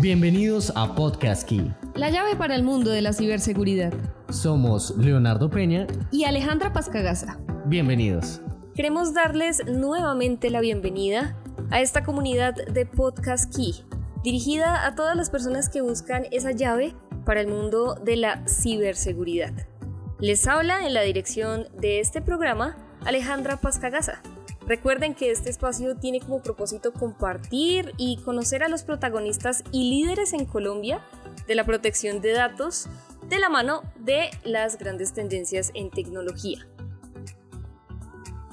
Bienvenidos 0.00 0.72
a 0.76 0.94
Podcast 0.94 1.48
Key. 1.48 1.72
La 1.96 2.08
llave 2.08 2.36
para 2.36 2.54
el 2.54 2.62
mundo 2.62 2.92
de 2.92 3.02
la 3.02 3.12
ciberseguridad. 3.12 3.92
Somos 4.28 4.96
Leonardo 4.96 5.50
Peña 5.50 5.88
y 6.12 6.22
Alejandra 6.22 6.72
Pascagasa. 6.72 7.40
Bienvenidos. 7.64 8.40
Queremos 8.76 9.12
darles 9.12 9.60
nuevamente 9.66 10.50
la 10.50 10.60
bienvenida 10.60 11.36
a 11.70 11.80
esta 11.80 12.04
comunidad 12.04 12.54
de 12.54 12.86
Podcast 12.86 13.52
Key, 13.52 13.74
dirigida 14.22 14.86
a 14.86 14.94
todas 14.94 15.16
las 15.16 15.30
personas 15.30 15.68
que 15.68 15.80
buscan 15.80 16.26
esa 16.30 16.52
llave 16.52 16.94
para 17.24 17.40
el 17.40 17.48
mundo 17.48 17.96
de 17.96 18.18
la 18.18 18.46
ciberseguridad. 18.46 19.52
Les 20.20 20.46
habla 20.46 20.86
en 20.86 20.94
la 20.94 21.02
dirección 21.02 21.66
de 21.76 21.98
este 21.98 22.22
programa 22.22 22.76
Alejandra 23.04 23.56
Pascagasa. 23.56 24.22
Recuerden 24.68 25.14
que 25.14 25.30
este 25.30 25.48
espacio 25.48 25.96
tiene 25.96 26.20
como 26.20 26.42
propósito 26.42 26.92
compartir 26.92 27.94
y 27.96 28.18
conocer 28.18 28.62
a 28.62 28.68
los 28.68 28.82
protagonistas 28.82 29.64
y 29.72 29.88
líderes 29.88 30.34
en 30.34 30.44
Colombia 30.44 31.00
de 31.46 31.54
la 31.54 31.64
protección 31.64 32.20
de 32.20 32.32
datos 32.32 32.86
de 33.30 33.38
la 33.38 33.48
mano 33.48 33.80
de 33.98 34.28
las 34.44 34.76
grandes 34.76 35.14
tendencias 35.14 35.70
en 35.72 35.88
tecnología. 35.88 36.68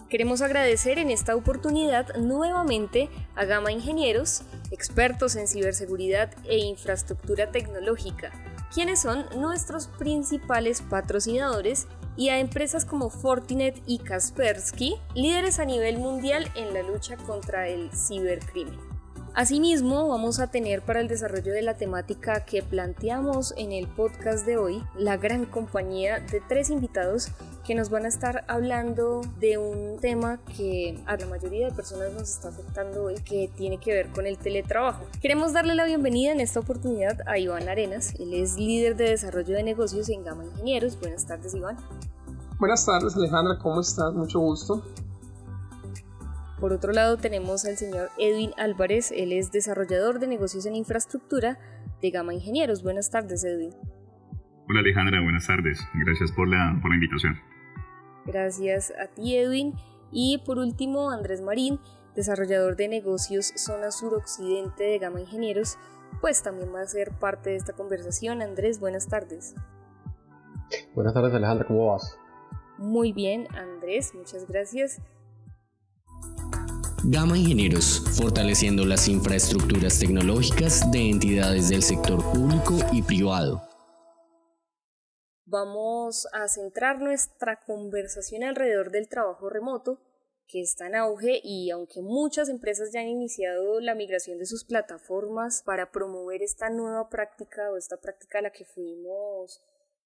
Queremos 0.08 0.42
agradecer 0.42 1.00
en 1.00 1.12
esta 1.12 1.36
oportunidad 1.36 2.16
nuevamente 2.16 3.10
a 3.36 3.44
Gama 3.44 3.74
Ingenieros, 3.74 4.44
expertos 4.72 5.36
en 5.36 5.50
ciberseguridad 5.50 6.32
e 6.46 6.60
infraestructura 6.60 7.52
tecnológica, 7.52 8.32
quienes 8.74 9.02
son 9.02 9.26
nuestros 9.38 9.88
principales 9.88 10.82
patrocinadores 10.82 11.88
y 12.18 12.30
a 12.30 12.40
empresas 12.40 12.86
como 12.86 13.10
Fortinet 13.10 13.82
y 13.86 14.00
Kaspersky, 14.00 14.96
líderes 15.16 15.60
a 15.60 15.66
nivel 15.66 15.98
mundial 15.98 16.50
en 16.56 16.74
la 16.74 16.82
lucha 16.82 17.18
contra 17.18 17.68
el 17.68 17.90
cibercrimen. 17.92 18.95
Asimismo, 19.36 20.08
vamos 20.08 20.40
a 20.40 20.48
tener 20.48 20.82
para 20.82 21.02
el 21.02 21.10
desarrollo 21.10 21.52
de 21.52 21.62
la 21.62 21.74
temática 21.74 22.46
que 22.46 22.64
planteamos 22.64 23.54
en 23.58 23.74
el 23.74 23.86
podcast 23.86 24.46
de 24.46 24.56
hoy 24.56 24.82
la 24.98 25.18
gran 25.18 25.44
compañía 25.44 26.22
de 26.22 26.40
tres 26.40 26.70
invitados 26.70 27.28
que 27.66 27.76
nos 27.76 27.90
van 27.90 28.06
a 28.06 28.08
estar 28.08 28.46
hablando 28.48 29.24
de 29.42 29.58
un 29.58 30.00
tema 30.00 30.40
que 30.56 31.04
a 31.06 31.18
la 31.18 31.26
mayoría 31.26 31.66
de 31.68 31.74
personas 31.74 32.14
nos 32.14 32.30
está 32.30 32.48
afectando 32.48 33.04
hoy, 33.04 33.16
que 33.26 33.50
tiene 33.58 33.78
que 33.78 33.92
ver 33.92 34.10
con 34.12 34.26
el 34.26 34.38
teletrabajo. 34.38 35.04
Queremos 35.22 35.52
darle 35.52 35.76
la 35.76 35.84
bienvenida 35.84 36.32
en 36.32 36.40
esta 36.40 36.62
oportunidad 36.62 37.20
a 37.28 37.38
Iván 37.38 37.68
Arenas, 37.68 38.14
él 38.18 38.34
es 38.36 38.56
líder 38.56 38.96
de 38.96 39.10
desarrollo 39.10 39.54
de 39.54 39.64
negocios 39.64 40.08
en 40.08 40.24
Gama 40.24 40.46
Ingenieros. 40.46 40.98
Buenas 40.98 41.26
tardes, 41.26 41.54
Iván. 41.54 41.76
Buenas 42.58 42.86
tardes, 42.86 43.18
Alejandra, 43.18 43.60
¿cómo 43.60 43.82
estás? 43.82 44.14
Mucho 44.14 44.40
gusto. 44.40 44.82
Por 46.60 46.72
otro 46.72 46.94
lado 46.94 47.18
tenemos 47.18 47.66
al 47.66 47.76
señor 47.76 48.10
Edwin 48.18 48.52
Álvarez, 48.58 49.12
él 49.12 49.34
es 49.34 49.52
desarrollador 49.52 50.20
de 50.20 50.28
negocios 50.28 50.66
en 50.66 50.76
infraestructura 50.76 51.60
de 52.02 52.12
Gama 52.12 52.34
Ingenieros. 52.34 52.82
Buenas 52.82 53.10
tardes, 53.10 53.44
Edwin. 53.44 53.72
Hola 54.68 54.80
Alejandra, 54.80 55.22
buenas 55.22 55.46
tardes. 55.46 55.80
Gracias 56.06 56.32
por 56.32 56.48
la, 56.48 56.80
por 56.82 56.90
la 56.90 56.96
invitación. 56.96 57.36
Gracias 58.26 58.94
a 59.00 59.08
ti, 59.08 59.38
Edwin. 59.38 59.74
Y 60.12 60.42
por 60.46 60.58
último, 60.58 61.12
Andrés 61.12 61.42
Marín, 61.42 61.80
desarrollador 62.16 62.78
de 62.78 62.88
negocios 62.88 63.52
zona 63.58 63.92
suroccidente 63.92 64.86
de 64.86 64.98
Gama 64.98 65.20
Ingenieros, 65.20 65.78
pues 66.22 66.42
también 66.42 66.74
va 66.74 66.82
a 66.82 66.88
ser 66.88 67.12
parte 67.12 67.50
de 67.50 67.58
esta 67.58 67.74
conversación. 67.74 68.42
Andrés, 68.42 68.80
buenas 68.80 69.08
tardes. 69.08 69.56
Buenas 70.96 71.14
tardes, 71.14 71.34
Alejandra, 71.34 71.68
¿cómo 71.68 71.88
vas? 71.88 72.18
Muy 72.78 73.14
bien, 73.14 73.48
Andrés, 73.56 74.14
muchas 74.16 74.48
gracias. 74.48 75.02
Gama 77.08 77.38
Ingenieros, 77.38 78.02
fortaleciendo 78.18 78.84
las 78.84 79.08
infraestructuras 79.08 80.00
tecnológicas 80.00 80.90
de 80.92 81.12
entidades 81.12 81.70
del 81.70 81.84
sector 81.84 82.18
público 82.32 82.80
y 82.92 83.04
privado. 83.04 83.62
Vamos 85.46 86.28
a 86.34 86.48
centrar 86.48 87.00
nuestra 87.00 87.60
conversación 87.60 88.44
alrededor 88.44 88.90
del 88.90 89.08
trabajo 89.08 89.52
remoto, 89.52 90.02
que 90.48 90.62
está 90.62 90.88
en 90.88 90.96
auge 90.96 91.40
y 91.44 91.70
aunque 91.70 92.02
muchas 92.02 92.50
empresas 92.50 92.90
ya 92.92 93.02
han 93.02 93.08
iniciado 93.10 93.80
la 93.82 93.94
migración 93.94 94.40
de 94.40 94.48
sus 94.48 94.66
plataformas 94.66 95.62
para 95.64 95.92
promover 95.92 96.42
esta 96.42 96.72
nueva 96.72 97.10
práctica 97.10 97.70
o 97.72 97.78
esta 97.78 97.98
práctica 97.98 98.40
a 98.40 98.42
la 98.42 98.52
que 98.52 98.66
fuimos 98.66 99.62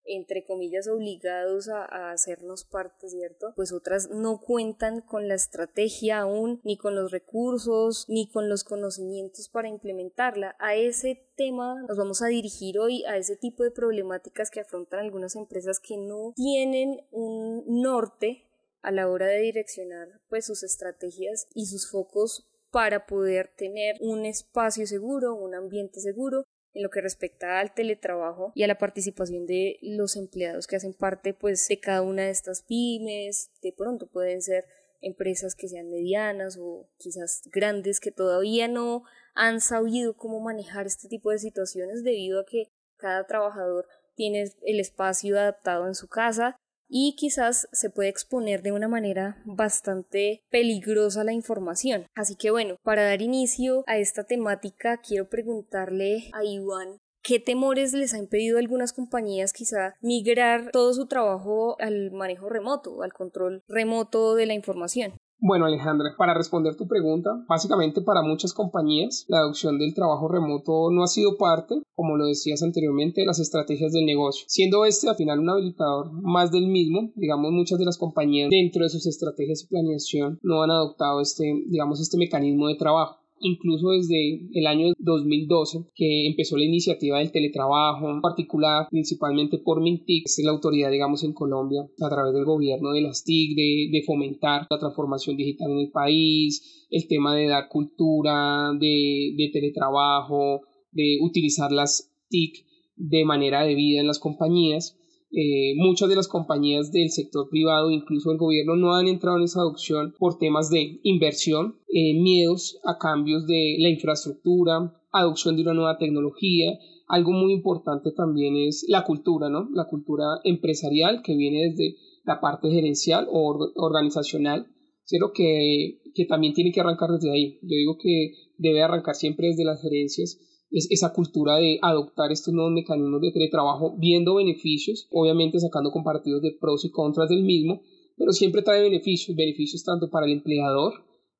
entre 0.06 0.44
comillas, 0.46 0.88
obligados 0.88 1.70
a, 1.70 2.12
hacernos 2.12 2.64
parte, 2.64 3.10
¿cierto? 3.10 3.54
Pues 3.56 3.72
otras 3.72 4.10
no 4.10 4.40
cuentan 4.40 5.02
con 5.02 5.28
la 5.28 5.36
estrategia 5.36 6.20
aún, 6.20 6.62
ni 6.64 6.78
con 6.78 6.96
los 6.96 7.12
recursos, 7.12 8.06
ni 8.08 8.28
con 8.30 8.50
los 8.50 8.64
conocimientos 8.64 9.50
para 9.50 9.68
implementarla. 9.68 10.56
A 10.60 10.76
ese 10.76 11.28
tema 11.36 11.84
nos 11.88 11.98
vamos 11.98 12.22
a 12.22 12.28
dirigir 12.28 12.80
hoy, 12.80 13.04
a 13.06 13.18
ese 13.18 13.36
tipo 13.36 13.64
de 13.64 13.72
problemáticas 13.72 14.50
que 14.50 14.62
afrontan 14.62 15.00
algunas 15.00 15.36
empresas 15.36 15.80
que 15.80 15.98
no 15.98 16.34
tienen 16.36 17.02
un 17.12 17.64
norte 17.82 18.46
a 18.82 18.92
la 18.92 19.10
hora 19.10 19.28
de 19.28 19.40
direccionar 19.40 20.22
pues 20.30 20.46
sus 20.46 20.64
estrategias 20.64 21.48
y 21.54 21.66
sus 21.66 21.90
focos 21.90 22.48
para 22.72 23.06
poder 23.06 23.52
tener 23.56 23.96
un 24.00 24.26
espacio 24.26 24.86
seguro, 24.86 25.36
un 25.36 25.56
ambiente 25.56 26.00
seguro 26.00 26.46
en 26.74 26.84
lo 26.84 26.90
que 26.90 27.02
respecta 27.02 27.60
al 27.60 27.74
teletrabajo 27.74 28.52
y 28.56 28.64
a 28.64 28.68
la 28.68 28.78
participación 28.78 29.46
de 29.46 29.78
los 29.82 30.16
empleados 30.16 30.68
que 30.68 30.76
hacen 30.76 30.94
parte 30.94 31.34
pues 31.34 31.68
de 31.68 31.80
cada 31.80 32.02
una 32.02 32.24
de 32.24 32.32
estas 32.32 32.62
pymes, 32.62 33.52
de 33.62 33.74
pronto 33.74 34.08
pueden 34.08 34.42
ser 34.42 34.66
empresas 35.02 35.56
que 35.56 35.68
sean 35.68 35.90
medianas 35.90 36.58
o 36.60 36.90
quizás 36.98 37.44
grandes 37.52 38.00
que 38.00 38.12
todavía 38.12 38.68
no 38.68 39.04
han 39.34 39.62
sabido 39.62 40.16
cómo 40.16 40.40
manejar 40.40 40.86
este 40.86 41.08
tipo 41.08 41.32
de 41.32 41.40
situaciones 41.40 42.04
debido 42.04 42.42
a 42.42 42.46
que 42.46 42.72
cada 42.98 43.26
trabajador 43.26 43.88
tiene 44.16 44.52
el 44.64 44.80
espacio 44.80 45.40
adaptado 45.40 45.88
en 45.88 45.96
su 45.96 46.10
casa 46.10 46.58
y 46.90 47.16
quizás 47.16 47.70
se 47.72 47.90
puede 47.90 48.10
exponer 48.10 48.62
de 48.62 48.74
una 48.74 48.88
manera 48.88 49.42
bastante 49.46 50.44
peligrosa 50.50 51.24
la 51.24 51.32
información. 51.32 52.08
Así 52.16 52.36
que 52.36 52.52
bueno, 52.52 52.76
para 52.84 53.06
dar 53.06 53.22
inicio 53.22 53.84
a 53.88 53.98
esta 53.98 54.26
temática 54.26 54.98
quiero 54.98 55.30
preguntarle 55.30 56.30
a 56.34 56.44
Iván 56.44 57.00
¿Qué 57.22 57.40
temores 57.40 57.94
les 57.94 58.14
ha 58.14 58.18
impedido 58.18 58.58
a 58.58 58.62
algunas 58.62 58.94
compañías 58.94 59.52
quizá 59.52 59.94
migrar 60.02 60.72
todo 60.72 60.94
su 60.94 61.06
trabajo 61.06 61.76
al 61.80 62.12
manejo 62.12 62.50
remoto, 62.50 63.04
al 63.04 63.14
control 63.14 63.62
remoto 63.68 64.36
de 64.36 64.46
la 64.46 64.54
información? 64.54 65.14
Bueno, 65.42 65.66
Alejandra, 65.66 66.16
para 66.18 66.34
responder 66.34 66.76
tu 66.76 66.86
pregunta, 66.86 67.30
básicamente 67.48 68.02
para 68.02 68.22
muchas 68.22 68.54
compañías 68.54 69.24
la 69.30 69.40
adopción 69.40 69.80
del 69.80 69.94
trabajo 69.94 70.28
remoto 70.28 70.92
no 70.92 71.02
ha 71.02 71.08
sido 71.08 71.38
parte, 71.38 71.82
como 71.96 72.18
lo 72.18 72.26
decías 72.26 72.62
anteriormente, 72.62 73.22
de 73.22 73.28
las 73.28 73.40
estrategias 73.40 73.94
del 73.94 74.06
negocio, 74.06 74.44
siendo 74.50 74.84
este 74.84 75.08
al 75.08 75.16
final 75.16 75.40
un 75.40 75.50
habilitador 75.50 76.12
más 76.12 76.52
del 76.52 76.68
mismo, 76.68 77.14
digamos 77.16 77.54
muchas 77.54 77.80
de 77.80 77.86
las 77.86 77.98
compañías 77.98 78.50
dentro 78.50 78.84
de 78.84 78.90
sus 78.90 79.08
estrategias 79.08 79.62
de 79.62 79.68
planeación 79.70 80.40
no 80.44 80.62
han 80.62 80.72
adoptado 80.72 81.22
este, 81.22 81.46
digamos, 81.68 82.02
este 82.02 82.18
mecanismo 82.18 82.68
de 82.68 82.76
trabajo 82.76 83.19
incluso 83.42 83.92
desde 83.92 84.48
el 84.54 84.68
año 84.68 84.94
2012 85.00 85.86
que 85.96 86.28
empezó 86.28 86.58
la 86.58 86.66
iniciativa 86.66 87.20
del 87.20 87.32
teletrabajo, 87.32 88.10
en 88.10 88.22
particular 88.22 88.88
principalmente 88.90 89.58
por 89.58 89.82
Mintic, 89.82 90.26
es 90.26 90.42
la 90.44 90.52
autoridad, 90.52 90.92
digamos, 90.92 91.24
en 91.24 91.34
Colombia, 91.34 91.82
a 92.02 92.10
través 92.10 92.34
del 92.34 92.46
gobierno 92.46 92.92
de 92.92 93.02
las 93.02 93.24
TIC, 93.24 93.56
de, 93.56 94.04
fomentar 94.06 94.66
la 94.70 94.80
transformación 94.80 95.38
digital 95.38 95.72
en 95.72 95.80
el 95.80 95.92
país, 95.92 96.88
el 96.90 97.08
tema 97.08 97.36
de 97.36 97.48
dar 97.48 97.68
cultura, 97.68 98.72
de 98.80 99.50
teletrabajo, 99.54 100.62
de 100.92 101.18
utilizar 101.22 101.72
las 101.72 102.12
TIC 102.30 102.66
de 102.96 103.26
manera 103.26 103.64
debida 103.64 104.02
en 104.02 104.08
las 104.08 104.20
compañías 104.20 104.99
eh, 105.32 105.74
muchas 105.76 106.10
de 106.10 106.16
las 106.16 106.28
compañías 106.28 106.92
del 106.92 107.12
sector 107.12 107.50
privado, 107.50 107.92
incluso 107.92 108.32
el 108.32 108.38
gobierno, 108.38 108.76
no 108.76 108.96
han 108.96 109.08
entrado 109.08 109.38
en 109.38 109.44
esa 109.44 109.60
adopción 109.60 110.16
por 110.18 110.40
temas 110.40 110.70
de 110.72 111.00
inversión, 111.04 111.76
eh, 111.88 112.20
miedos 112.20 112.80
a 112.84 112.98
cambios 112.98 113.46
de 113.46 113.76
la 113.80 113.90
infraestructura, 113.90 114.96
adopción 115.12 115.56
de 115.56 115.62
una 115.62 115.74
nueva 115.74 115.98
tecnología. 116.00 116.80
Algo 117.08 117.32
muy 117.32 117.54
importante 117.54 118.12
también 118.12 118.56
es 118.56 118.86
la 118.88 119.04
cultura, 119.04 119.50
¿no? 119.50 119.70
La 119.72 119.86
cultura 119.86 120.26
empresarial 120.44 121.22
que 121.24 121.36
viene 121.36 121.70
desde 121.70 121.96
la 122.24 122.40
parte 122.40 122.70
gerencial 122.70 123.28
o 123.32 123.72
organizacional, 123.76 124.68
pero 125.10 125.32
que, 125.34 126.02
que 126.14 126.26
también 126.26 126.54
tiene 126.54 126.72
que 126.72 126.82
arrancar 126.82 127.10
desde 127.12 127.32
ahí. 127.32 127.60
Yo 127.62 127.76
digo 127.76 127.98
que 128.02 128.34
debe 128.58 128.82
arrancar 128.82 129.16
siempre 129.16 129.48
desde 129.48 129.64
las 129.64 129.82
gerencias 129.82 130.40
es 130.72 130.88
esa 130.92 131.14
cultura 131.14 131.58
de 131.58 131.80
adoptar 131.82 132.32
estos 132.32 132.54
nuevos 132.54 132.74
mecanismos 132.74 133.22
de 133.22 133.32
teletrabajo 133.32 133.96
viendo 133.98 134.36
beneficios, 134.36 135.08
obviamente 135.12 135.60
sacando 135.60 135.92
comparativos 135.92 136.42
de 136.42 136.56
pros 136.60 136.86
y 136.86 136.92
contras 136.92 137.30
del 137.30 137.44
mismo, 137.44 137.82
pero 138.18 138.32
siempre 138.32 138.62
trae 138.62 138.82
beneficios, 138.82 139.36
beneficios 139.36 139.84
tanto 139.84 140.10
para 140.10 140.26
el 140.26 140.34
empleador 140.34 140.94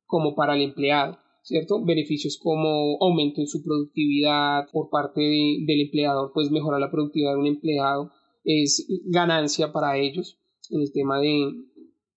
como 0.06 0.36
para 0.36 0.56
el 0.56 0.62
empleado. 0.62 1.18
¿cierto? 1.42 1.84
Beneficios 1.84 2.38
como 2.38 2.98
aumento 3.02 3.42
en 3.42 3.48
su 3.48 3.64
productividad 3.64 4.68
por 4.72 4.90
parte 4.90 5.22
del 5.22 5.82
empleador, 5.82 6.32
pues 6.34 6.52
mejorar 6.52 6.80
la 6.80 6.92
productividad 6.92 7.34
de 7.34 7.40
un 7.40 7.48
empleado 7.48 8.12
es 8.44 8.88
ganancia 9.06 9.72
para 9.72 9.98
ellos 9.98 10.38
en 10.70 10.82
el 10.82 10.92
tema 10.92 11.20
de, 11.20 11.52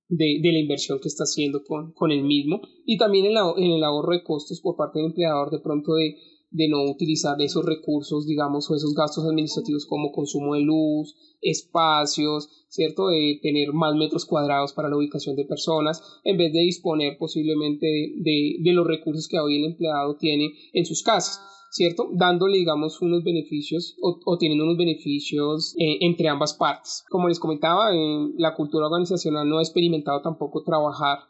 de, 0.09 0.53
la 0.53 0.59
inversión 0.59 1.01
que 1.01 1.09
está 1.09 1.25
haciendo 1.25 1.65
con, 1.65 1.93
con 1.93 2.11
el 2.11 2.25
mismo 2.25 2.61
y 2.85 2.99
también 2.99 3.27
en, 3.27 3.37
en 3.57 3.73
el 3.73 3.85
ahorro 3.85 4.13
de 4.13 4.23
costos 4.23 4.61
por 4.61 4.77
parte 4.77 4.99
del 4.99 5.07
empleador 5.07 5.51
de 5.51 5.61
pronto 5.61 5.95
de 5.95 6.17
de 6.53 6.69
no 6.69 6.83
utilizar 6.85 7.41
esos 7.41 7.65
recursos, 7.65 8.27
digamos, 8.27 8.71
o 8.71 8.77
esos 8.77 8.95
gastos 8.95 9.25
administrativos 9.25 9.87
como 9.87 10.13
consumo 10.13 10.55
de 10.55 10.61
luz, 10.61 11.15
espacios, 11.41 12.49
¿cierto? 12.69 13.09
De 13.09 13.39
tener 13.43 13.73
más 13.73 13.95
metros 13.95 14.25
cuadrados 14.25 14.73
para 14.73 14.89
la 14.89 14.97
ubicación 14.97 15.35
de 15.37 15.45
personas, 15.45 16.03
en 16.25 16.37
vez 16.37 16.53
de 16.53 16.61
disponer 16.61 17.17
posiblemente 17.19 17.87
de, 17.87 18.73
los 18.73 18.87
recursos 18.87 19.29
que 19.29 19.39
hoy 19.39 19.59
el 19.59 19.65
empleado 19.73 20.17
tiene 20.17 20.53
en 20.73 20.87
sus 20.87 21.03
casas. 21.03 21.41
¿cierto? 21.71 22.11
Dándole, 22.13 22.59
digamos, 22.59 23.01
unos 23.01 23.25
beneficios 23.25 23.97
o, 24.03 24.21
o 24.27 24.39
unos 24.39 24.77
beneficios 24.77 25.75
eh, 25.79 25.97
entre 26.03 26.29
ambas 26.29 26.53
partes. 26.53 27.03
Como 27.09 27.29
les 27.29 27.41
comentaba, 27.41 27.95
en 27.95 28.35
la 28.37 28.55
cultura 28.55 28.89
organizacional 28.89 29.49
no 29.49 29.57
ha 29.57 29.63
experimentado 29.63 30.21
tampoco 30.21 30.63
trabajar 30.65 31.21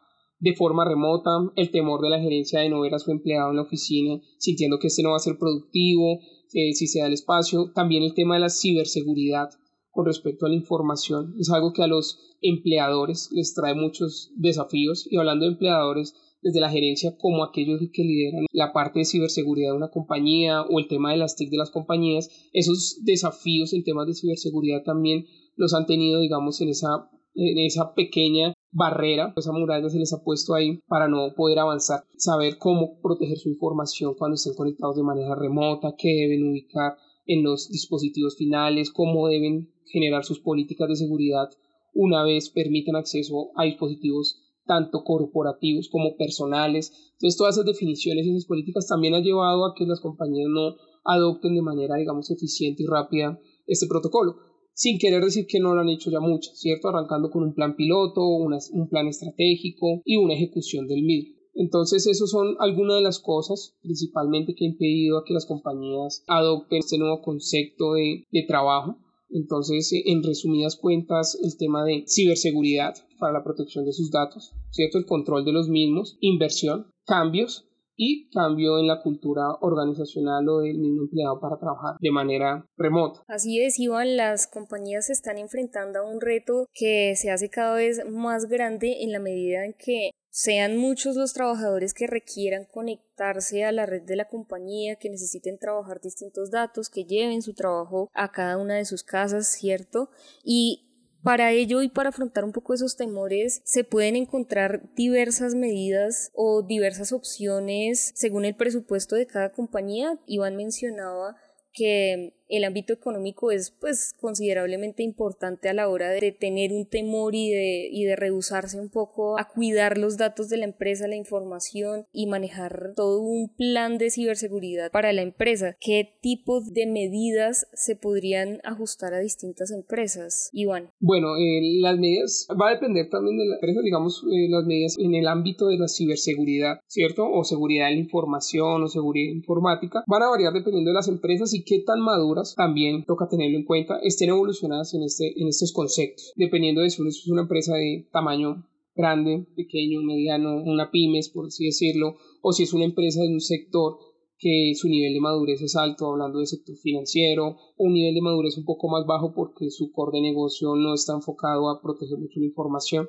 de 0.42 0.56
forma 0.56 0.84
remota, 0.84 1.30
el 1.54 1.70
temor 1.70 2.00
de 2.00 2.10
la 2.10 2.20
gerencia 2.20 2.58
de 2.58 2.68
no 2.68 2.80
ver 2.80 2.94
a 2.94 2.98
su 2.98 3.12
empleado 3.12 3.50
en 3.50 3.56
la 3.56 3.62
oficina, 3.62 4.20
sintiendo 4.38 4.80
que 4.80 4.88
este 4.88 5.04
no 5.04 5.10
va 5.10 5.16
a 5.16 5.20
ser 5.20 5.38
productivo, 5.38 6.18
eh, 6.52 6.72
si 6.74 6.88
se 6.88 6.98
da 6.98 7.06
el 7.06 7.12
espacio, 7.12 7.70
también 7.72 8.02
el 8.02 8.12
tema 8.12 8.34
de 8.34 8.40
la 8.40 8.50
ciberseguridad 8.50 9.50
con 9.92 10.04
respecto 10.04 10.46
a 10.46 10.48
la 10.48 10.56
información, 10.56 11.34
es 11.38 11.48
algo 11.50 11.72
que 11.72 11.84
a 11.84 11.86
los 11.86 12.18
empleadores 12.40 13.28
les 13.30 13.54
trae 13.54 13.76
muchos 13.76 14.32
desafíos. 14.34 15.06
Y 15.08 15.16
hablando 15.16 15.44
de 15.44 15.52
empleadores, 15.52 16.14
desde 16.42 16.60
la 16.60 16.70
gerencia 16.70 17.16
como 17.16 17.44
aquellos 17.44 17.80
que 17.92 18.02
lideran 18.02 18.46
la 18.50 18.72
parte 18.72 18.98
de 18.98 19.04
ciberseguridad 19.04 19.70
de 19.70 19.76
una 19.76 19.90
compañía 19.90 20.62
o 20.62 20.80
el 20.80 20.88
tema 20.88 21.12
de 21.12 21.18
las 21.18 21.36
TIC 21.36 21.50
de 21.50 21.56
las 21.56 21.70
compañías, 21.70 22.30
esos 22.52 22.98
desafíos 23.04 23.72
en 23.72 23.84
temas 23.84 24.08
de 24.08 24.14
ciberseguridad 24.14 24.82
también 24.82 25.26
los 25.54 25.72
han 25.72 25.86
tenido, 25.86 26.18
digamos, 26.18 26.60
en 26.60 26.70
esa, 26.70 27.08
esa 27.34 27.94
pequeña 27.94 28.54
barrera, 28.70 29.32
esa 29.36 29.52
muralla 29.52 29.88
se 29.88 29.98
les 29.98 30.12
ha 30.12 30.22
puesto 30.22 30.54
ahí 30.54 30.80
para 30.88 31.08
no 31.08 31.34
poder 31.34 31.58
avanzar, 31.58 32.04
saber 32.16 32.58
cómo 32.58 33.00
proteger 33.00 33.38
su 33.38 33.48
información 33.50 34.14
cuando 34.16 34.34
estén 34.34 34.54
conectados 34.54 34.96
de 34.96 35.02
manera 35.02 35.34
remota, 35.34 35.94
qué 35.96 36.08
deben 36.08 36.50
ubicar 36.50 36.96
en 37.26 37.42
los 37.42 37.68
dispositivos 37.68 38.36
finales, 38.36 38.90
cómo 38.90 39.28
deben 39.28 39.70
generar 39.86 40.24
sus 40.24 40.40
políticas 40.40 40.88
de 40.88 40.96
seguridad 40.96 41.48
una 41.94 42.24
vez 42.24 42.48
permitan 42.50 42.96
acceso 42.96 43.50
a 43.56 43.64
dispositivos 43.64 44.40
tanto 44.64 45.04
corporativos 45.04 45.88
como 45.90 46.16
personales. 46.16 47.12
Entonces 47.12 47.36
todas 47.36 47.56
esas 47.56 47.66
definiciones 47.66 48.24
y 48.24 48.30
esas 48.30 48.46
políticas 48.46 48.86
también 48.86 49.14
han 49.14 49.22
llevado 49.22 49.66
a 49.66 49.74
que 49.76 49.84
las 49.84 50.00
compañías 50.00 50.48
no 50.48 50.76
adopten 51.04 51.54
de 51.54 51.62
manera, 51.62 51.96
digamos, 51.96 52.30
eficiente 52.30 52.82
y 52.82 52.86
rápida 52.86 53.38
este 53.66 53.86
protocolo 53.86 54.51
sin 54.74 54.98
querer 54.98 55.22
decir 55.24 55.46
que 55.46 55.60
no 55.60 55.74
lo 55.74 55.80
han 55.80 55.88
hecho 55.88 56.10
ya 56.10 56.20
muchas, 56.20 56.58
¿cierto? 56.58 56.88
Arrancando 56.88 57.30
con 57.30 57.42
un 57.42 57.54
plan 57.54 57.76
piloto, 57.76 58.22
un 58.24 58.88
plan 58.88 59.06
estratégico 59.06 60.02
y 60.04 60.16
una 60.16 60.34
ejecución 60.34 60.86
del 60.86 61.02
mismo. 61.02 61.34
Entonces, 61.54 62.06
esas 62.06 62.30
son 62.30 62.56
algunas 62.60 62.96
de 62.96 63.02
las 63.02 63.18
cosas 63.18 63.76
principalmente 63.82 64.54
que 64.54 64.64
han 64.64 64.72
impedido 64.72 65.18
a 65.18 65.24
que 65.24 65.34
las 65.34 65.46
compañías 65.46 66.24
adopten 66.26 66.78
este 66.78 66.98
nuevo 66.98 67.20
concepto 67.20 67.94
de, 67.94 68.24
de 68.30 68.44
trabajo. 68.46 68.96
Entonces, 69.28 69.90
en 69.92 70.22
resumidas 70.22 70.76
cuentas, 70.76 71.38
el 71.42 71.56
tema 71.56 71.84
de 71.84 72.04
ciberseguridad 72.06 72.94
para 73.18 73.32
la 73.32 73.44
protección 73.44 73.84
de 73.84 73.92
sus 73.92 74.10
datos, 74.10 74.52
¿cierto? 74.70 74.98
El 74.98 75.06
control 75.06 75.44
de 75.44 75.52
los 75.52 75.68
mismos, 75.68 76.16
inversión, 76.20 76.86
cambios 77.06 77.66
y 78.04 78.28
cambio 78.30 78.80
en 78.80 78.88
la 78.88 79.00
cultura 79.00 79.42
organizacional 79.60 80.48
o 80.48 80.60
del 80.60 80.78
mismo 80.78 81.02
empleado 81.02 81.38
para 81.40 81.56
trabajar 81.56 81.94
de 82.00 82.10
manera 82.10 82.66
remota. 82.76 83.22
Así 83.28 83.62
es, 83.62 83.78
Iván, 83.78 84.16
las 84.16 84.48
compañías 84.48 85.06
se 85.06 85.12
están 85.12 85.38
enfrentando 85.38 86.00
a 86.00 86.02
un 86.02 86.20
reto 86.20 86.66
que 86.74 87.14
se 87.14 87.30
hace 87.30 87.48
cada 87.48 87.76
vez 87.76 88.04
más 88.10 88.46
grande 88.46 89.02
en 89.02 89.12
la 89.12 89.20
medida 89.20 89.64
en 89.64 89.74
que 89.74 90.10
sean 90.30 90.78
muchos 90.78 91.14
los 91.14 91.32
trabajadores 91.32 91.94
que 91.94 92.06
requieran 92.06 92.64
conectarse 92.64 93.64
a 93.64 93.70
la 93.70 93.86
red 93.86 94.02
de 94.02 94.16
la 94.16 94.28
compañía, 94.28 94.96
que 94.96 95.10
necesiten 95.10 95.58
trabajar 95.58 96.00
distintos 96.00 96.50
datos, 96.50 96.88
que 96.88 97.04
lleven 97.04 97.42
su 97.42 97.54
trabajo 97.54 98.08
a 98.14 98.32
cada 98.32 98.56
una 98.56 98.76
de 98.76 98.86
sus 98.86 99.04
casas, 99.04 99.46
¿cierto? 99.46 100.08
Y 100.42 100.91
para 101.22 101.52
ello 101.52 101.82
y 101.82 101.88
para 101.88 102.08
afrontar 102.08 102.44
un 102.44 102.52
poco 102.52 102.74
esos 102.74 102.96
temores 102.96 103.62
se 103.64 103.84
pueden 103.84 104.16
encontrar 104.16 104.92
diversas 104.94 105.54
medidas 105.54 106.30
o 106.34 106.62
diversas 106.62 107.12
opciones 107.12 108.12
según 108.14 108.44
el 108.44 108.56
presupuesto 108.56 109.14
de 109.16 109.26
cada 109.26 109.52
compañía. 109.52 110.18
Iván 110.26 110.56
mencionaba 110.56 111.36
que 111.72 112.34
el 112.52 112.64
ámbito 112.64 112.92
económico 112.92 113.50
es 113.50 113.70
pues 113.70 114.12
considerablemente 114.20 115.02
importante 115.02 115.70
a 115.70 115.74
la 115.74 115.88
hora 115.88 116.10
de 116.10 116.32
tener 116.32 116.72
un 116.72 116.86
temor 116.86 117.34
y 117.34 117.50
de, 117.50 117.88
y 117.90 118.04
de 118.04 118.14
rehusarse 118.14 118.78
un 118.78 118.90
poco 118.90 119.38
a 119.38 119.48
cuidar 119.48 119.96
los 119.96 120.18
datos 120.18 120.50
de 120.50 120.58
la 120.58 120.66
empresa, 120.66 121.08
la 121.08 121.16
información 121.16 122.04
y 122.12 122.26
manejar 122.26 122.92
todo 122.94 123.22
un 123.22 123.48
plan 123.48 123.96
de 123.96 124.10
ciberseguridad 124.10 124.90
para 124.90 125.12
la 125.14 125.22
empresa. 125.22 125.76
¿Qué 125.80 126.18
tipo 126.20 126.60
de 126.60 126.86
medidas 126.86 127.66
se 127.72 127.96
podrían 127.96 128.60
ajustar 128.64 129.14
a 129.14 129.20
distintas 129.20 129.70
empresas? 129.70 130.50
Iván. 130.52 130.90
Bueno, 131.00 131.36
eh, 131.38 131.80
las 131.80 131.98
medidas 131.98 132.46
va 132.50 132.68
a 132.68 132.74
depender 132.74 133.08
también 133.08 133.38
de 133.38 133.46
la 133.46 133.54
empresa, 133.54 133.80
digamos, 133.82 134.24
eh, 134.30 134.48
las 134.50 134.64
medidas 134.66 134.96
en 134.98 135.14
el 135.14 135.26
ámbito 135.26 135.68
de 135.68 135.78
la 135.78 135.88
ciberseguridad, 135.88 136.80
¿cierto? 136.86 137.24
O 137.30 137.44
seguridad 137.44 137.86
de 137.86 137.94
la 137.94 138.00
información 138.00 138.82
o 138.82 138.88
seguridad 138.88 139.32
informática 139.32 140.04
van 140.06 140.22
a 140.22 140.28
variar 140.28 140.52
dependiendo 140.52 140.90
de 140.90 140.94
las 140.94 141.08
empresas 141.08 141.54
y 141.54 141.64
qué 141.64 141.82
tan 141.86 142.00
maduras 142.00 142.41
también 142.56 143.04
toca 143.04 143.28
tenerlo 143.28 143.58
en 143.58 143.64
cuenta, 143.64 143.98
estén 144.02 144.30
evolucionadas 144.30 144.94
en, 144.94 145.02
este, 145.02 145.32
en 145.40 145.48
estos 145.48 145.72
conceptos, 145.72 146.32
dependiendo 146.36 146.82
de 146.82 146.90
si 146.90 147.06
es 147.06 147.28
una 147.28 147.42
empresa 147.42 147.74
de 147.74 148.08
tamaño 148.12 148.66
grande, 148.94 149.46
pequeño, 149.56 150.02
mediano, 150.02 150.62
una 150.62 150.90
pymes, 150.90 151.30
por 151.30 151.46
así 151.46 151.64
decirlo, 151.66 152.16
o 152.42 152.52
si 152.52 152.64
es 152.64 152.72
una 152.72 152.84
empresa 152.84 153.22
de 153.22 153.28
un 153.28 153.40
sector 153.40 153.96
que 154.38 154.72
su 154.74 154.88
nivel 154.88 155.14
de 155.14 155.20
madurez 155.20 155.62
es 155.62 155.76
alto, 155.76 156.10
hablando 156.10 156.40
de 156.40 156.46
sector 156.46 156.76
financiero, 156.76 157.56
o 157.76 157.84
un 157.84 157.92
nivel 157.94 158.14
de 158.14 158.20
madurez 158.20 158.58
un 158.58 158.64
poco 158.64 158.88
más 158.88 159.06
bajo 159.06 159.32
porque 159.34 159.70
su 159.70 159.92
core 159.92 160.18
de 160.18 160.22
negocio 160.22 160.74
no 160.74 160.94
está 160.94 161.14
enfocado 161.14 161.70
a 161.70 161.80
proteger 161.80 162.18
mucho 162.18 162.40
la 162.40 162.46
información. 162.46 163.08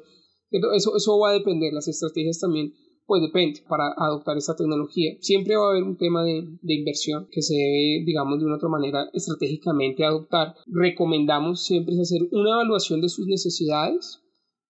Eso, 0.51 0.95
eso 0.95 1.17
va 1.17 1.31
a 1.31 1.33
depender, 1.33 1.73
las 1.73 1.87
estrategias 1.87 2.39
también 2.39 2.73
pues 3.13 3.21
depende 3.21 3.61
para 3.69 3.93
adoptar 3.95 4.37
esta 4.37 4.55
tecnología. 4.55 5.11
Siempre 5.19 5.55
va 5.55 5.67
a 5.67 5.69
haber 5.69 5.83
un 5.83 5.97
tema 5.97 6.23
de, 6.23 6.57
inversión 6.63 7.27
que 7.29 7.43
se 7.43 7.53
debe, 7.53 8.03
digamos, 8.03 8.39
de 8.39 8.45
una 8.45 8.55
otra 8.55 8.69
manera 8.69 9.07
estratégicamente 9.13 10.03
adoptar. 10.03 10.55
Recomendamos 10.65 11.63
siempre 11.63 11.93
hacer 12.01 12.23
una 12.31 12.53
evaluación 12.53 13.01
de 13.01 13.09
sus 13.09 13.27
necesidades 13.27 14.19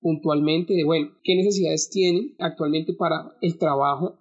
puntualmente 0.02 0.74
de, 0.74 0.84
bueno, 0.84 1.12
qué 1.24 1.38
necesidades 1.38 1.90
tienen 1.90 2.36
actualmente 2.38 2.92
para 2.92 3.32
el 3.40 3.58
trabajo 3.58 4.20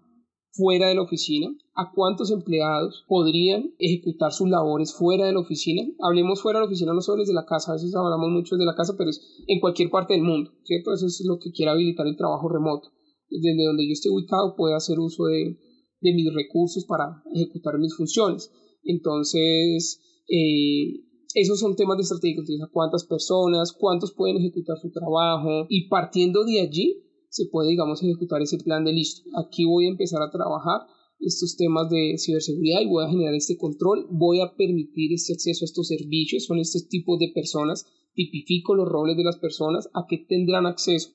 fuera 0.52 0.86
de 0.86 0.94
la 0.94 1.02
oficina, 1.02 1.48
a 1.74 1.90
cuántos 1.92 2.30
empleados 2.30 3.04
podrían 3.08 3.74
ejecutar 3.80 4.30
sus 4.30 4.48
labores 4.48 4.94
fuera 4.94 5.26
de 5.26 5.32
la 5.32 5.40
oficina. 5.40 5.82
Hablemos 6.00 6.40
fuera 6.40 6.60
de 6.60 6.66
la 6.66 6.68
oficina, 6.68 6.94
no 6.94 7.00
solo 7.00 7.22
desde 7.22 7.34
la 7.34 7.44
casa, 7.44 7.72
a 7.72 7.74
veces 7.74 7.92
hablamos 7.96 8.30
mucho 8.30 8.54
de 8.54 8.66
la 8.66 8.76
casa, 8.76 8.94
pero 8.96 9.10
es 9.10 9.20
en 9.48 9.58
cualquier 9.58 9.90
parte 9.90 10.12
del 10.14 10.22
mundo, 10.22 10.52
¿cierto? 10.62 10.92
Eso 10.92 11.06
es 11.06 11.24
lo 11.26 11.40
que 11.40 11.50
quiere 11.50 11.72
habilitar 11.72 12.06
el 12.06 12.16
trabajo 12.16 12.48
remoto 12.48 12.92
desde 13.40 13.64
donde 13.64 13.86
yo 13.86 13.92
esté 13.92 14.10
ubicado 14.10 14.54
pueda 14.56 14.76
hacer 14.76 14.98
uso 14.98 15.24
de, 15.26 15.58
de 16.00 16.12
mis 16.12 16.32
recursos 16.34 16.84
para 16.84 17.22
ejecutar 17.34 17.78
mis 17.78 17.94
funciones. 17.94 18.50
Entonces, 18.84 20.00
eh, 20.28 21.04
esos 21.34 21.60
son 21.60 21.76
temas 21.76 21.96
de 21.96 22.02
estrategia, 22.02 22.40
entonces, 22.40 22.68
cuántas 22.72 23.04
personas, 23.04 23.72
cuántos 23.72 24.12
pueden 24.12 24.36
ejecutar 24.36 24.76
su 24.78 24.90
trabajo 24.90 25.66
y 25.68 25.88
partiendo 25.88 26.44
de 26.44 26.60
allí 26.60 27.02
se 27.30 27.46
puede, 27.50 27.70
digamos, 27.70 28.02
ejecutar 28.02 28.42
ese 28.42 28.58
plan 28.58 28.84
de 28.84 28.92
listo. 28.92 29.22
Aquí 29.42 29.64
voy 29.64 29.86
a 29.86 29.90
empezar 29.90 30.20
a 30.20 30.30
trabajar 30.30 30.82
estos 31.18 31.56
temas 31.56 31.88
de 31.88 32.16
ciberseguridad 32.18 32.80
y 32.82 32.88
voy 32.88 33.04
a 33.04 33.08
generar 33.08 33.34
este 33.34 33.56
control, 33.56 34.06
voy 34.10 34.40
a 34.40 34.54
permitir 34.54 35.14
este 35.14 35.32
acceso 35.32 35.64
a 35.64 35.66
estos 35.66 35.88
servicios, 35.88 36.44
son 36.44 36.58
estos 36.58 36.88
tipos 36.88 37.18
de 37.18 37.30
personas, 37.34 37.86
tipifico 38.14 38.74
los 38.74 38.88
roles 38.88 39.16
de 39.16 39.24
las 39.24 39.38
personas, 39.38 39.88
a 39.94 40.04
qué 40.08 40.18
tendrán 40.28 40.66
acceso 40.66 41.12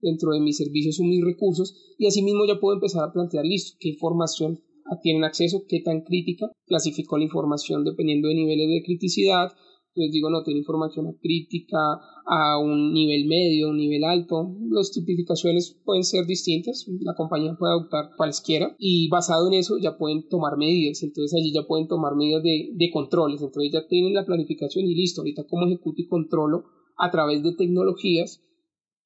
dentro 0.00 0.32
de 0.32 0.40
mis 0.40 0.56
servicios 0.56 0.98
o 1.00 1.04
mis 1.04 1.24
recursos 1.24 1.74
y 1.98 2.06
asimismo 2.06 2.46
ya 2.46 2.60
puedo 2.60 2.74
empezar 2.74 3.08
a 3.08 3.12
plantear, 3.12 3.44
listo, 3.44 3.76
qué 3.80 3.90
información 3.90 4.60
tienen 5.02 5.24
acceso, 5.24 5.64
qué 5.68 5.80
tan 5.80 6.02
crítica, 6.02 6.50
clasifico 6.66 7.16
la 7.16 7.24
información 7.24 7.84
dependiendo 7.84 8.28
de 8.28 8.34
niveles 8.34 8.68
de 8.68 8.82
criticidad, 8.84 9.52
entonces 9.92 10.12
digo, 10.12 10.30
no, 10.30 10.44
tiene 10.44 10.60
información 10.60 11.18
crítica 11.20 11.98
a 12.24 12.58
un 12.58 12.92
nivel 12.92 13.26
medio, 13.26 13.70
un 13.70 13.76
nivel 13.76 14.04
alto. 14.04 14.56
Las 14.70 14.92
tipificaciones 14.92 15.80
pueden 15.84 16.04
ser 16.04 16.26
distintas, 16.26 16.86
la 17.00 17.14
compañía 17.14 17.56
puede 17.58 17.72
adoptar 17.72 18.10
cualquiera 18.16 18.76
y 18.78 19.08
basado 19.08 19.48
en 19.48 19.54
eso 19.54 19.78
ya 19.78 19.98
pueden 19.98 20.28
tomar 20.28 20.56
medidas. 20.56 21.02
Entonces 21.02 21.34
allí 21.34 21.52
ya 21.52 21.66
pueden 21.66 21.88
tomar 21.88 22.14
medidas 22.14 22.42
de, 22.44 22.70
de 22.72 22.90
controles. 22.92 23.42
Entonces 23.42 23.72
ya 23.72 23.88
tienen 23.88 24.14
la 24.14 24.24
planificación 24.24 24.86
y 24.86 24.94
listo, 24.94 25.22
ahorita 25.22 25.44
cómo 25.48 25.66
ejecuto 25.66 26.00
y 26.02 26.06
controlo 26.06 26.66
a 26.96 27.10
través 27.10 27.42
de 27.42 27.54
tecnologías 27.56 28.44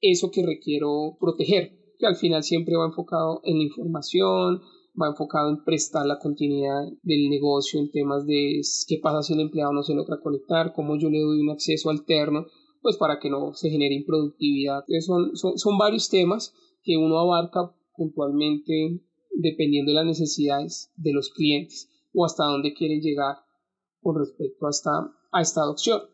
eso 0.00 0.30
que 0.30 0.44
requiero 0.44 1.16
proteger, 1.20 1.72
que 1.98 2.06
al 2.06 2.16
final 2.16 2.42
siempre 2.42 2.76
va 2.76 2.86
enfocado 2.86 3.40
en 3.44 3.58
la 3.58 3.64
información, 3.64 4.60
va 5.00 5.08
enfocado 5.08 5.50
en 5.50 5.64
prestar 5.64 6.06
la 6.06 6.18
continuidad 6.18 6.84
del 7.02 7.28
negocio 7.28 7.80
en 7.80 7.90
temas 7.90 8.26
de 8.26 8.60
qué 8.86 8.98
pasa 9.02 9.22
si 9.22 9.34
el 9.34 9.40
empleado 9.40 9.72
no 9.72 9.82
se 9.82 9.94
logra 9.94 10.20
conectar, 10.20 10.72
cómo 10.72 10.96
yo 10.98 11.10
le 11.10 11.20
doy 11.20 11.40
un 11.40 11.50
acceso 11.50 11.90
alterno, 11.90 12.46
pues 12.82 12.96
para 12.96 13.18
que 13.18 13.30
no 13.30 13.54
se 13.54 13.70
genere 13.70 13.94
improductividad. 13.94 14.84
son, 15.00 15.36
son, 15.36 15.58
son 15.58 15.78
varios 15.78 16.08
temas 16.10 16.54
que 16.82 16.96
uno 16.96 17.18
abarca 17.18 17.74
puntualmente 17.96 19.00
dependiendo 19.34 19.90
de 19.90 19.96
las 19.96 20.06
necesidades 20.06 20.92
de 20.96 21.12
los 21.12 21.30
clientes. 21.30 21.90
o 22.16 22.24
hasta 22.24 22.44
dónde 22.44 22.74
quieren 22.74 23.00
llegar 23.00 23.38
con 24.00 24.16
respecto 24.16 24.66
a 24.66 24.70
a 25.32 25.40
esta 25.42 25.62
adopción. 25.62 26.13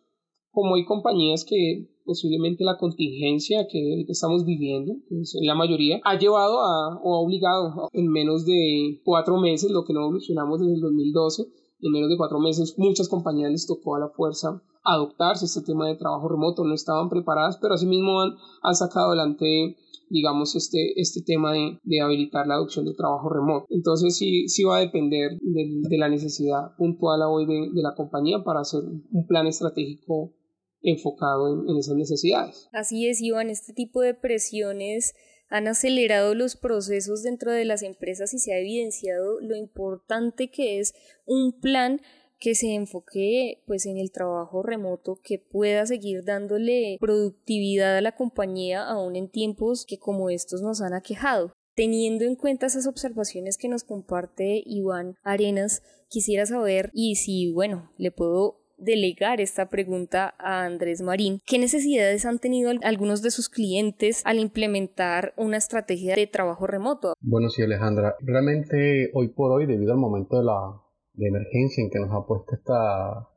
Como 0.53 0.75
hay 0.75 0.85
compañías 0.85 1.45
que 1.45 1.89
posiblemente 2.05 2.65
la 2.65 2.77
contingencia 2.77 3.69
que 3.71 4.05
estamos 4.09 4.45
viviendo, 4.45 4.95
la 5.43 5.55
mayoría, 5.55 6.01
ha 6.05 6.19
llevado 6.19 6.61
a, 6.61 7.01
o 7.03 7.15
ha 7.15 7.21
obligado 7.21 7.89
en 7.93 8.09
menos 8.09 8.45
de 8.45 9.01
cuatro 9.05 9.39
meses, 9.39 9.71
lo 9.71 9.85
que 9.85 9.93
no 9.93 10.01
evolucionamos 10.01 10.61
desde 10.61 10.75
el 10.75 10.81
2012, 10.81 11.43
en 11.83 11.93
menos 11.93 12.11
de 12.11 12.17
cuatro 12.17 12.41
meses 12.41 12.75
muchas 12.79 13.09
compañías 13.09 13.51
les 13.51 13.67
tocó 13.67 13.97
a 13.97 14.01
la 14.01 14.09
fuerza 14.09 14.63
adoptarse 14.85 15.45
este 15.45 15.63
tema 15.63 15.87
de 15.89 15.97
trabajo 15.97 16.29
remoto, 16.29 16.65
no 16.65 16.75
estaban 16.75 17.09
preparadas, 17.09 17.59
pero 17.61 17.75
asimismo 17.75 18.21
han, 18.63 18.75
sacado 18.75 19.09
adelante 19.09 19.77
digamos, 20.13 20.57
este, 20.57 21.01
este 21.01 21.23
tema 21.23 21.53
de, 21.53 21.79
de, 21.85 22.01
habilitar 22.01 22.45
la 22.45 22.55
adopción 22.55 22.85
de 22.85 22.95
trabajo 22.95 23.29
remoto. 23.29 23.67
Entonces 23.69 24.17
sí, 24.19 24.49
sí 24.49 24.65
va 24.65 24.79
a 24.79 24.81
depender 24.81 25.39
de, 25.41 25.99
la 25.99 26.09
necesidad 26.09 26.75
puntual 26.77 27.21
hoy 27.29 27.47
de, 27.47 27.71
la 27.75 27.95
compañía 27.95 28.43
para 28.43 28.61
hacer 28.61 28.81
un 28.83 29.27
plan 29.29 29.47
estratégico 29.47 30.33
enfocado 30.83 31.53
en, 31.53 31.71
en 31.71 31.79
esas 31.79 31.97
necesidades. 31.97 32.69
Así 32.73 33.09
es, 33.09 33.21
Iván, 33.21 33.51
este 33.51 33.73
tipo 33.73 34.01
de 34.01 34.15
presiones 34.15 35.15
han 35.49 35.67
acelerado 35.67 36.35
los 36.35 36.57
procesos 36.57 37.23
dentro 37.23 37.53
de 37.53 37.65
las 37.65 37.83
empresas 37.83 38.33
y 38.33 38.39
se 38.39 38.55
ha 38.55 38.59
evidenciado 38.59 39.41
lo 39.41 39.57
importante 39.57 40.51
que 40.51 40.79
es 40.79 40.95
un 41.27 41.61
plan 41.61 42.01
que 42.39 42.55
se 42.55 42.75
enfoque 42.75 43.63
pues 43.67 43.85
en 43.85 43.99
el 43.99 44.11
trabajo 44.11 44.63
remoto 44.63 45.21
que 45.23 45.39
pueda 45.39 45.85
seguir 45.85 46.25
dándole 46.25 46.97
productividad 46.99 47.99
a 47.99 48.01
la 48.01 48.17
compañía 48.17 48.83
aún 48.89 49.15
en 49.15 49.29
tiempos 49.29 49.85
que 49.85 49.99
como 49.99 50.31
estos 50.31 50.63
nos 50.63 50.81
han 50.81 50.95
aquejado. 50.95 51.53
Teniendo 51.75 52.25
en 52.25 52.37
cuenta 52.37 52.67
esas 52.67 52.87
observaciones 52.87 53.59
que 53.59 53.69
nos 53.69 53.85
comparte 53.85 54.63
Iván 54.65 55.17
Arenas, 55.23 55.83
quisiera 56.09 56.47
saber 56.47 56.91
y 56.95 57.17
si 57.17 57.53
bueno, 57.53 57.93
le 57.97 58.11
puedo 58.11 58.60
delegar 58.81 59.41
esta 59.41 59.69
pregunta 59.69 60.35
a 60.39 60.65
Andrés 60.65 61.03
Marín. 61.03 61.41
¿Qué 61.47 61.59
necesidades 61.59 62.25
han 62.25 62.39
tenido 62.39 62.73
algunos 62.83 63.23
de 63.23 63.31
sus 63.31 63.49
clientes 63.49 64.23
al 64.25 64.39
implementar 64.39 65.33
una 65.37 65.59
estrategia 65.59 66.17
de 66.17 66.27
trabajo 66.27 66.67
remoto? 66.67 67.15
Bueno, 67.21 67.49
sí, 67.49 67.63
Alejandra. 67.63 68.17
Realmente 68.21 69.11
hoy 69.15 69.29
por 69.29 69.53
hoy, 69.53 69.67
debido 69.67 69.93
al 69.93 69.99
momento 69.99 70.39
de 70.39 70.45
la 70.45 70.81
emergencia 71.19 71.83
en 71.83 71.91
que 71.91 72.01
nos 72.01 72.11
ha 72.13 72.27
puesto 72.27 72.55
esta 72.55 73.29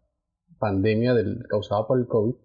pandemia 0.59 1.13
causada 1.49 1.85
por 1.85 1.99
el 1.99 2.07
COVID, 2.07 2.35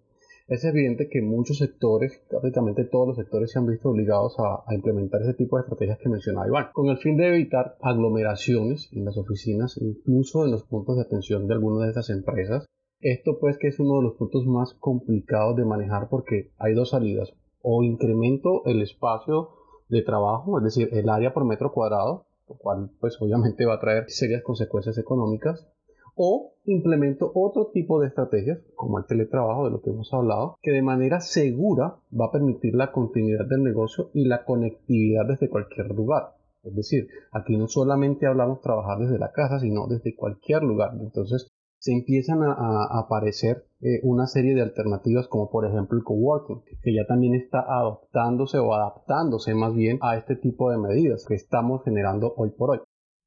es 0.49 0.65
evidente 0.65 1.07
que 1.09 1.21
muchos 1.21 1.59
sectores, 1.59 2.23
prácticamente 2.27 2.83
todos 2.83 3.09
los 3.09 3.17
sectores 3.17 3.51
se 3.51 3.59
han 3.59 3.67
visto 3.67 3.89
obligados 3.89 4.35
a, 4.39 4.63
a, 4.65 4.73
implementar 4.73 5.21
ese 5.21 5.35
tipo 5.35 5.57
de 5.57 5.61
estrategias 5.61 5.99
que 5.99 6.09
mencionaba 6.09 6.47
Iván, 6.47 6.69
con 6.73 6.87
el 6.87 6.97
fin 6.97 7.17
de 7.17 7.27
evitar 7.27 7.77
aglomeraciones 7.81 8.89
en 8.91 9.05
las 9.05 9.15
oficinas, 9.15 9.77
incluso 9.79 10.45
en 10.45 10.51
los 10.51 10.63
puntos 10.63 10.95
de 10.95 11.03
atención 11.03 11.47
de 11.47 11.53
algunas 11.53 11.83
de 11.83 11.89
estas 11.89 12.09
empresas, 12.09 12.65
esto 13.01 13.39
pues 13.39 13.57
que 13.57 13.67
es 13.67 13.79
uno 13.79 13.97
de 13.97 14.03
los 14.03 14.15
puntos 14.15 14.45
más 14.45 14.73
complicados 14.73 15.55
de 15.55 15.65
manejar 15.65 16.09
porque 16.09 16.51
hay 16.57 16.73
dos 16.73 16.89
salidas. 16.89 17.33
O 17.61 17.83
incremento 17.83 18.63
el 18.65 18.81
espacio 18.81 19.49
de 19.89 20.01
trabajo, 20.01 20.57
es 20.59 20.63
decir, 20.63 20.89
el 20.93 21.09
área 21.09 21.33
por 21.33 21.45
metro 21.45 21.71
cuadrado, 21.71 22.25
lo 22.47 22.55
cual 22.55 22.91
pues 22.99 23.17
obviamente 23.21 23.65
va 23.65 23.75
a 23.75 23.79
traer 23.79 24.05
serias 24.07 24.43
consecuencias 24.43 24.97
económicas. 24.97 25.67
O 26.15 26.53
implemento 26.65 27.31
otro 27.33 27.71
tipo 27.73 28.01
de 28.01 28.07
estrategias, 28.07 28.59
como 28.75 28.99
el 28.99 29.05
teletrabajo 29.05 29.65
de 29.65 29.71
lo 29.71 29.81
que 29.81 29.91
hemos 29.91 30.13
hablado, 30.13 30.57
que 30.61 30.71
de 30.71 30.81
manera 30.81 31.21
segura 31.21 31.95
va 32.11 32.25
a 32.25 32.31
permitir 32.31 32.75
la 32.75 32.91
continuidad 32.91 33.45
del 33.45 33.63
negocio 33.63 34.09
y 34.13 34.25
la 34.25 34.43
conectividad 34.43 35.25
desde 35.25 35.49
cualquier 35.49 35.87
lugar. 35.91 36.35
Es 36.63 36.75
decir, 36.75 37.07
aquí 37.31 37.55
no 37.55 37.67
solamente 37.69 38.27
hablamos 38.27 38.59
trabajar 38.59 38.99
desde 38.99 39.17
la 39.17 39.31
casa, 39.31 39.59
sino 39.59 39.87
desde 39.87 40.15
cualquier 40.15 40.63
lugar. 40.63 40.91
Entonces, 40.99 41.47
se 41.79 41.93
empiezan 41.93 42.43
a, 42.43 42.99
aparecer 42.99 43.65
eh, 43.81 44.01
una 44.03 44.27
serie 44.27 44.53
de 44.53 44.61
alternativas 44.61 45.27
como 45.27 45.49
por 45.49 45.65
ejemplo 45.65 45.97
el 45.97 46.03
coworking, 46.03 46.61
que 46.81 46.93
ya 46.93 47.05
también 47.07 47.35
está 47.35 47.61
adoptándose 47.61 48.59
o 48.59 48.73
adaptándose 48.73 49.55
más 49.55 49.73
bien 49.73 49.97
a 50.01 50.17
este 50.17 50.35
tipo 50.35 50.69
de 50.69 50.77
medidas 50.77 51.25
que 51.25 51.35
estamos 51.35 51.83
generando 51.83 52.33
hoy 52.35 52.51
por 52.51 52.71
hoy. 52.71 52.79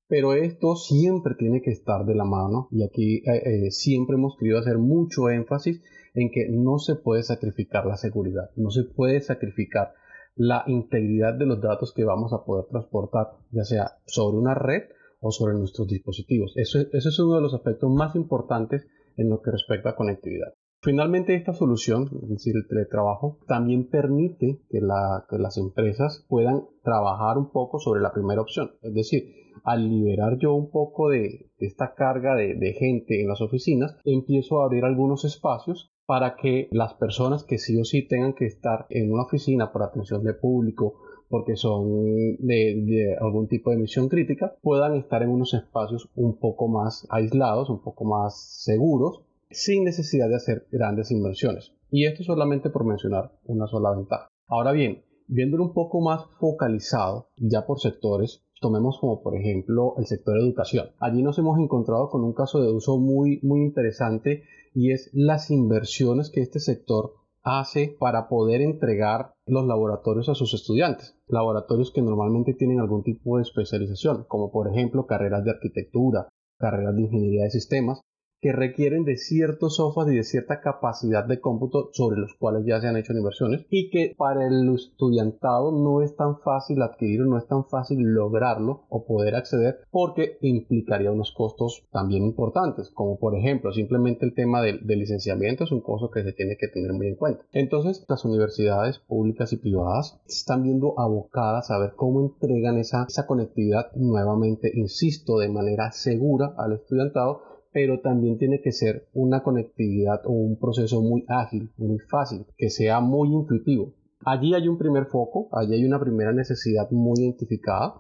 Pero 0.07 0.35
esto 0.35 0.77
siempre 0.77 1.35
tiene 1.39 1.63
que 1.63 1.71
estar 1.71 2.05
de 2.05 2.15
la 2.15 2.25
mano 2.25 2.69
y 2.71 2.85
aquí 2.85 3.23
eh, 3.27 3.43
eh, 3.67 3.71
siempre 3.71 4.17
hemos 4.17 4.37
querido 4.37 4.59
hacer 4.59 4.77
mucho 4.77 5.31
énfasis 5.31 5.83
en 6.15 6.31
que 6.31 6.47
no 6.51 6.79
se 6.79 6.97
puede 6.97 7.23
sacrificar 7.23 7.87
la 7.87 7.97
seguridad, 7.97 8.51
no 8.57 8.71
se 8.71 8.85
puede 8.85 9.23
sacrificar 9.23 9.95
la 10.35 10.65
integridad 10.67 11.35
de 11.35 11.47
los 11.47 11.63
datos 11.63 11.95
que 11.95 12.05
vamos 12.05 12.35
a 12.35 12.45
poder 12.45 12.67
transportar, 12.67 13.29
ya 13.51 13.65
sea 13.65 13.93
sobre 14.07 14.37
una 14.37 14.55
red 14.55 14.83
o 15.23 15.31
sobre 15.31 15.55
nuestros 15.55 15.89
dispositivos. 15.89 16.53
Eso, 16.57 16.81
es 16.81 17.19
uno 17.21 17.37
de 17.37 17.41
los 17.41 17.55
aspectos 17.55 17.91
más 17.91 18.15
importantes 18.17 18.87
en 19.17 19.31
lo 19.31 19.41
que 19.41 19.53
respecta 19.53 19.91
a 19.91 19.97
conectividad. 19.97 20.53
Finalmente, 20.83 21.37
esta 21.37 21.55
solución, 21.55 22.11
es 22.25 22.29
decir, 22.29 22.55
el 22.57 22.67
teletrabajo, 22.67 23.39
también 23.47 23.89
permite 23.89 24.59
que, 24.69 24.81
las 24.81 25.57
empresas 25.57 26.27
puedan 26.29 26.65
trabajar 26.83 27.39
un 27.39 27.53
poco 27.53 27.79
sobre 27.79 28.01
la 28.01 28.13
primera 28.13 28.43
opción. 28.43 28.73
Es 28.83 28.93
decir, 28.93 29.23
al 29.63 29.89
liberar 29.89 30.39
yo 30.39 30.55
un 30.55 30.71
poco 30.71 31.09
de, 31.09 31.53
esta 31.59 31.95
carga 31.95 32.35
de, 32.35 32.57
de, 32.57 32.73
gente 32.73 33.23
en 33.23 33.29
las 33.29 33.41
oficinas, 33.41 33.97
empiezo 34.05 34.61
a 34.61 34.65
abrir 34.65 34.85
algunos 34.85 35.25
espacios 35.25 35.93
para 36.05 36.35
que 36.35 36.69
las 36.73 36.95
personas 36.95 37.45
que 37.45 37.59
sí 37.59 37.79
o 37.81 37.85
sí 37.85 38.07
tengan 38.09 38.35
que 38.35 38.47
estar 38.47 38.87
en 38.91 39.13
una 39.13 39.23
oficina 39.23 39.71
por 39.71 39.85
atención 39.85 40.25
de 40.25 40.35
público 40.35 40.97
porque 41.33 41.57
son 41.57 42.37
de, 42.41 43.17
algún 43.19 43.49
tipo 43.49 43.71
de 43.71 43.79
misión 43.79 44.11
crítica, 44.11 44.55
puedan 44.61 44.97
estar 44.97 45.23
en 45.23 45.31
unos 45.31 45.55
espacios 45.55 46.11
un 46.15 46.39
poco 46.39 46.69
más 46.69 47.07
aislados, 47.09 47.71
un 47.71 47.81
poco 47.81 48.05
más 48.05 48.63
seguros, 48.63 49.23
sin 49.51 49.83
necesidad 49.83 50.29
de 50.29 50.37
hacer 50.37 50.67
grandes 50.71 51.11
inversiones. 51.11 51.73
Y 51.91 52.05
esto 52.05 52.23
solamente 52.23 52.69
por 52.69 52.85
mencionar 52.85 53.33
una 53.45 53.67
sola 53.67 53.93
ventaja. 53.93 54.29
Ahora 54.47 54.73
bien, 54.73 55.05
viéndolo 55.27 55.65
un 55.65 55.73
poco 55.73 56.03
más 56.03 56.27
focalizado, 56.39 57.31
ya 57.39 57.65
por 57.65 57.81
sectores, 57.81 58.45
tomemos 58.61 58.99
como 59.01 59.23
por 59.23 59.35
ejemplo 59.35 59.95
el 59.97 60.05
sector 60.05 60.37
educación. 60.37 60.91
Allí 61.01 61.23
nos 61.23 61.39
hemos 61.39 61.59
encontrado 61.59 62.11
con 62.11 62.25
un 62.25 62.35
caso 62.35 62.61
de 62.61 62.71
uso 62.71 62.99
muy, 62.99 63.41
muy 63.43 63.63
interesante 63.63 64.43
y 64.75 64.93
es 64.93 65.09
las 65.15 65.51
inversiones 65.51 66.29
que 66.29 66.43
este 66.43 66.61
sector 66.61 67.15
hace 67.43 67.97
para 67.99 68.29
poder 68.29 68.61
entregar 68.61 69.32
los 69.47 69.67
laboratorios 69.67 70.29
a 70.29 70.35
sus 70.35 70.55
estudiantes. 70.55 71.17
Laboratorios 71.27 71.93
que 71.93 72.03
normalmente 72.03 72.55
tienen 72.55 72.81
algún 72.81 73.03
tipo 73.03 73.37
de 73.37 73.43
especialización, 73.43 74.25
como 74.29 74.51
por 74.51 74.69
ejemplo 74.69 75.07
carreras 75.07 75.45
de 75.45 75.51
arquitectura, 75.51 76.29
carreras 76.59 76.95
de 76.95 77.03
ingeniería 77.03 77.45
de 77.45 77.51
sistemas, 77.51 78.01
que 78.43 78.53
requieren 78.53 79.05
de 79.05 79.17
ciertos 79.17 79.77
software 79.77 80.13
y 80.13 80.17
de 80.17 80.25
cierta 80.25 80.61
capacidad 80.61 81.25
de 81.25 81.41
cómputo 81.41 81.91
sobre 81.93 82.21
los 82.21 82.35
cuales 82.35 82.67
ya 82.67 82.81
se 82.81 82.89
han 82.89 82.97
hecho 82.97 83.13
inversiones 83.13 83.65
y 83.71 83.89
que 83.89 84.15
para 84.19 84.49
el 84.49 84.69
estudiantado 84.75 85.71
no 85.71 86.03
es 86.03 86.17
tan 86.17 86.41
fácil 86.41 86.83
adquirirlo, 86.83 87.27
no 87.27 87.39
es 87.39 87.47
tan 87.47 87.65
fácil 87.65 88.01
lograrlo 88.01 88.83
o 88.89 89.05
poder 89.05 89.37
acceder 89.37 89.79
porque 89.93 90.39
implicaría 90.41 91.13
unos 91.13 91.31
costos 91.31 91.85
también 91.93 92.25
importantes, 92.25 92.91
como 92.91 93.17
por 93.17 93.37
ejemplo 93.37 93.73
simplemente 93.73 94.27
el 94.27 94.35
tema 94.35 94.61
del, 94.61 94.81
licenciamiento 94.83 95.65
es 95.65 95.71
un 95.71 95.81
costo 95.81 96.11
que 96.11 96.25
se 96.25 96.33
tiene 96.33 96.57
que 96.57 96.67
tener 96.67 96.93
muy 96.93 97.07
en 97.07 97.15
cuenta. 97.15 97.45
Entonces 97.53 98.05
las 98.09 98.25
universidades 98.25 98.99
públicas 98.99 99.53
y 99.53 99.57
privadas 99.57 100.21
están 100.27 100.65
viendo 100.65 100.99
abocadas 100.99 101.71
a 101.71 101.79
ver 101.79 101.93
cómo 101.95 102.21
entregan 102.21 102.77
esa 102.77 103.07
conectividad 103.29 103.93
nuevamente, 103.95 104.73
insisto, 104.75 105.39
de 105.39 105.49
manera 105.49 105.93
segura 105.93 106.55
al 106.59 106.73
estudiantado 106.73 107.52
pero 107.73 108.01
también 108.01 108.39
tiene 108.39 108.61
que 108.61 108.73
ser 108.73 109.09
una 109.15 109.43
conectividad 109.43 110.21
o 110.27 110.33
un 110.33 110.59
proceso 110.59 111.01
muy 111.01 111.25
ágil, 111.29 111.71
muy 111.77 111.99
fácil, 111.99 112.47
que 112.57 112.71
sea 112.71 113.01
muy 113.01 113.29
intuitivo. 113.33 113.95
Allí 114.25 114.55
hay 114.55 114.69
un 114.69 114.79
primer 114.79 115.07
foco, 115.07 115.49
allí 115.53 115.75
hay 115.75 115.85
una 115.85 115.99
primera 115.99 116.33
necesidad 116.33 116.91
muy 116.91 117.21
identificada 117.21 117.95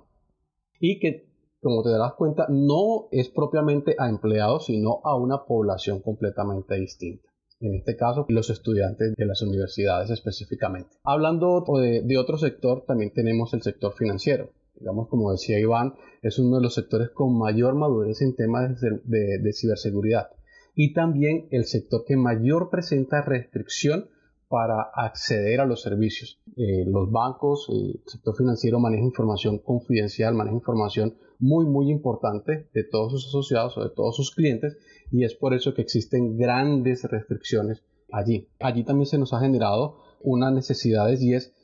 y 0.78 1.00
que, 1.00 1.28
como 1.60 1.82
te 1.82 1.90
das 1.90 2.12
cuenta, 2.14 2.46
no 2.48 3.08
es 3.10 3.28
propiamente 3.28 3.96
a 3.98 4.08
empleados, 4.08 4.66
sino 4.66 5.00
a 5.04 5.16
una 5.16 5.44
población 5.44 6.00
completamente 6.00 6.76
distinta 6.76 7.32
en 7.62 7.76
este 7.76 7.96
caso 7.96 8.26
los 8.28 8.50
estudiantes 8.50 9.14
de 9.16 9.24
las 9.24 9.40
universidades 9.40 10.10
específicamente. 10.10 10.96
Hablando 11.04 11.64
de, 11.80 12.02
de, 12.02 12.18
otro 12.18 12.36
sector, 12.36 12.84
también 12.86 13.12
tenemos 13.12 13.54
el 13.54 13.62
sector 13.62 13.94
financiero 13.94 14.50
digamos, 14.78 15.08
como 15.08 15.32
decía 15.32 15.58
Iván, 15.58 15.94
es 16.22 16.38
uno 16.38 16.56
de 16.56 16.62
los 16.62 16.74
sectores 16.74 17.10
con 17.10 17.36
mayor 17.36 17.74
madurez 17.74 18.22
en 18.22 18.34
temas 18.34 18.80
de, 18.80 19.52
ciberseguridad 19.52 20.30
y 20.74 20.92
también 20.94 21.48
el 21.50 21.64
sector 21.64 22.04
que 22.06 22.16
mayor 22.16 22.70
presenta 22.70 23.22
restricción 23.22 24.08
para 24.48 24.82
acceder 24.94 25.60
a 25.60 25.66
los 25.66 25.80
servicios. 25.80 26.40
Eh, 26.56 26.84
los 26.86 27.10
bancos, 27.10 27.68
el 27.70 28.02
sector 28.06 28.36
financiero 28.36 28.78
maneja 28.78 29.04
información 29.04 29.58
confidencial, 29.58 30.34
maneja 30.34 30.56
información 30.56 31.16
muy, 31.38 31.64
muy 31.64 31.90
importante 31.90 32.68
de 32.72 32.84
todos 32.84 33.12
sus 33.12 33.28
asociados 33.28 33.76
o 33.76 33.82
de 33.82 33.90
todos 33.90 34.14
sus 34.14 34.34
clientes 34.34 34.76
y 35.10 35.24
es 35.24 35.34
por 35.34 35.54
eso 35.54 35.74
que 35.74 35.82
existen 35.82 36.36
grandes 36.36 37.04
restricciones 37.04 37.82
allí. 38.12 38.48
Allí 38.60 38.84
también 38.84 39.06
se 39.06 39.18
nos 39.18 39.32
ha 39.32 39.40
generado 39.40 39.98
unas 40.20 40.52
necesidades 40.52 41.20
y 41.22 41.34
es 41.34 41.54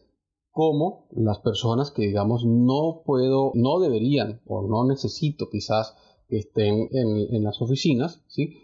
como 0.58 1.06
las 1.12 1.38
personas 1.38 1.92
que 1.92 2.02
digamos 2.02 2.44
no 2.44 3.02
puedo, 3.06 3.52
no 3.54 3.78
deberían 3.78 4.40
o 4.44 4.66
no 4.66 4.84
necesito 4.88 5.48
quizás 5.48 5.94
que 6.26 6.38
estén 6.38 6.88
en, 6.90 7.44
las 7.44 7.62
oficinas, 7.62 8.24
¿sí? 8.26 8.56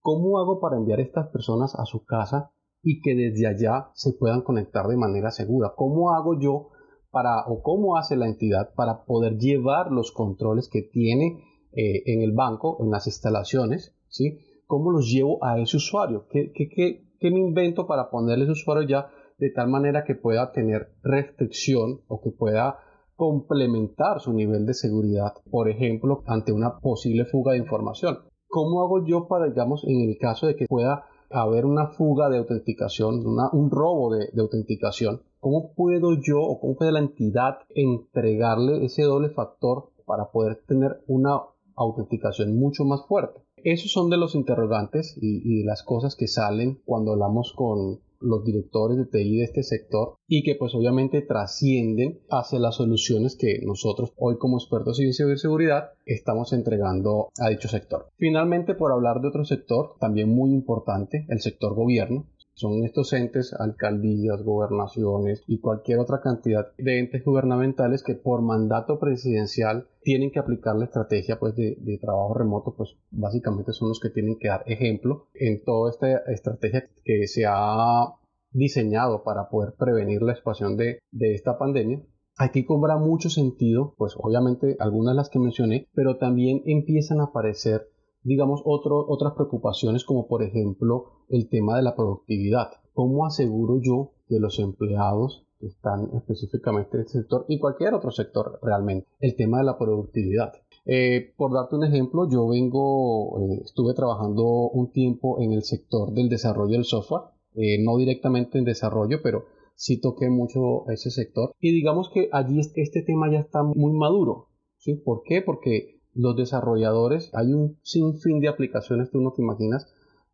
¿Cómo 0.00 0.40
hago 0.40 0.58
para 0.58 0.76
enviar 0.76 0.98
a 0.98 1.02
estas 1.02 1.28
personas 1.28 1.76
a 1.76 1.84
su 1.84 2.04
casa 2.04 2.50
y 2.82 3.00
que 3.00 3.14
desde 3.14 3.46
allá 3.46 3.92
se 3.94 4.12
puedan 4.14 4.42
conectar 4.42 4.88
de 4.88 4.96
manera 4.96 5.30
segura? 5.30 5.74
¿Cómo 5.76 6.10
hago 6.10 6.36
yo 6.36 6.70
para, 7.12 7.46
o 7.46 7.62
cómo 7.62 7.96
hace 7.96 8.16
la 8.16 8.26
entidad 8.26 8.74
para 8.74 9.04
poder 9.04 9.38
llevar 9.38 9.92
los 9.92 10.10
controles 10.10 10.68
que 10.68 10.82
tiene 10.82 11.44
eh, 11.70 12.02
en 12.06 12.22
el 12.22 12.32
banco, 12.32 12.78
en 12.80 12.90
las 12.90 13.06
instalaciones, 13.06 13.94
¿sí? 14.08 14.40
¿Cómo 14.66 14.90
los 14.90 15.08
llevo 15.08 15.38
a 15.44 15.60
ese 15.60 15.76
usuario? 15.76 16.26
¿Qué, 16.28 16.50
qué, 16.52 16.68
qué, 16.68 17.04
qué 17.20 17.30
me 17.30 17.38
invento 17.38 17.86
para 17.86 18.10
ponerle 18.10 18.46
ese 18.46 18.52
usuario 18.54 18.88
ya 18.88 19.12
de 19.40 19.50
tal 19.50 19.68
manera 19.68 20.04
que 20.04 20.14
pueda 20.14 20.52
tener 20.52 20.92
restricción 21.02 22.02
o 22.08 22.20
que 22.20 22.30
pueda 22.30 22.78
complementar 23.16 24.20
su 24.20 24.32
nivel 24.32 24.66
de 24.66 24.74
seguridad, 24.74 25.32
por 25.50 25.68
ejemplo, 25.68 26.22
ante 26.26 26.52
una 26.52 26.78
posible 26.78 27.24
fuga 27.24 27.52
de 27.52 27.58
información. 27.58 28.18
¿Cómo 28.48 28.82
hago 28.82 29.04
yo 29.04 29.28
para, 29.28 29.46
digamos, 29.46 29.84
en 29.84 30.08
el 30.08 30.18
caso 30.18 30.46
de 30.46 30.56
que 30.56 30.66
pueda 30.66 31.04
haber 31.30 31.64
una 31.64 31.88
fuga 31.88 32.28
de 32.28 32.38
autenticación, 32.38 33.24
un 33.52 33.70
robo 33.70 34.14
de, 34.14 34.28
autenticación, 34.38 35.22
¿cómo 35.38 35.72
puedo 35.74 36.14
yo 36.20 36.40
o 36.40 36.60
cómo 36.60 36.76
puede 36.76 36.92
la 36.92 36.98
entidad 36.98 37.58
entregarle 37.70 38.84
ese 38.84 39.02
doble 39.04 39.30
factor 39.30 39.90
para 40.04 40.30
poder 40.32 40.62
tener 40.66 41.02
una 41.06 41.40
autenticación 41.76 42.58
mucho 42.58 42.84
más 42.84 43.06
fuerte? 43.06 43.40
Esos 43.56 43.92
son 43.92 44.10
de 44.10 44.16
los 44.16 44.34
interrogantes 44.34 45.16
y, 45.20 45.40
y 45.44 45.60
de 45.60 45.66
las 45.66 45.82
cosas 45.82 46.16
que 46.16 46.26
salen 46.26 46.80
cuando 46.84 47.12
hablamos 47.12 47.52
con 47.54 48.00
los 48.20 48.44
directores 48.44 48.98
de 48.98 49.06
TI 49.06 49.38
de 49.38 49.44
este 49.44 49.62
sector 49.62 50.14
y 50.26 50.42
que 50.42 50.54
pues 50.54 50.74
obviamente 50.74 51.22
trascienden 51.22 52.20
hacia 52.30 52.58
las 52.58 52.76
soluciones 52.76 53.36
que 53.36 53.60
nosotros 53.64 54.12
hoy 54.16 54.36
como 54.38 54.58
expertos 54.58 55.00
en 55.00 55.12
ciberseguridad 55.12 55.90
estamos 56.06 56.52
entregando 56.52 57.28
a 57.38 57.48
dicho 57.48 57.68
sector. 57.68 58.08
Finalmente, 58.16 58.74
por 58.74 58.92
hablar 58.92 59.20
de 59.20 59.28
otro 59.28 59.44
sector 59.44 59.94
también 59.98 60.28
muy 60.28 60.50
importante, 60.50 61.26
el 61.28 61.40
sector 61.40 61.74
gobierno, 61.74 62.26
son 62.60 62.84
estos 62.84 63.12
entes, 63.14 63.54
alcaldías, 63.58 64.42
gobernaciones 64.42 65.42
y 65.46 65.60
cualquier 65.60 65.98
otra 65.98 66.20
cantidad 66.20 66.72
de 66.76 66.98
entes 66.98 67.24
gubernamentales 67.24 68.02
que 68.02 68.14
por 68.14 68.42
mandato 68.42 68.98
presidencial 68.98 69.88
tienen 70.02 70.30
que 70.30 70.38
aplicar 70.38 70.76
la 70.76 70.84
estrategia 70.84 71.38
pues, 71.38 71.56
de, 71.56 71.98
trabajo 72.00 72.34
remoto, 72.34 72.74
pues 72.76 72.96
básicamente 73.10 73.72
son 73.72 73.88
los 73.88 73.98
que 73.98 74.10
tienen 74.10 74.38
que 74.38 74.48
dar 74.48 74.62
ejemplo 74.66 75.28
en 75.34 75.64
toda 75.64 75.90
esta 75.90 76.18
estrategia 76.30 76.88
que 77.02 77.26
se 77.26 77.44
ha 77.48 78.14
diseñado 78.52 79.22
para 79.22 79.48
poder 79.48 79.74
prevenir 79.78 80.22
la 80.22 80.32
expansión 80.32 80.76
de, 80.76 81.00
esta 81.12 81.58
pandemia. 81.58 82.02
Aquí 82.36 82.64
cobra 82.64 82.96
mucho 82.96 83.30
sentido, 83.30 83.94
pues 83.96 84.14
obviamente 84.16 84.76
algunas 84.80 85.14
de 85.14 85.16
las 85.16 85.30
que 85.30 85.38
mencioné, 85.38 85.88
pero 85.94 86.18
también 86.18 86.62
empiezan 86.66 87.20
a 87.20 87.24
aparecer 87.24 87.88
digamos, 88.22 88.62
otro, 88.64 89.06
otras 89.08 89.34
preocupaciones 89.34 90.04
como 90.04 90.26
por 90.26 90.42
ejemplo 90.42 91.06
el 91.28 91.48
tema 91.48 91.76
de 91.76 91.82
la 91.82 91.94
productividad. 91.94 92.68
¿Cómo 92.94 93.26
aseguro 93.26 93.80
yo 93.80 94.12
que 94.28 94.38
los 94.38 94.58
empleados 94.58 95.46
que 95.58 95.66
están 95.66 96.10
específicamente 96.14 96.96
en 96.96 97.02
este 97.02 97.18
sector 97.18 97.44
y 97.48 97.58
cualquier 97.58 97.94
otro 97.94 98.10
sector 98.10 98.58
realmente? 98.62 99.08
El 99.20 99.36
tema 99.36 99.58
de 99.58 99.64
la 99.64 99.78
productividad. 99.78 100.52
Eh, 100.86 101.32
por 101.36 101.52
darte 101.52 101.76
un 101.76 101.84
ejemplo, 101.84 102.28
yo 102.28 102.48
vengo, 102.48 103.38
eh, 103.40 103.60
estuve 103.64 103.94
trabajando 103.94 104.44
un 104.44 104.90
tiempo 104.90 105.40
en 105.40 105.52
el 105.52 105.62
sector 105.62 106.12
del 106.12 106.28
desarrollo 106.28 106.72
del 106.72 106.84
software, 106.84 107.24
eh, 107.54 107.82
no 107.82 107.96
directamente 107.96 108.58
en 108.58 108.64
desarrollo, 108.64 109.20
pero 109.22 109.44
sí 109.74 110.00
toqué 110.00 110.30
mucho 110.30 110.88
ese 110.88 111.10
sector. 111.10 111.52
Y 111.60 111.72
digamos 111.72 112.10
que 112.10 112.28
allí 112.32 112.60
este 112.60 113.02
tema 113.02 113.30
ya 113.30 113.40
está 113.40 113.62
muy 113.62 113.92
maduro. 113.92 114.48
¿sí? 114.78 114.94
¿Por 114.94 115.22
qué? 115.24 115.42
Porque 115.42 115.99
los 116.14 116.36
desarrolladores, 116.36 117.30
hay 117.34 117.52
un 117.52 117.78
sinfín 117.82 118.40
de 118.40 118.48
aplicaciones, 118.48 119.10
tú 119.10 119.20
no 119.20 119.32
te 119.32 119.42
imaginas, 119.42 119.92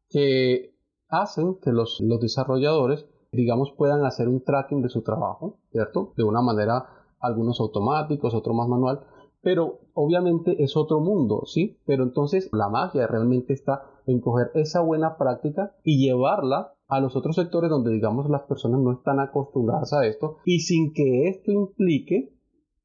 que 0.08 0.74
hacen 1.08 1.56
que 1.60 1.72
los, 1.72 2.00
los 2.00 2.20
desarrolladores, 2.20 3.06
digamos, 3.32 3.72
puedan 3.76 4.04
hacer 4.04 4.28
un 4.28 4.42
tracking 4.42 4.82
de 4.82 4.88
su 4.88 5.02
trabajo, 5.02 5.58
¿cierto? 5.70 6.12
De 6.16 6.24
una 6.24 6.42
manera, 6.42 6.86
algunos 7.20 7.60
automáticos, 7.60 8.34
otros 8.34 8.56
más 8.56 8.68
manual, 8.68 9.00
pero 9.42 9.80
obviamente 9.94 10.62
es 10.62 10.76
otro 10.76 11.00
mundo, 11.00 11.42
¿sí? 11.46 11.78
Pero 11.86 12.02
entonces 12.02 12.48
la 12.52 12.68
magia 12.68 13.06
realmente 13.06 13.52
está 13.52 13.82
en 14.06 14.20
coger 14.20 14.50
esa 14.54 14.80
buena 14.80 15.16
práctica 15.16 15.76
y 15.84 16.04
llevarla 16.04 16.74
a 16.88 17.00
los 17.00 17.16
otros 17.16 17.36
sectores 17.36 17.70
donde, 17.70 17.92
digamos, 17.92 18.28
las 18.30 18.42
personas 18.42 18.80
no 18.80 18.92
están 18.92 19.20
acostumbradas 19.20 19.92
a 19.92 20.06
esto 20.06 20.38
y 20.44 20.60
sin 20.60 20.92
que 20.92 21.28
esto 21.28 21.50
implique 21.50 22.32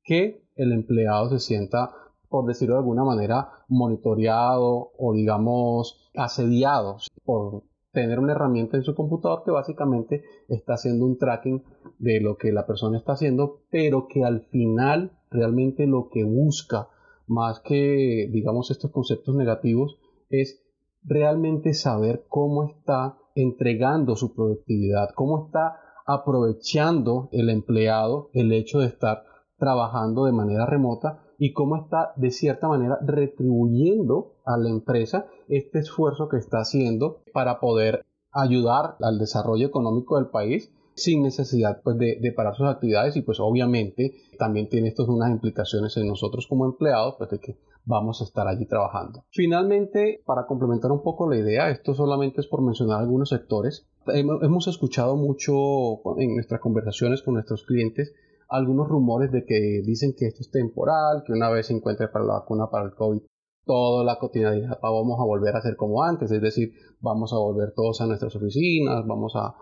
que 0.03 0.43
el 0.55 0.71
empleado 0.71 1.29
se 1.29 1.39
sienta 1.39 1.93
por 2.31 2.45
decirlo 2.45 2.75
de 2.75 2.79
alguna 2.79 3.03
manera, 3.03 3.49
monitoreado 3.67 4.93
o 4.97 5.13
digamos 5.13 6.09
asediado 6.15 6.97
por 7.25 7.63
tener 7.91 8.19
una 8.19 8.31
herramienta 8.31 8.77
en 8.77 8.83
su 8.83 8.95
computador 8.95 9.43
que 9.43 9.51
básicamente 9.51 10.23
está 10.47 10.75
haciendo 10.75 11.05
un 11.05 11.17
tracking 11.17 11.61
de 11.99 12.21
lo 12.21 12.37
que 12.37 12.53
la 12.53 12.65
persona 12.65 12.97
está 12.97 13.13
haciendo, 13.13 13.63
pero 13.69 14.07
que 14.07 14.23
al 14.23 14.43
final 14.43 15.11
realmente 15.29 15.85
lo 15.87 16.07
que 16.09 16.23
busca, 16.23 16.87
más 17.27 17.59
que 17.59 18.29
digamos 18.31 18.71
estos 18.71 18.91
conceptos 18.91 19.35
negativos, 19.35 19.99
es 20.29 20.63
realmente 21.03 21.73
saber 21.73 22.23
cómo 22.29 22.63
está 22.63 23.17
entregando 23.35 24.15
su 24.15 24.33
productividad, 24.33 25.09
cómo 25.15 25.47
está 25.47 25.81
aprovechando 26.05 27.27
el 27.33 27.49
empleado 27.49 28.29
el 28.33 28.53
hecho 28.53 28.79
de 28.79 28.87
estar 28.87 29.23
trabajando 29.57 30.25
de 30.25 30.31
manera 30.31 30.65
remota 30.65 31.25
y 31.41 31.53
cómo 31.53 31.75
está 31.75 32.13
de 32.17 32.29
cierta 32.29 32.67
manera 32.67 32.99
retribuyendo 33.01 34.35
a 34.45 34.57
la 34.57 34.69
empresa 34.69 35.25
este 35.49 35.79
esfuerzo 35.79 36.29
que 36.29 36.37
está 36.37 36.59
haciendo 36.59 37.23
para 37.33 37.59
poder 37.59 38.05
ayudar 38.31 38.95
al 39.01 39.17
desarrollo 39.17 39.65
económico 39.65 40.17
del 40.17 40.27
país 40.27 40.71
sin 40.93 41.23
necesidad 41.23 41.81
pues, 41.83 41.97
de, 41.97 42.33
parar 42.35 42.55
sus 42.55 42.67
actividades 42.67 43.15
y 43.15 43.23
pues 43.23 43.39
obviamente 43.39 44.13
también 44.37 44.69
tiene 44.69 44.89
esto 44.89 45.03
unas 45.05 45.31
implicaciones 45.31 45.97
en 45.97 46.07
nosotros 46.07 46.45
como 46.45 46.65
empleados 46.65 47.15
pues 47.17 47.31
de 47.31 47.39
que 47.39 47.57
vamos 47.85 48.21
a 48.21 48.25
estar 48.25 48.47
allí 48.47 48.67
trabajando. 48.67 49.25
Finalmente, 49.31 50.21
para 50.23 50.45
complementar 50.45 50.91
un 50.91 51.01
poco 51.01 51.27
la 51.27 51.37
idea, 51.37 51.71
esto 51.71 51.95
solamente 51.95 52.41
es 52.41 52.45
por 52.45 52.61
mencionar 52.61 52.99
algunos 52.99 53.29
sectores. 53.29 53.87
Hemos 54.05 54.67
escuchado 54.67 55.15
mucho 55.15 56.17
en 56.19 56.35
nuestras 56.35 56.61
conversaciones 56.61 57.23
con 57.23 57.33
nuestros 57.33 57.63
clientes 57.63 58.13
algunos 58.51 58.89
rumores 58.89 59.31
de 59.31 59.45
que 59.45 59.81
dicen 59.83 60.13
que 60.15 60.27
esto 60.27 60.41
es 60.41 60.51
temporal, 60.51 61.23
que 61.25 61.31
una 61.31 61.49
vez 61.49 61.67
se 61.67 61.73
encuentre 61.73 62.09
para 62.09 62.25
la 62.25 62.33
vacuna 62.33 62.69
para 62.69 62.85
el 62.85 62.93
COVID, 62.93 63.21
toda 63.65 64.03
la 64.03 64.19
cotidianidad 64.19 64.77
vamos 64.81 65.19
a 65.19 65.23
volver 65.23 65.55
a 65.55 65.61
ser 65.61 65.77
como 65.77 66.03
antes, 66.03 66.29
es 66.31 66.41
decir, 66.41 66.73
vamos 66.99 67.31
a 67.31 67.37
volver 67.37 67.73
todos 67.73 68.01
a 68.01 68.07
nuestras 68.07 68.35
oficinas, 68.35 69.07
vamos 69.07 69.33
a, 69.35 69.55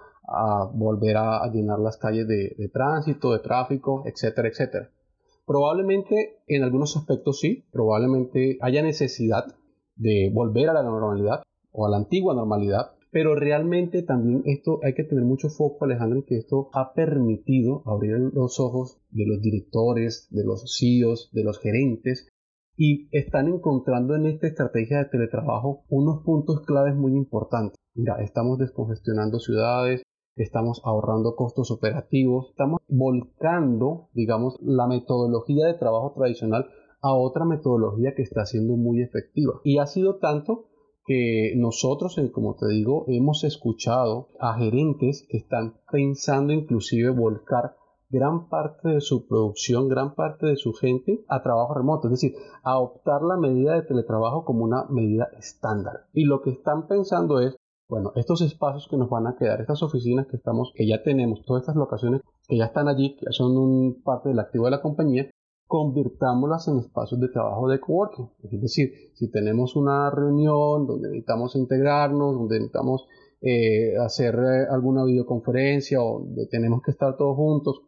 volver 0.74 1.18
a, 1.18 1.48
llenar 1.52 1.80
las 1.80 1.98
calles 1.98 2.28
de, 2.28 2.56
de 2.58 2.70
tránsito, 2.70 3.32
de 3.32 3.40
tráfico, 3.40 4.04
etcétera, 4.06 4.48
etcétera. 4.48 4.90
Probablemente 5.46 6.42
en 6.48 6.64
algunos 6.64 6.98
aspectos 6.98 7.40
sí, 7.40 7.66
probablemente 7.72 8.58
haya 8.62 8.82
necesidad 8.82 9.46
de 9.96 10.32
volver 10.34 10.70
a 10.70 10.74
la 10.74 10.84
normalidad 10.84 11.44
o 11.72 11.86
a 11.86 11.90
la 11.90 11.98
antigua 11.98 12.34
normalidad, 12.34 12.92
pero 13.12 13.36
realmente 13.36 14.04
también 14.04 14.44
esto 14.46 14.80
hay 14.84 14.94
que 14.94 15.04
tener 15.04 15.24
mucho 15.24 15.50
foco, 15.50 15.86
Alejandro, 15.86 16.26
que 16.26 16.38
esto 16.38 16.70
ha 16.74 16.94
permitido 16.94 17.82
abrir 17.86 18.18
los 18.34 18.60
ojos 18.60 19.02
de 19.10 19.26
los 19.26 19.42
directores, 19.42 20.28
de 20.30 20.44
los 20.44 20.78
CEOs, 20.78 21.32
de 21.32 21.44
los 21.44 21.60
gerentes, 21.60 22.30
y 22.78 23.10
están 23.12 23.48
encontrando 23.48 24.16
en 24.16 24.26
esta 24.26 24.48
estrategia 24.48 25.00
de 25.00 25.10
teletrabajo 25.10 25.84
unos 25.90 26.24
puntos 26.24 26.62
claves 26.66 26.96
muy 26.96 27.14
importantes. 27.14 27.78
Mira, 27.94 28.22
estamos 28.22 28.58
descongestionando 28.58 29.40
ciudades, 29.40 30.04
estamos 30.38 30.82
ahorrando 30.86 31.36
costos 31.36 31.72
operativos, 31.72 32.52
estamos 32.52 32.80
volcando, 32.88 34.08
digamos, 34.14 34.58
la 34.62 34.88
metodología 34.88 35.66
de 35.66 35.74
trabajo 35.74 36.14
tradicional 36.16 36.68
a 37.02 37.14
otra 37.14 37.44
metodología 37.44 38.14
que 38.16 38.22
está 38.22 38.46
siendo 38.46 38.78
muy 38.78 39.02
efectiva. 39.02 39.60
Y 39.64 39.80
ha 39.80 39.86
sido 39.86 40.18
tanto 40.18 40.69
que 41.10 41.54
nosotros, 41.56 42.20
eh, 42.20 42.32
como 42.32 42.54
te 42.54 42.68
digo, 42.68 43.06
hemos 43.08 43.44
escuchado 43.44 44.28
a 44.40 44.54
gerentes 44.60 45.26
que 45.28 45.38
están 45.38 45.80
pensando 45.92 46.54
inclusive 46.54 47.10
volcar 47.10 47.76
gran 48.12 48.48
parte 48.48 48.90
de 48.90 49.02
su 49.02 49.28
producción, 49.28 49.90
gran 49.90 50.14
parte 50.14 50.46
de 50.46 50.56
su 50.56 50.72
gente 50.74 51.26
a 51.28 51.42
trabajo 51.42 51.74
remoto, 51.74 52.10
es 52.10 52.12
decir, 52.12 52.36
a 52.62 52.78
optar 52.78 53.24
la 53.24 53.38
medida 53.38 53.74
de 53.74 53.82
teletrabajo 53.82 54.46
como 54.46 54.64
una 54.64 54.86
medida 54.92 55.30
estándar. 55.36 56.06
Y 56.14 56.26
lo 56.26 56.44
que 56.44 56.52
están 56.52 56.86
pensando 56.88 57.40
es, 57.40 57.56
bueno, 57.88 58.12
estos 58.16 58.42
espacios 58.42 58.88
que 58.88 58.98
nos 58.98 59.10
van 59.10 59.26
a 59.26 59.36
quedar, 59.36 59.62
estas 59.62 59.82
oficinas 59.82 60.28
que 60.28 60.38
estamos, 60.38 60.72
que 60.76 60.88
ya 60.88 61.02
tenemos, 61.02 61.44
todas 61.44 61.64
estas 61.64 61.76
locaciones 61.76 62.22
que 62.48 62.56
ya 62.56 62.66
están 62.66 62.88
allí, 62.88 63.16
que 63.16 63.26
son 63.32 63.58
un 63.58 64.04
parte 64.04 64.30
del 64.30 64.38
activo 64.38 64.66
de 64.66 64.72
la 64.72 64.82
compañía, 64.84 65.28
convirtámoslas 65.70 66.68
en 66.68 66.80
espacios 66.80 67.22
de 67.22 67.30
trabajo 67.30 67.70
de 67.70 67.80
coworking. 67.80 68.28
Es 68.44 68.60
decir, 68.60 68.92
si 69.14 69.30
tenemos 69.30 69.76
una 69.76 70.10
reunión 70.10 70.88
donde 70.88 71.10
necesitamos 71.10 71.56
integrarnos, 71.56 72.34
donde 72.34 72.56
necesitamos 72.56 73.08
eh, 73.42 73.96
hacer 74.04 74.34
eh, 74.34 74.66
alguna 74.72 75.06
videoconferencia 75.06 76.02
o 76.02 76.22
donde 76.22 76.48
tenemos 76.48 76.82
que 76.82 76.90
estar 76.90 77.16
todos 77.16 77.36
juntos, 77.36 77.84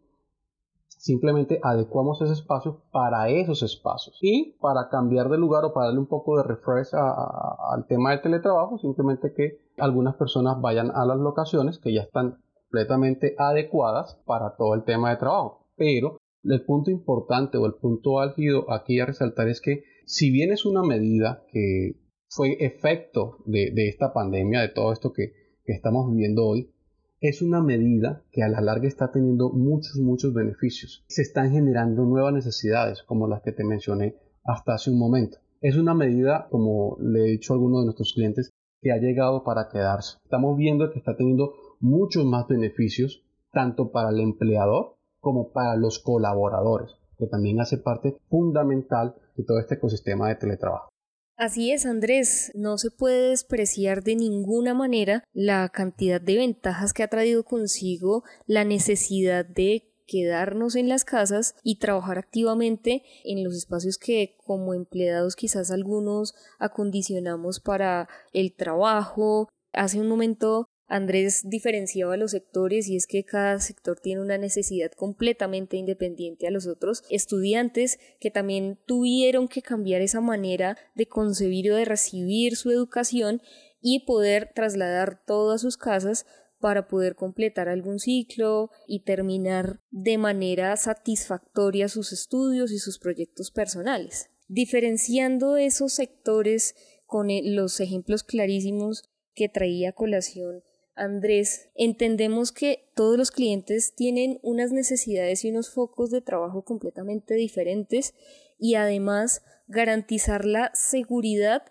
Simplemente 1.02 1.60
adecuamos 1.64 2.22
ese 2.22 2.34
espacio 2.34 2.84
para 2.92 3.28
esos 3.28 3.64
espacios. 3.64 4.20
Y 4.22 4.52
para 4.62 4.88
cambiar 4.90 5.30
de 5.30 5.40
lugar 5.40 5.66
o 5.66 5.74
para 5.74 5.88
darle 5.88 6.00
un 6.00 6.06
poco 6.06 6.38
de 6.38 6.44
refresh 6.44 6.90
al 6.94 7.88
tema 7.88 8.12
del 8.12 8.22
teletrabajo, 8.22 8.78
simplemente 8.78 9.34
que 9.34 9.64
algunas 9.80 10.14
personas 10.14 10.62
vayan 10.62 10.92
a 10.92 11.04
las 11.06 11.18
locaciones 11.18 11.80
que 11.80 11.92
ya 11.92 12.04
están 12.04 12.38
completamente 12.54 13.34
adecuadas 13.40 14.22
para 14.28 14.56
todo 14.56 14.76
el 14.76 14.84
tema 14.84 15.10
de 15.10 15.18
trabajo. 15.18 15.66
Pero 15.76 16.21
el 16.44 16.64
punto 16.64 16.92
importante 16.92 17.58
o 17.58 17.66
el 17.66 17.74
punto 17.74 18.20
álgido 18.20 18.72
aquí 18.72 19.00
a 19.00 19.06
resaltar 19.06 19.48
es 19.48 19.62
que 19.62 19.84
si 20.06 20.32
bien 20.32 20.52
es 20.52 20.66
una 20.66 20.84
medida 20.84 21.44
que 21.52 21.98
fue 22.28 22.58
efecto 22.60 23.38
de, 23.46 23.72
esta 23.88 24.14
pandemia, 24.14 24.62
de 24.62 24.70
todo 24.70 24.94
esto 24.94 25.14
que 25.14 25.34
estamos 25.66 26.10
viviendo 26.12 26.48
hoy, 26.48 26.72
es 27.20 27.42
una 27.42 27.62
medida 27.62 28.24
que 28.32 28.42
a 28.42 28.50
la 28.50 28.62
larga 28.62 28.88
está 28.88 29.12
teniendo 29.12 29.52
muchos, 29.52 29.98
muchos 29.98 30.34
beneficios. 30.34 31.04
Se 31.08 31.22
están 31.22 31.52
generando 31.52 32.04
nuevas 32.04 32.34
necesidades, 32.34 33.04
como 33.04 33.28
las 33.28 33.44
que 33.44 33.52
te 33.52 33.64
mencioné 33.64 34.16
hasta 34.44 34.74
hace 34.74 34.90
un 34.90 34.98
momento. 34.98 35.38
Es 35.62 35.78
una 35.78 35.94
medida, 35.94 36.48
como 36.50 36.98
le 37.00 37.20
he 37.20 37.32
dicho 37.32 37.54
a 37.54 37.58
algunos 37.58 37.82
de 37.82 37.86
nuestros 37.86 38.14
clientes, 38.14 38.50
que 38.82 38.92
ha 38.92 38.98
llegado 38.98 39.44
para 39.44 39.70
quedarse. 39.70 40.18
Estamos 40.24 40.58
viendo 40.58 40.90
que 40.90 40.98
está 40.98 41.16
teniendo 41.16 41.54
muchos 41.80 42.26
más 42.26 42.48
beneficios, 42.48 43.24
tanto 43.52 43.92
para 43.92 44.10
el 44.10 44.20
empleador 44.20 44.96
como 45.22 45.52
para 45.52 45.78
los 45.78 46.00
colaboradores, 46.00 46.92
que 47.18 47.28
también 47.28 47.62
hace 47.62 47.78
parte 47.78 48.18
fundamental 48.30 49.16
de 49.38 49.44
todo 49.46 49.60
este 49.60 49.76
ecosistema 49.76 50.28
de 50.28 50.36
teletrabajo. 50.36 50.90
Así 51.38 51.72
es, 51.72 51.86
Andrés, 51.86 52.52
no 52.54 52.78
se 52.78 52.92
puede 52.92 53.30
despreciar 53.30 54.04
de 54.04 54.16
ninguna 54.16 54.74
manera 54.74 55.24
la 55.34 55.70
cantidad 55.70 56.22
de 56.22 56.36
ventajas 56.36 56.94
que 56.94 57.04
ha 57.04 57.08
traído 57.08 57.44
consigo 57.44 58.24
la 58.46 58.64
necesidad 58.64 59.46
de 59.46 59.92
quedarnos 60.06 60.76
en 60.76 60.90
las 60.90 61.06
casas 61.06 61.56
y 61.64 61.80
trabajar 61.80 62.18
activamente 62.18 63.04
en 63.24 63.44
los 63.44 63.56
espacios 63.56 63.98
que 63.98 64.36
como 64.44 64.74
empleados 64.74 65.36
quizás 65.36 65.72
algunos 65.72 66.36
acondicionamos 66.60 67.60
para 67.60 68.10
el 68.34 68.54
trabajo. 68.54 69.48
Hace 69.74 70.02
un 70.02 70.10
momento 70.10 70.68
Andrés 70.92 71.44
diferenciaba 71.46 72.18
los 72.18 72.32
sectores 72.32 72.90
y 72.90 72.98
es 72.98 73.08
que 73.08 73.24
cada 73.24 73.62
sector 73.62 73.98
tiene 73.98 74.20
una 74.20 74.38
necesidad 74.38 74.92
completamente 74.92 75.78
independiente 75.78 76.48
a 76.48 76.52
los 76.52 76.68
otros. 76.68 77.04
Estudiantes 77.10 77.98
que 78.20 78.30
también 78.30 78.78
tuvieron 78.86 79.48
que 79.48 79.62
cambiar 79.62 80.02
esa 80.02 80.20
manera 80.20 80.78
de 80.94 81.06
concebir 81.06 81.72
o 81.72 81.78
de 81.78 81.86
recibir 81.86 82.58
su 82.58 82.72
educación 82.72 83.42
y 83.80 84.06
poder 84.06 84.52
trasladar 84.54 85.24
todo 85.26 85.54
a 85.54 85.60
sus 85.60 85.78
casas 85.78 86.26
para 86.60 86.90
poder 86.90 87.16
completar 87.16 87.70
algún 87.70 87.98
ciclo 88.00 88.70
y 88.86 89.06
terminar 89.06 89.80
de 89.92 90.18
manera 90.18 90.76
satisfactoria 90.76 91.88
sus 91.88 92.12
estudios 92.12 92.70
y 92.74 92.80
sus 92.80 93.00
proyectos 93.00 93.50
personales. 93.50 94.30
Diferenciando 94.50 95.56
esos 95.56 95.94
sectores 95.94 96.76
con 97.06 97.30
los 97.56 97.80
ejemplos 97.80 98.24
clarísimos 98.24 99.04
que 99.34 99.48
traía 99.48 99.94
colación 99.94 100.64
Andrés, 101.02 101.72
entendemos 101.74 102.52
que 102.52 102.88
todos 102.94 103.18
los 103.18 103.32
clientes 103.32 103.96
tienen 103.96 104.40
unas 104.44 104.72
necesidades 104.72 105.44
y 105.44 105.50
unos 105.50 105.72
focos 105.72 106.12
de 106.12 106.22
trabajo 106.22 106.64
completamente 106.64 107.34
diferentes 107.34 108.14
y 108.60 108.76
además 108.76 109.42
garantizar 109.68 110.46
la 110.46 110.70
seguridad 110.76 111.64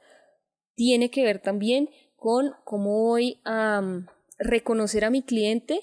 tiene 0.75 1.13
que 1.13 1.23
ver 1.23 1.41
también 1.41 1.91
con 2.17 2.55
cómo 2.65 3.05
voy 3.05 3.41
a 3.45 4.05
reconocer 4.41 5.05
a 5.05 5.11
mi 5.11 5.23
cliente 5.23 5.83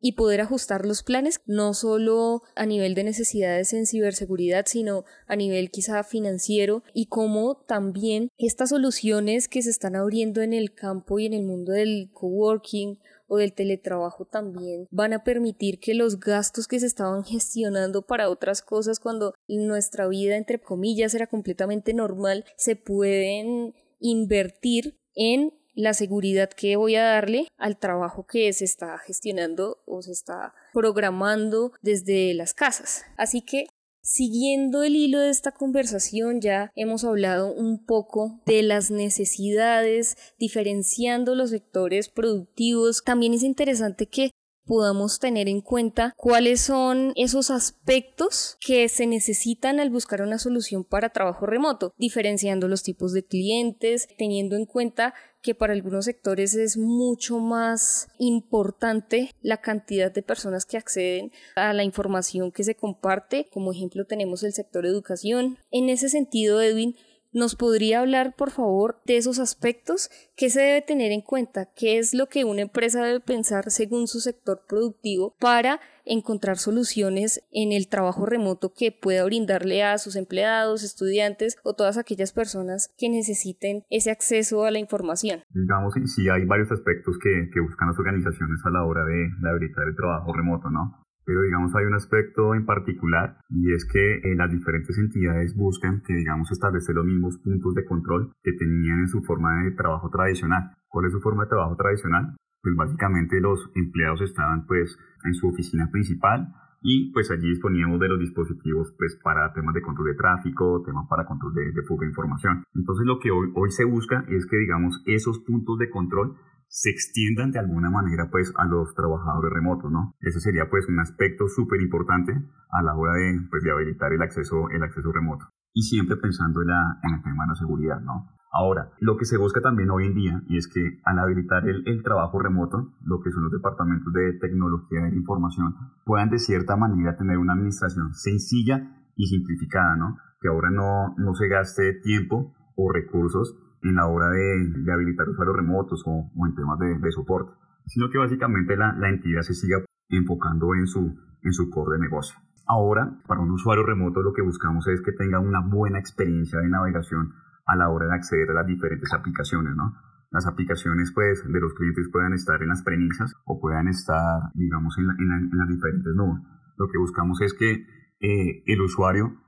y 0.00 0.12
poder 0.12 0.40
ajustar 0.40 0.86
los 0.86 1.02
planes, 1.02 1.40
no 1.46 1.74
solo 1.74 2.42
a 2.54 2.66
nivel 2.66 2.94
de 2.94 3.04
necesidades 3.04 3.72
en 3.72 3.86
ciberseguridad, 3.86 4.66
sino 4.66 5.04
a 5.26 5.36
nivel 5.36 5.70
quizá 5.70 6.02
financiero 6.04 6.82
y 6.94 7.06
cómo 7.06 7.56
también 7.66 8.30
estas 8.38 8.70
soluciones 8.70 9.48
que 9.48 9.62
se 9.62 9.70
están 9.70 9.96
abriendo 9.96 10.42
en 10.42 10.52
el 10.52 10.74
campo 10.74 11.18
y 11.18 11.26
en 11.26 11.34
el 11.34 11.44
mundo 11.44 11.72
del 11.72 12.10
coworking 12.12 12.98
o 13.28 13.36
del 13.36 13.52
teletrabajo 13.52 14.24
también 14.24 14.86
van 14.90 15.12
a 15.12 15.22
permitir 15.22 15.78
que 15.78 15.94
los 15.94 16.18
gastos 16.18 16.66
que 16.66 16.80
se 16.80 16.86
estaban 16.86 17.24
gestionando 17.24 18.02
para 18.02 18.30
otras 18.30 18.62
cosas 18.62 19.00
cuando 19.00 19.34
nuestra 19.46 20.08
vida 20.08 20.36
entre 20.36 20.58
comillas 20.58 21.14
era 21.14 21.26
completamente 21.26 21.92
normal 21.92 22.44
se 22.56 22.74
pueden 22.74 23.74
invertir 24.00 24.98
en 25.14 25.52
la 25.78 25.94
seguridad 25.94 26.50
que 26.50 26.74
voy 26.74 26.96
a 26.96 27.04
darle 27.04 27.46
al 27.56 27.78
trabajo 27.78 28.26
que 28.26 28.52
se 28.52 28.64
está 28.64 28.98
gestionando 28.98 29.78
o 29.86 30.02
se 30.02 30.10
está 30.10 30.52
programando 30.72 31.72
desde 31.82 32.34
las 32.34 32.52
casas. 32.52 33.04
Así 33.16 33.42
que 33.42 33.66
Siguiendo 34.00 34.84
el 34.84 34.96
hilo 34.96 35.20
de 35.20 35.28
esta 35.28 35.52
conversación 35.52 36.40
ya 36.40 36.72
hemos 36.74 37.04
hablado 37.04 37.52
un 37.52 37.84
poco 37.84 38.40
de 38.46 38.62
las 38.62 38.90
necesidades, 38.90 40.16
diferenciando 40.38 41.34
los 41.34 41.50
sectores 41.50 42.08
productivos. 42.08 43.02
También 43.04 43.34
es 43.34 43.42
interesante 43.42 44.06
que 44.06 44.30
podamos 44.68 45.18
tener 45.18 45.48
en 45.48 45.62
cuenta 45.62 46.14
cuáles 46.16 46.60
son 46.60 47.12
esos 47.16 47.50
aspectos 47.50 48.58
que 48.60 48.88
se 48.90 49.06
necesitan 49.06 49.80
al 49.80 49.88
buscar 49.88 50.20
una 50.20 50.38
solución 50.38 50.84
para 50.84 51.08
trabajo 51.08 51.46
remoto, 51.46 51.94
diferenciando 51.96 52.68
los 52.68 52.82
tipos 52.82 53.12
de 53.12 53.24
clientes, 53.24 54.06
teniendo 54.18 54.54
en 54.56 54.66
cuenta 54.66 55.14
que 55.40 55.54
para 55.54 55.72
algunos 55.72 56.04
sectores 56.04 56.54
es 56.54 56.76
mucho 56.76 57.38
más 57.38 58.08
importante 58.18 59.30
la 59.40 59.62
cantidad 59.62 60.12
de 60.12 60.22
personas 60.22 60.66
que 60.66 60.76
acceden 60.76 61.32
a 61.56 61.72
la 61.72 61.84
información 61.84 62.52
que 62.52 62.64
se 62.64 62.74
comparte. 62.74 63.48
Como 63.50 63.72
ejemplo 63.72 64.04
tenemos 64.04 64.42
el 64.42 64.52
sector 64.52 64.84
educación. 64.84 65.58
En 65.70 65.88
ese 65.88 66.10
sentido, 66.10 66.60
Edwin, 66.60 66.94
¿Nos 67.30 67.56
podría 67.56 68.00
hablar, 68.00 68.34
por 68.36 68.50
favor, 68.50 69.02
de 69.04 69.18
esos 69.18 69.38
aspectos? 69.38 70.08
¿Qué 70.34 70.48
se 70.48 70.62
debe 70.62 70.80
tener 70.80 71.12
en 71.12 71.20
cuenta? 71.20 71.68
¿Qué 71.76 71.98
es 71.98 72.14
lo 72.14 72.26
que 72.26 72.44
una 72.44 72.62
empresa 72.62 73.04
debe 73.04 73.20
pensar 73.20 73.70
según 73.70 74.08
su 74.08 74.20
sector 74.20 74.62
productivo 74.66 75.36
para 75.38 75.78
encontrar 76.06 76.56
soluciones 76.56 77.42
en 77.52 77.72
el 77.72 77.88
trabajo 77.88 78.24
remoto 78.24 78.72
que 78.72 78.92
pueda 78.92 79.26
brindarle 79.26 79.82
a 79.82 79.98
sus 79.98 80.16
empleados, 80.16 80.82
estudiantes 80.82 81.58
o 81.64 81.74
todas 81.74 81.98
aquellas 81.98 82.32
personas 82.32 82.94
que 82.96 83.10
necesiten 83.10 83.84
ese 83.90 84.10
acceso 84.10 84.64
a 84.64 84.70
la 84.70 84.78
información? 84.78 85.42
Digamos, 85.50 85.92
sí 86.06 86.30
hay 86.30 86.46
varios 86.46 86.72
aspectos 86.72 87.18
que, 87.22 87.50
que 87.52 87.60
buscan 87.60 87.88
las 87.88 87.98
organizaciones 87.98 88.58
a 88.64 88.70
la 88.70 88.84
hora 88.84 89.04
de, 89.04 89.28
de 89.38 89.50
habilitar 89.50 89.86
el 89.86 89.96
trabajo 89.96 90.32
remoto, 90.32 90.70
¿no? 90.70 91.07
Pero 91.28 91.42
digamos 91.42 91.74
hay 91.74 91.84
un 91.84 91.92
aspecto 91.92 92.54
en 92.54 92.64
particular 92.64 93.36
y 93.50 93.74
es 93.74 93.84
que 93.84 94.14
eh, 94.14 94.34
las 94.34 94.50
diferentes 94.50 94.96
entidades 94.96 95.54
buscan 95.54 96.00
que 96.00 96.14
digamos 96.14 96.50
establecer 96.50 96.94
los 96.94 97.04
mismos 97.04 97.36
puntos 97.44 97.74
de 97.74 97.84
control 97.84 98.32
que 98.42 98.54
tenían 98.54 99.00
en 99.00 99.08
su 99.08 99.20
forma 99.20 99.62
de 99.62 99.72
trabajo 99.72 100.08
tradicional. 100.08 100.72
¿Cuál 100.88 101.04
es 101.04 101.12
su 101.12 101.20
forma 101.20 101.44
de 101.44 101.50
trabajo 101.50 101.76
tradicional? 101.76 102.34
Pues 102.62 102.74
básicamente 102.74 103.42
los 103.42 103.70
empleados 103.74 104.22
estaban 104.22 104.64
pues 104.64 104.98
en 105.26 105.34
su 105.34 105.48
oficina 105.48 105.90
principal 105.92 106.48
y 106.80 107.12
pues 107.12 107.30
allí 107.30 107.50
disponíamos 107.50 108.00
de 108.00 108.08
los 108.08 108.18
dispositivos 108.18 108.94
pues 108.96 109.20
para 109.22 109.52
temas 109.52 109.74
de 109.74 109.82
control 109.82 110.06
de 110.08 110.14
tráfico, 110.14 110.82
temas 110.82 111.06
para 111.10 111.26
control 111.26 111.52
de, 111.52 111.72
de 111.72 111.82
fuga 111.82 112.06
de 112.06 112.12
información. 112.12 112.64
Entonces 112.74 113.04
lo 113.04 113.18
que 113.18 113.30
hoy, 113.30 113.52
hoy 113.54 113.70
se 113.70 113.84
busca 113.84 114.24
es 114.28 114.46
que 114.46 114.56
digamos 114.56 115.02
esos 115.04 115.40
puntos 115.40 115.76
de 115.78 115.90
control 115.90 116.38
se 116.68 116.90
extiendan 116.90 117.50
de 117.50 117.58
alguna 117.58 117.90
manera 117.90 118.28
pues 118.30 118.52
a 118.56 118.66
los 118.66 118.94
trabajadores 118.94 119.52
remotos, 119.52 119.90
¿no? 119.90 120.14
Ese 120.20 120.40
sería 120.40 120.68
pues 120.70 120.86
un 120.88 121.00
aspecto 121.00 121.48
súper 121.48 121.80
importante 121.80 122.32
a 122.70 122.82
la 122.82 122.94
hora 122.94 123.14
de, 123.14 123.40
pues, 123.50 123.62
de 123.62 123.70
habilitar 123.70 124.12
el 124.12 124.22
acceso, 124.22 124.68
el 124.70 124.82
acceso 124.82 125.10
remoto. 125.10 125.46
Y 125.72 125.82
siempre 125.82 126.16
pensando 126.16 126.62
en, 126.62 126.68
la, 126.68 127.00
en 127.02 127.14
el 127.14 127.22
tema 127.22 127.46
la 127.46 127.54
seguridad, 127.54 128.00
¿no? 128.00 128.28
Ahora, 128.50 128.92
lo 129.00 129.16
que 129.16 129.26
se 129.26 129.36
busca 129.36 129.60
también 129.60 129.90
hoy 129.90 130.06
en 130.06 130.14
día, 130.14 130.42
es 130.48 130.68
que 130.68 131.00
al 131.04 131.18
habilitar 131.18 131.68
el, 131.68 131.86
el, 131.86 132.02
trabajo 132.02 132.38
remoto, 132.38 132.94
lo 133.02 133.20
que 133.20 133.30
son 133.30 133.44
los 133.44 133.52
departamentos 133.52 134.10
de 134.12 134.38
tecnología 134.40 135.02
de 135.02 135.16
información, 135.16 135.74
puedan 136.04 136.30
de 136.30 136.38
cierta 136.38 136.76
manera 136.76 137.16
tener 137.16 137.36
una 137.36 137.52
administración 137.52 138.14
sencilla 138.14 139.04
y 139.16 139.26
simplificada, 139.26 139.96
¿no? 139.96 140.16
Que 140.40 140.48
ahora 140.48 140.70
no, 140.70 141.14
no 141.18 141.34
se 141.34 141.46
gaste 141.48 142.00
tiempo 142.02 142.54
o 142.74 142.90
recursos 142.90 143.54
en 143.82 143.94
la 143.94 144.06
hora 144.06 144.28
de, 144.28 144.82
de 144.84 144.92
habilitar 144.92 145.28
usuarios 145.28 145.56
remotos 145.56 146.02
o, 146.06 146.30
o 146.34 146.46
en 146.46 146.54
temas 146.54 146.78
de, 146.78 146.98
de, 146.98 147.12
soporte, 147.12 147.52
sino 147.86 148.10
que 148.10 148.18
básicamente 148.18 148.76
la, 148.76 148.92
la, 148.94 149.08
entidad 149.08 149.42
se 149.42 149.54
siga 149.54 149.78
enfocando 150.08 150.74
en 150.74 150.86
su, 150.86 151.16
en 151.42 151.52
su 151.52 151.70
core 151.70 151.96
de 151.96 152.02
negocio. 152.02 152.38
Ahora, 152.66 153.18
para 153.26 153.40
un 153.40 153.50
usuario 153.50 153.84
remoto 153.84 154.22
lo 154.22 154.32
que 154.32 154.42
buscamos 154.42 154.86
es 154.88 155.00
que 155.00 155.12
tenga 155.12 155.40
una 155.40 155.60
buena 155.60 155.98
experiencia 155.98 156.58
de 156.60 156.68
navegación 156.68 157.32
a 157.66 157.76
la 157.76 157.88
hora 157.90 158.06
de 158.06 158.14
acceder 158.14 158.50
a 158.50 158.54
las 158.54 158.66
diferentes 158.66 159.12
aplicaciones, 159.12 159.74
¿no? 159.76 159.94
Las 160.30 160.46
aplicaciones 160.46 161.12
pues, 161.14 161.42
de 161.46 161.60
los 161.60 161.72
clientes 161.72 162.08
puedan 162.12 162.34
estar 162.34 162.62
en 162.62 162.68
las 162.68 162.82
premisas 162.82 163.34
o 163.46 163.58
puedan 163.60 163.88
estar, 163.88 164.52
digamos, 164.54 164.98
en, 164.98 165.06
la, 165.06 165.14
en, 165.18 165.28
la, 165.28 165.36
en 165.36 165.58
las 165.58 165.68
diferentes 165.68 166.14
nubes. 166.14 166.42
Lo 166.76 166.88
que 166.88 166.98
buscamos 166.98 167.40
es 167.40 167.54
que 167.54 167.86
eh, 168.20 168.62
el 168.66 168.80
usuario 168.82 169.40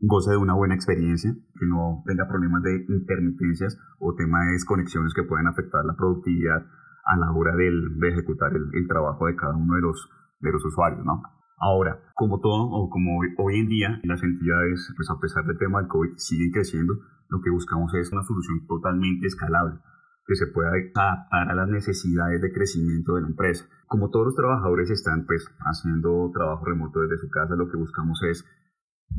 goce 0.00 0.30
de 0.30 0.36
una 0.36 0.54
buena 0.54 0.74
experiencia, 0.74 1.32
que 1.32 1.66
no 1.66 2.02
tenga 2.06 2.28
problemas 2.28 2.62
de 2.62 2.84
intermitencias 2.88 3.78
o 3.98 4.14
temas 4.14 4.46
de 4.46 4.52
desconexiones 4.52 5.14
que 5.14 5.24
puedan 5.24 5.46
afectar 5.46 5.84
la 5.84 5.96
productividad 5.96 6.66
a 7.04 7.16
la 7.16 7.32
hora 7.32 7.56
de 7.56 8.08
ejecutar 8.08 8.54
el, 8.54 8.68
el, 8.74 8.86
trabajo 8.86 9.26
de 9.26 9.36
cada 9.36 9.56
uno 9.56 9.74
de 9.74 9.80
los, 9.80 10.08
de 10.40 10.52
los 10.52 10.64
usuarios, 10.64 11.04
¿no? 11.04 11.22
Ahora, 11.60 11.98
como 12.14 12.38
todo, 12.40 12.70
o 12.70 12.88
como 12.88 13.18
hoy, 13.18 13.58
en 13.58 13.68
día, 13.68 14.00
las 14.04 14.22
entidades, 14.22 14.92
pues 14.94 15.10
a 15.10 15.18
pesar 15.18 15.44
del 15.44 15.58
tema 15.58 15.80
del 15.80 15.88
COVID, 15.88 16.16
siguen 16.16 16.52
creciendo, 16.52 16.94
lo 17.28 17.40
que 17.40 17.50
buscamos 17.50 17.92
es 17.94 18.12
una 18.12 18.22
solución 18.22 18.66
totalmente 18.66 19.26
escalable 19.26 19.80
que 20.26 20.36
se 20.36 20.46
pueda 20.46 20.68
adaptar 20.68 21.26
a 21.30 21.54
las 21.54 21.68
necesidades 21.68 22.42
de 22.42 22.52
crecimiento 22.52 23.14
de 23.14 23.22
la 23.22 23.28
empresa. 23.28 23.64
Como 23.86 24.10
todos 24.10 24.26
los 24.26 24.34
trabajadores 24.36 24.90
están 24.90 25.24
pues 25.24 25.48
haciendo 25.60 26.30
trabajo 26.34 26.66
remoto 26.66 27.00
desde 27.00 27.16
su 27.16 27.30
casa, 27.30 27.56
lo 27.56 27.70
que 27.70 27.78
buscamos 27.78 28.22
es 28.22 28.44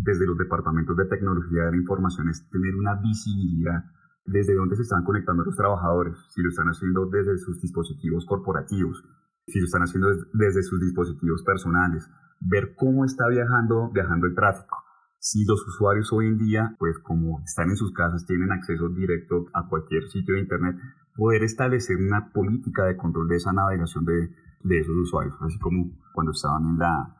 desde 0.02 0.26
los 0.26 0.38
departamentos 0.38 0.96
de 0.96 1.06
tecnología 1.06 1.66
de 1.66 1.72
la 1.72 1.78
información 1.78 2.30
es 2.30 2.48
tener 2.50 2.76
una 2.76 2.96
visibilidad 2.96 3.84
desde 4.26 4.56
dónde 4.56 4.76
se 4.76 4.84
están 4.84 5.04
conectando 5.04 5.44
los 5.44 5.56
trabajadores, 5.56 6.16
si 6.30 6.42
lo 6.42 6.50
están 6.50 6.68
haciendo 6.68 7.08
desde 7.08 7.38
sus 7.38 7.60
dispositivos 7.60 8.26
corporativos, 8.26 9.04
si 9.48 9.60
lo 9.60 9.66
están 9.66 9.82
haciendo 9.82 10.10
desde 10.34 10.64
sus 10.64 10.80
dispositivos 10.80 11.44
personales, 11.44 12.10
ver 12.40 12.76
cómo 12.76 13.06
está 13.06 13.28
viajando, 13.28 13.90
viajando 13.92 14.28
el 14.28 14.36
tráfico. 14.36 14.78
Si 15.18 15.44
los 15.46 15.68
usuarios 15.68 16.14
hoy 16.14 16.28
en 16.28 16.38
día, 16.38 16.76
pues 16.80 16.98
como 17.00 17.42
están 17.44 17.70
en 17.70 17.76
sus 17.76 17.92
casas, 17.92 18.26
tienen 18.26 18.52
acceso 18.52 18.88
directo 18.90 19.48
a 19.54 19.68
cualquier 19.68 20.08
sitio 20.08 20.36
de 20.36 20.42
Internet, 20.42 20.78
poder 21.16 21.44
establecer 21.44 21.98
una 21.98 22.32
política 22.32 22.86
de 22.86 22.96
control 22.96 23.28
de 23.28 23.36
esa 23.36 23.52
navegación 23.52 24.06
de, 24.06 24.30
de 24.64 24.80
esos 24.80 24.96
usuarios, 24.96 25.36
así 25.42 25.60
como 25.60 25.92
cuando 26.14 26.32
estaban 26.32 26.64
en 26.64 26.78
la, 26.78 27.18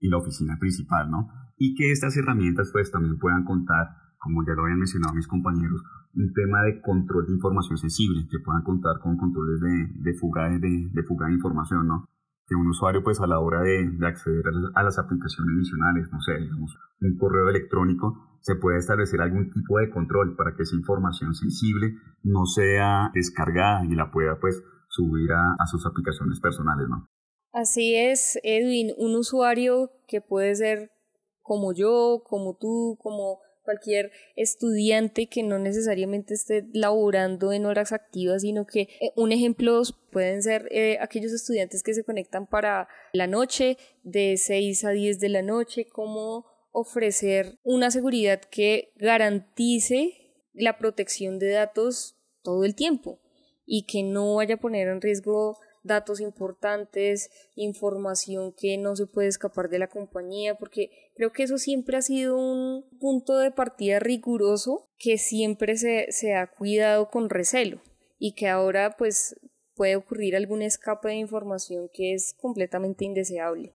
en 0.00 0.10
la 0.10 0.16
oficina 0.16 0.56
principal, 0.58 1.10
¿no? 1.10 1.28
Y 1.58 1.74
que 1.74 1.90
estas 1.90 2.16
herramientas 2.16 2.70
pues 2.72 2.90
también 2.90 3.18
puedan 3.18 3.44
contar, 3.44 3.88
como 4.18 4.44
ya 4.46 4.54
lo 4.54 4.62
habían 4.62 4.78
mencionado 4.78 5.14
mis 5.14 5.26
compañeros, 5.26 5.82
un 6.14 6.32
tema 6.32 6.62
de 6.62 6.80
control 6.80 7.26
de 7.26 7.34
información 7.34 7.76
sensible, 7.76 8.26
que 8.30 8.38
puedan 8.38 8.62
contar 8.62 8.98
con 9.02 9.16
controles 9.16 9.60
de, 9.60 10.10
de 10.10 10.14
fuga 10.14 10.48
de, 10.48 10.88
de 10.92 11.02
fuga 11.02 11.26
de 11.26 11.34
información, 11.34 11.86
¿no? 11.86 12.04
que 12.48 12.54
un 12.54 12.66
usuario 12.68 13.04
pues 13.04 13.20
a 13.20 13.26
la 13.26 13.40
hora 13.40 13.60
de, 13.60 13.90
de, 13.90 14.06
acceder 14.06 14.42
a 14.74 14.82
las 14.82 14.98
aplicaciones 14.98 15.54
adicionales, 15.54 16.08
no 16.10 16.20
sé, 16.22 16.32
digamos, 16.40 16.74
un 17.02 17.18
correo 17.18 17.50
electrónico, 17.50 18.38
se 18.40 18.54
puede 18.54 18.78
establecer 18.78 19.20
algún 19.20 19.50
tipo 19.50 19.78
de 19.78 19.90
control 19.90 20.34
para 20.34 20.56
que 20.56 20.62
esa 20.62 20.74
información 20.74 21.34
sensible 21.34 21.92
no 22.22 22.46
sea 22.46 23.10
descargada 23.12 23.84
y 23.84 23.94
la 23.94 24.10
pueda 24.10 24.40
pues 24.40 24.62
subir 24.88 25.30
a, 25.32 25.56
a 25.58 25.66
sus 25.66 25.84
aplicaciones 25.84 26.40
personales, 26.40 26.88
¿no? 26.88 27.06
Así 27.52 27.94
es, 27.94 28.38
Edwin, 28.42 28.92
un 28.96 29.16
usuario 29.16 29.90
que 30.06 30.22
puede 30.22 30.54
ser 30.54 30.90
como 31.48 31.72
yo, 31.72 32.22
como 32.28 32.54
tú, 32.54 32.98
como 33.02 33.40
cualquier 33.64 34.12
estudiante 34.36 35.28
que 35.28 35.42
no 35.42 35.58
necesariamente 35.58 36.34
esté 36.34 36.66
laborando 36.74 37.52
en 37.52 37.64
horas 37.64 37.92
activas, 37.92 38.42
sino 38.42 38.66
que 38.66 38.82
eh, 39.00 39.12
un 39.16 39.32
ejemplo 39.32 39.82
pueden 40.12 40.42
ser 40.42 40.68
eh, 40.70 40.98
aquellos 41.00 41.32
estudiantes 41.32 41.82
que 41.82 41.94
se 41.94 42.04
conectan 42.04 42.46
para 42.46 42.88
la 43.14 43.26
noche, 43.26 43.78
de 44.02 44.36
6 44.36 44.84
a 44.84 44.90
10 44.90 45.20
de 45.20 45.28
la 45.30 45.42
noche, 45.42 45.86
cómo 45.86 46.44
ofrecer 46.70 47.58
una 47.62 47.90
seguridad 47.90 48.40
que 48.40 48.92
garantice 48.96 50.12
la 50.52 50.76
protección 50.76 51.38
de 51.38 51.50
datos 51.50 52.14
todo 52.42 52.64
el 52.64 52.74
tiempo 52.74 53.20
y 53.64 53.86
que 53.86 54.02
no 54.02 54.34
vaya 54.34 54.56
a 54.56 54.60
poner 54.60 54.88
en 54.88 55.00
riesgo 55.00 55.58
datos 55.88 56.20
importantes, 56.20 57.30
información 57.56 58.52
que 58.52 58.78
no 58.78 58.94
se 58.94 59.06
puede 59.06 59.26
escapar 59.26 59.68
de 59.68 59.80
la 59.80 59.88
compañía, 59.88 60.54
porque 60.54 60.90
creo 61.16 61.32
que 61.32 61.42
eso 61.42 61.58
siempre 61.58 61.96
ha 61.96 62.02
sido 62.02 62.36
un 62.36 62.84
punto 63.00 63.36
de 63.38 63.50
partida 63.50 63.98
riguroso 63.98 64.88
que 64.96 65.18
siempre 65.18 65.76
se, 65.76 66.12
se 66.12 66.34
ha 66.34 66.46
cuidado 66.46 67.10
con 67.10 67.28
recelo 67.28 67.82
y 68.18 68.34
que 68.34 68.46
ahora 68.46 68.96
pues 68.96 69.34
puede 69.74 69.96
ocurrir 69.96 70.36
algún 70.36 70.62
escape 70.62 71.08
de 71.08 71.14
información 71.14 71.88
que 71.92 72.12
es 72.12 72.34
completamente 72.34 73.04
indeseable. 73.04 73.74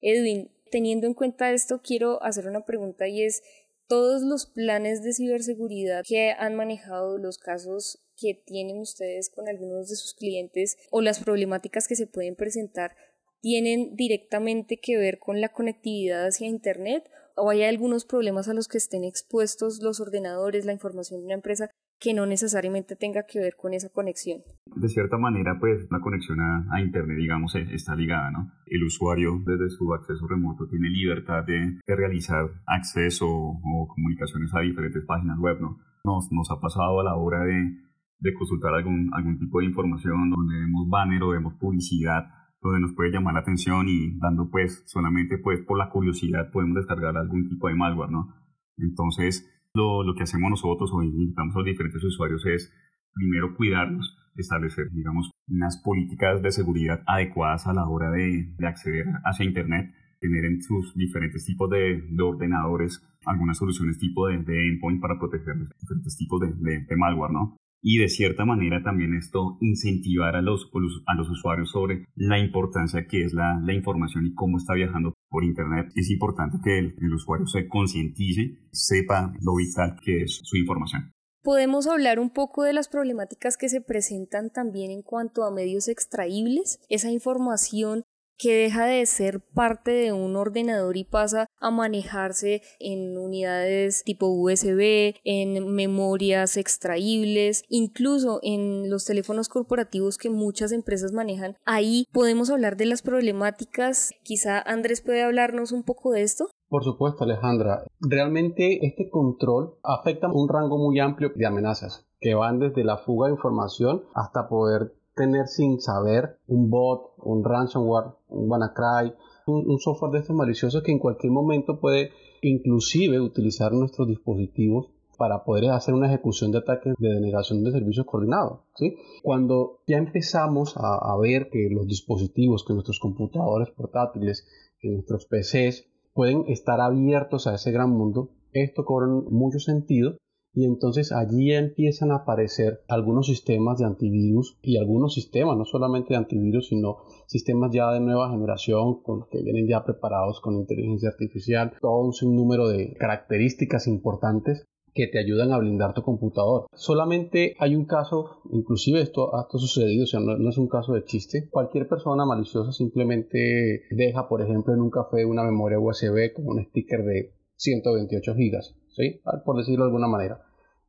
Edwin, 0.00 0.50
teniendo 0.70 1.06
en 1.06 1.14
cuenta 1.14 1.52
esto, 1.52 1.80
quiero 1.82 2.22
hacer 2.22 2.46
una 2.46 2.64
pregunta 2.64 3.08
y 3.08 3.22
es, 3.22 3.42
todos 3.88 4.22
los 4.22 4.46
planes 4.46 5.02
de 5.02 5.12
ciberseguridad 5.12 6.04
que 6.06 6.32
han 6.32 6.54
manejado, 6.54 7.18
los 7.18 7.38
casos 7.38 8.02
que 8.16 8.34
tienen 8.34 8.78
ustedes 8.78 9.30
con 9.30 9.48
algunos 9.48 9.88
de 9.88 9.96
sus 9.96 10.14
clientes 10.14 10.76
o 10.90 11.02
las 11.02 11.22
problemáticas 11.22 11.86
que 11.86 11.96
se 11.96 12.06
pueden 12.06 12.34
presentar 12.34 12.96
tienen 13.40 13.94
directamente 13.94 14.78
que 14.78 14.96
ver 14.96 15.18
con 15.18 15.40
la 15.40 15.50
conectividad 15.50 16.26
hacia 16.26 16.48
Internet 16.48 17.08
o 17.36 17.50
hay 17.50 17.62
algunos 17.62 18.04
problemas 18.04 18.48
a 18.48 18.54
los 18.54 18.66
que 18.66 18.78
estén 18.78 19.04
expuestos 19.04 19.82
los 19.82 20.00
ordenadores, 20.00 20.64
la 20.64 20.72
información 20.72 21.20
de 21.20 21.26
una 21.26 21.34
empresa 21.34 21.70
que 21.98 22.12
no 22.12 22.26
necesariamente 22.26 22.96
tenga 22.96 23.24
que 23.24 23.40
ver 23.40 23.54
con 23.56 23.72
esa 23.72 23.88
conexión. 23.88 24.40
De 24.66 24.88
cierta 24.88 25.16
manera, 25.16 25.56
pues 25.58 25.86
la 25.90 26.00
conexión 26.00 26.38
a, 26.40 26.80
Internet, 26.80 27.16
digamos, 27.16 27.54
e, 27.54 27.74
está 27.74 27.96
ligada, 27.96 28.30
¿no? 28.30 28.52
El 28.66 28.84
usuario 28.84 29.40
desde 29.44 29.70
su 29.70 29.92
acceso 29.94 30.26
remoto 30.26 30.68
tiene 30.68 30.90
libertad 30.90 31.44
de, 31.44 31.80
realizar 31.86 32.44
acceso 32.66 33.26
o 33.26 33.88
comunicaciones 33.88 34.50
a 34.54 34.60
diferentes 34.60 35.04
páginas 35.06 35.38
web, 35.38 35.58
¿no? 35.60 35.78
Nos, 36.04 36.30
nos 36.30 36.50
ha 36.50 36.60
pasado 36.60 37.00
a 37.00 37.04
la 37.04 37.16
hora 37.16 37.44
de, 37.44 37.78
de 38.20 38.34
consultar 38.34 38.74
algún, 38.74 39.10
algún 39.14 39.38
tipo 39.38 39.60
de 39.60 39.66
información 39.66 40.30
donde 40.30 40.60
vemos 40.60 40.88
banner 40.88 41.22
o 41.22 41.30
vemos 41.30 41.54
publicidad 41.54 42.26
donde 42.60 42.80
nos 42.80 42.94
puede 42.94 43.10
llamar 43.10 43.34
la 43.34 43.40
atención 43.40 43.86
y 43.88 44.18
dando 44.18 44.50
pues 44.50 44.82
solamente 44.86 45.38
pues 45.38 45.60
por 45.66 45.78
la 45.78 45.90
curiosidad 45.90 46.50
podemos 46.52 46.76
descargar 46.76 47.16
algún 47.16 47.48
tipo 47.48 47.68
de 47.68 47.74
malware, 47.74 48.10
¿no? 48.10 48.34
Entonces 48.76 49.48
lo, 49.76 50.02
lo 50.02 50.14
que 50.14 50.24
hacemos 50.24 50.50
nosotros 50.50 50.90
o 50.92 51.02
invitamos 51.02 51.54
a 51.54 51.58
los 51.58 51.66
diferentes 51.66 52.02
usuarios 52.02 52.44
es 52.46 52.72
primero 53.12 53.54
cuidarnos, 53.54 54.16
establecer 54.36 54.90
digamos 54.90 55.30
unas 55.48 55.80
políticas 55.82 56.42
de 56.42 56.50
seguridad 56.50 57.02
adecuadas 57.06 57.66
a 57.66 57.72
la 57.72 57.88
hora 57.88 58.10
de, 58.10 58.52
de 58.58 58.66
acceder 58.66 59.06
hacia 59.24 59.46
Internet 59.46 59.94
tener 60.20 60.44
en 60.44 60.62
sus 60.62 60.94
diferentes 60.94 61.44
tipos 61.44 61.70
de, 61.70 62.02
de 62.08 62.22
ordenadores 62.22 63.02
algunas 63.26 63.58
soluciones 63.58 63.98
tipo 63.98 64.28
de, 64.28 64.38
de, 64.38 64.68
endpoint 64.68 65.00
para 65.00 65.18
proteger 65.18 65.56
los 65.56 65.68
diferentes 65.80 66.16
tipos 66.16 66.40
de, 66.40 66.96
malware, 66.96 67.32
¿no? 67.32 67.56
Y 67.88 67.98
de 67.98 68.08
cierta 68.08 68.44
manera 68.44 68.82
también 68.82 69.14
esto 69.14 69.58
incentivar 69.60 70.34
a 70.34 70.42
los, 70.42 70.68
a 71.06 71.14
los 71.14 71.30
usuarios 71.30 71.70
sobre 71.70 72.04
la 72.16 72.36
importancia 72.36 73.06
que 73.06 73.22
es 73.22 73.32
la, 73.32 73.60
la 73.64 73.74
información 73.74 74.26
y 74.26 74.34
cómo 74.34 74.58
está 74.58 74.74
viajando 74.74 75.14
por 75.30 75.44
Internet. 75.44 75.92
Es 75.94 76.10
importante 76.10 76.58
que 76.64 76.80
el, 76.80 76.96
el 77.00 77.14
usuario 77.14 77.46
se 77.46 77.68
concientice, 77.68 78.58
sepa 78.72 79.32
lo 79.40 79.54
vital 79.54 80.00
que 80.04 80.22
es 80.22 80.40
su 80.42 80.56
información. 80.56 81.12
Podemos 81.44 81.86
hablar 81.86 82.18
un 82.18 82.30
poco 82.30 82.64
de 82.64 82.72
las 82.72 82.88
problemáticas 82.88 83.56
que 83.56 83.68
se 83.68 83.80
presentan 83.80 84.50
también 84.50 84.90
en 84.90 85.02
cuanto 85.02 85.44
a 85.44 85.52
medios 85.52 85.86
extraíbles, 85.86 86.80
esa 86.88 87.12
información 87.12 88.02
que 88.38 88.54
deja 88.54 88.86
de 88.86 89.04
ser 89.06 89.40
parte 89.40 89.90
de 89.90 90.12
un 90.12 90.36
ordenador 90.36 90.96
y 90.96 91.04
pasa 91.04 91.46
a 91.58 91.70
manejarse 91.70 92.62
en 92.78 93.16
unidades 93.18 94.02
tipo 94.04 94.26
USB, 94.26 95.14
en 95.24 95.74
memorias 95.74 96.56
extraíbles, 96.56 97.64
incluso 97.68 98.40
en 98.42 98.90
los 98.90 99.04
teléfonos 99.04 99.48
corporativos 99.48 100.18
que 100.18 100.30
muchas 100.30 100.72
empresas 100.72 101.12
manejan. 101.12 101.56
Ahí 101.64 102.06
podemos 102.12 102.50
hablar 102.50 102.76
de 102.76 102.86
las 102.86 103.02
problemáticas. 103.02 104.12
Quizá 104.22 104.60
Andrés 104.60 105.00
puede 105.00 105.22
hablarnos 105.22 105.72
un 105.72 105.82
poco 105.82 106.12
de 106.12 106.22
esto. 106.22 106.48
Por 106.68 106.82
supuesto, 106.82 107.24
Alejandra. 107.24 107.84
Realmente 108.00 108.84
este 108.84 109.08
control 109.08 109.76
afecta 109.82 110.28
un 110.28 110.48
rango 110.48 110.78
muy 110.78 110.98
amplio 110.98 111.30
de 111.34 111.46
amenazas 111.46 112.06
que 112.20 112.34
van 112.34 112.58
desde 112.58 112.82
la 112.82 112.98
fuga 112.98 113.28
de 113.28 113.34
información 113.34 114.04
hasta 114.14 114.48
poder 114.48 114.94
tener 115.16 115.48
sin 115.48 115.80
saber 115.80 116.38
un 116.46 116.70
bot, 116.70 117.14
un 117.18 117.42
ransomware, 117.42 118.12
un 118.28 118.50
WannaCry, 118.50 119.14
un, 119.46 119.78
software 119.78 120.12
de 120.12 120.18
estos 120.18 120.36
maliciosos 120.36 120.82
que 120.82 120.92
en 120.92 120.98
cualquier 120.98 121.32
momento 121.32 121.80
puede 121.80 122.10
inclusive 122.42 123.20
utilizar 123.20 123.72
nuestros 123.72 124.06
dispositivos 124.06 124.90
para 125.16 125.44
poder 125.44 125.70
hacer 125.70 125.94
una 125.94 126.08
ejecución 126.08 126.52
de 126.52 126.58
ataques 126.58 126.94
de 126.98 127.08
denegación 127.08 127.64
de 127.64 127.72
servicios 127.72 128.04
coordinados. 128.04 128.60
¿sí? 128.74 128.96
Cuando 129.22 129.80
ya 129.86 129.96
empezamos 129.96 130.76
a, 130.76 130.96
a, 130.96 131.16
ver 131.18 131.48
que 131.50 131.68
los 131.70 131.86
dispositivos, 131.86 132.64
que 132.64 132.74
nuestros 132.74 133.00
computadores 133.00 133.70
portátiles, 133.70 134.46
que 134.78 134.90
nuestros 134.90 135.26
PCs 135.26 135.86
pueden 136.12 136.44
estar 136.48 136.80
abiertos 136.80 137.46
a 137.46 137.54
ese 137.54 137.72
gran 137.72 137.90
mundo, 137.90 138.30
esto 138.52 138.84
cobra 138.84 139.06
mucho 139.06 139.58
sentido 139.58 140.18
y 140.56 140.64
entonces 140.64 141.12
allí 141.12 141.52
empiezan 141.52 142.10
a 142.10 142.16
aparecer 142.16 142.80
algunos 142.88 143.26
sistemas 143.26 143.78
de 143.78 143.84
antivirus 143.84 144.58
y 144.62 144.78
algunos 144.78 145.12
sistemas, 145.12 145.54
no 145.58 145.66
solamente 145.66 146.14
de 146.14 146.16
antivirus, 146.16 146.68
sino 146.68 146.96
sistemas 147.26 147.70
ya 147.72 147.92
de 147.92 148.00
nueva 148.00 148.30
generación 148.30 149.02
con, 149.02 149.28
que 149.28 149.42
vienen 149.42 149.68
ya 149.68 149.84
preparados 149.84 150.40
con 150.40 150.54
inteligencia 150.54 151.10
artificial, 151.10 151.74
todo 151.78 151.98
un 151.98 152.14
sinnúmero 152.14 152.68
de 152.68 152.94
características 152.94 153.86
importantes 153.86 154.64
que 154.94 155.08
te 155.08 155.18
ayudan 155.18 155.52
a 155.52 155.58
blindar 155.58 155.92
tu 155.92 156.00
computador. 156.00 156.68
Solamente 156.72 157.54
hay 157.58 157.76
un 157.76 157.84
caso, 157.84 158.40
inclusive 158.50 159.02
esto 159.02 159.36
ha 159.36 159.46
sucedido, 159.50 160.04
o 160.04 160.06
sea, 160.06 160.20
no, 160.20 160.38
no, 160.38 160.48
es 160.48 160.56
un 160.56 160.68
caso 160.68 160.94
de 160.94 161.04
chiste. 161.04 161.50
Cualquier 161.50 161.86
persona 161.86 162.24
maliciosa 162.24 162.72
simplemente 162.72 163.82
deja, 163.90 164.26
por 164.26 164.40
ejemplo, 164.40 164.72
en 164.72 164.80
un 164.80 164.90
café 164.90 165.26
una 165.26 165.44
memoria 165.44 165.78
USB 165.78 166.32
con 166.32 166.46
un 166.46 166.64
sticker 166.64 167.04
de 167.04 167.34
128 167.56 168.34
gigas, 168.36 168.74
¿sí? 168.88 169.20
Por 169.44 169.58
decirlo 169.58 169.84
de 169.84 169.88
alguna 169.88 170.08
manera 170.08 170.45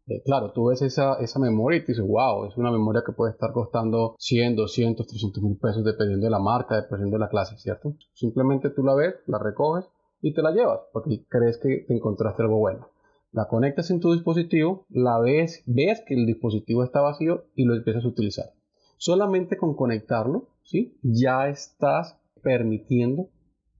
Eh, 0.09 0.21
claro, 0.23 0.53
tú 0.53 0.67
ves 0.67 0.81
esa, 0.81 1.15
esa 1.15 1.37
memoria 1.37 1.79
y 1.79 1.81
te 1.81 1.91
dices, 1.91 2.07
wow, 2.07 2.45
es 2.45 2.55
una 2.55 2.71
memoria 2.71 3.03
que 3.05 3.11
puede 3.11 3.33
estar 3.33 3.51
costando 3.51 4.15
100, 4.19 4.55
200, 4.55 5.05
300 5.05 5.43
mil 5.43 5.57
pesos 5.57 5.83
dependiendo 5.83 6.25
de 6.25 6.31
la 6.31 6.39
marca, 6.39 6.75
dependiendo 6.75 7.17
de 7.17 7.19
la 7.19 7.29
clase, 7.29 7.57
¿cierto? 7.57 7.93
Simplemente 8.13 8.69
tú 8.69 8.83
la 8.83 8.95
ves, 8.95 9.15
la 9.25 9.37
recoges 9.37 9.85
y 10.21 10.33
te 10.33 10.41
la 10.41 10.51
llevas 10.51 10.79
porque 10.93 11.25
crees 11.27 11.57
que 11.57 11.83
te 11.85 11.93
encontraste 11.93 12.41
algo 12.41 12.57
bueno. 12.57 12.87
La 13.33 13.49
conectas 13.49 13.91
en 13.91 13.99
tu 13.99 14.13
dispositivo, 14.13 14.85
la 14.89 15.19
ves, 15.19 15.63
ves 15.65 16.01
que 16.07 16.13
el 16.13 16.25
dispositivo 16.25 16.85
está 16.85 17.01
vacío 17.01 17.43
y 17.53 17.65
lo 17.65 17.75
empiezas 17.75 18.05
a 18.05 18.07
utilizar. 18.07 18.53
Solamente 18.95 19.57
con 19.57 19.75
conectarlo, 19.75 20.47
¿sí? 20.63 20.97
Ya 21.03 21.49
estás 21.49 22.17
permitiendo 22.41 23.27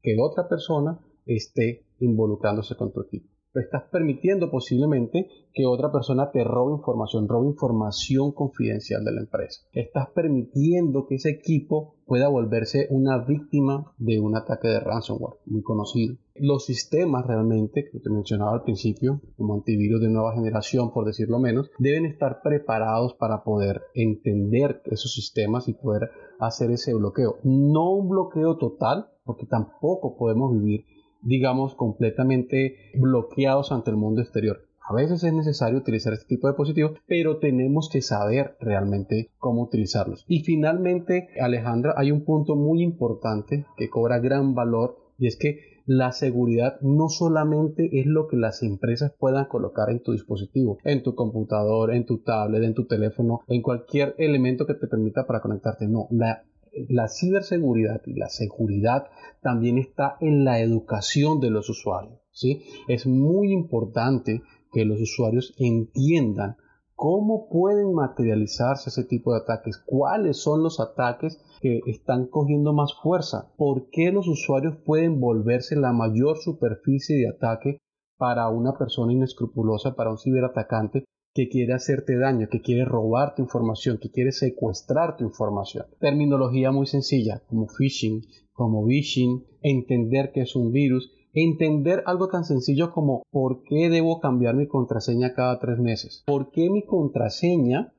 que 0.04 0.18
otra 0.20 0.50
persona 0.50 1.00
esté 1.26 1.86
involucrándose 2.00 2.76
con 2.76 2.92
tu 2.92 3.02
equipo 3.02 3.37
estás 3.60 3.84
permitiendo 3.91 4.50
posiblemente 4.50 5.28
que 5.54 5.65
otra 5.65 5.91
persona 5.91 6.32
te 6.32 6.43
robe 6.43 6.74
información, 6.74 7.28
robe 7.28 7.48
información 7.48 8.32
confidencial 8.32 9.04
de 9.04 9.12
la 9.12 9.22
empresa. 9.22 9.62
Estás 9.74 10.10
permitiendo 10.13 11.06
que 11.08 11.15
ese 11.15 11.30
equipo 11.30 11.96
pueda 12.06 12.28
volverse 12.30 12.88
una 12.89 13.17
víctima 13.17 13.93
de 13.98 14.20
un 14.20 14.36
ataque 14.36 14.67
de 14.67 14.80
ransomware 14.80 15.39
muy 15.46 15.62
conocido. 15.62 16.15
Los 16.36 16.65
sistemas 16.65 17.26
realmente, 17.26 17.89
que 17.91 18.00
te 18.00 18.10
mencionaba 18.10 18.54
al 18.54 18.63
principio, 18.63 19.22
como 19.36 19.56
antivirus 19.56 20.00
de 20.02 20.10
nueva 20.10 20.34
generación, 20.34 20.93
por 20.93 21.06
decirlo 21.06 21.39
menos, 21.39 21.70
deben 21.80 22.06
estar 22.06 22.41
preparados 22.43 23.15
para 23.15 23.43
poder 23.43 23.82
entender 23.93 24.82
esos 24.86 25.13
sistemas 25.13 25.67
y 25.67 25.74
poder 25.74 26.12
hacer 26.39 26.72
ese 26.72 26.93
bloqueo. 26.93 27.39
No 27.43 27.91
un 27.91 28.10
bloqueo 28.10 28.58
total, 28.58 29.08
porque 29.24 29.46
tampoco 29.46 30.15
podemos 30.15 30.54
vivir 30.54 30.86
digamos, 31.21 31.75
completamente 31.75 32.91
bloqueados 32.95 33.71
ante 33.71 33.91
el 33.91 33.97
mundo 33.97 34.21
exterior. 34.21 34.67
A 34.89 34.93
veces 34.93 35.21
es 35.25 35.34
necesario 35.34 35.80
utilizar 35.80 36.13
este 36.13 36.27
tipo 36.27 36.47
de 36.47 36.53
dispositivos, 36.53 36.93
pero 37.08 37.39
tenemos 37.39 37.89
que 37.89 38.01
saber 38.01 38.56
realmente 38.62 39.32
cómo 39.38 39.63
utilizarlos. 39.63 40.23
Y 40.30 40.43
finalmente, 40.43 41.27
Alejandra, 41.41 41.93
hay 41.97 42.12
un 42.12 42.23
punto 42.23 42.56
muy 42.56 42.82
importante 42.82 43.65
que 43.75 43.89
cobra 43.89 44.19
gran 44.19 44.56
valor 44.56 44.97
y 45.17 45.27
es 45.27 45.36
que 45.36 45.60
la 45.88 46.12
seguridad 46.12 46.80
no 46.82 47.10
solamente 47.10 47.99
es 47.99 48.06
lo 48.06 48.27
que 48.27 48.38
las 48.38 48.62
empresas 48.63 49.13
puedan 49.17 49.45
colocar 49.45 49.89
en 49.89 50.01
tu 50.01 50.12
dispositivo, 50.12 50.77
en 50.84 51.01
tu 51.03 51.15
computador, 51.15 51.93
en 51.93 52.06
tu 52.06 52.19
tablet, 52.19 52.63
en 52.63 52.73
tu 52.73 52.86
teléfono, 52.86 53.41
en 53.47 53.62
cualquier 53.62 54.15
elemento 54.17 54.65
que 54.65 54.73
te 54.73 54.88
permita 54.88 55.25
para 55.25 55.41
conectarte. 55.41 55.88
No, 55.88 56.08
la 56.12 56.43
la 56.90 57.08
ciberseguridad 57.08 58.02
y 58.06 58.13
la 58.13 58.30
seguridad 58.30 59.08
también 59.42 59.78
está 59.78 60.18
en 60.20 60.44
la 60.44 60.60
educación 60.60 61.40
de 61.40 61.50
los 61.50 61.70
usuarios. 61.70 62.20
¿sí? 62.32 62.63
Es 62.88 63.06
muy 63.08 63.52
importante 63.52 64.42
que 64.72 64.86
los 64.86 65.00
usuarios 65.02 65.54
entiendan 65.58 66.58
cómo 66.96 67.48
pueden 67.50 67.94
materializarse 67.94 68.90
ese 68.90 69.04
tipo 69.04 69.32
de 69.32 69.42
ataques, 69.42 69.78
cuáles 69.86 70.38
son 70.38 70.63
los 70.63 70.80
ataques 70.80 71.40
que 71.62 71.82
están 71.86 72.26
cogiendo 72.26 72.74
más 72.74 72.94
fuerza, 73.02 73.54
por 73.56 73.90
qué 73.92 74.12
los 74.12 74.28
usuarios 74.28 74.78
pueden 74.84 75.20
volverse 75.20 75.76
la 75.76 75.94
mayor 75.94 76.38
superficie 76.38 77.18
de 77.18 77.30
ataque 77.30 77.78
para 78.18 78.50
una 78.50 78.78
persona 78.78 79.13
inescrupulosa, 79.13 79.96
para 79.96 80.10
un 80.10 80.18
ciberatacante 80.18 81.06
que 81.38 81.50
quiere 81.50 81.73
hacerte 81.76 82.17
daño, 82.17 82.47
que 82.50 82.62
quiere 82.62 82.84
robar 82.84 83.36
tu 83.36 83.43
información, 83.43 84.00
que 84.02 84.10
quiere 84.10 84.32
secuestrar 84.32 85.17
tu 85.17 85.23
información. 85.23 85.86
Terminología 86.00 86.71
muy 86.71 86.88
sencilla, 86.88 87.43
como 87.47 87.67
phishing, 87.67 88.23
como 88.54 88.84
vishing, 88.84 89.45
entender 89.62 90.32
que 90.32 90.41
es 90.41 90.56
un 90.56 90.71
virus, 90.71 91.12
entender 91.34 92.02
algo 92.08 92.30
tan 92.30 92.43
sencillo 92.43 92.91
como 92.91 93.21
por 93.30 93.62
qué 93.62 93.88
debo 93.88 94.19
cambiar 94.19 94.56
mi 94.56 94.65
contraseña 94.65 95.36
cada 95.36 95.60
tres 95.60 95.78
meses, 95.78 96.23
por 96.26 96.50
qué 96.50 96.71
mi 96.71 96.84
contraseña 96.84 97.93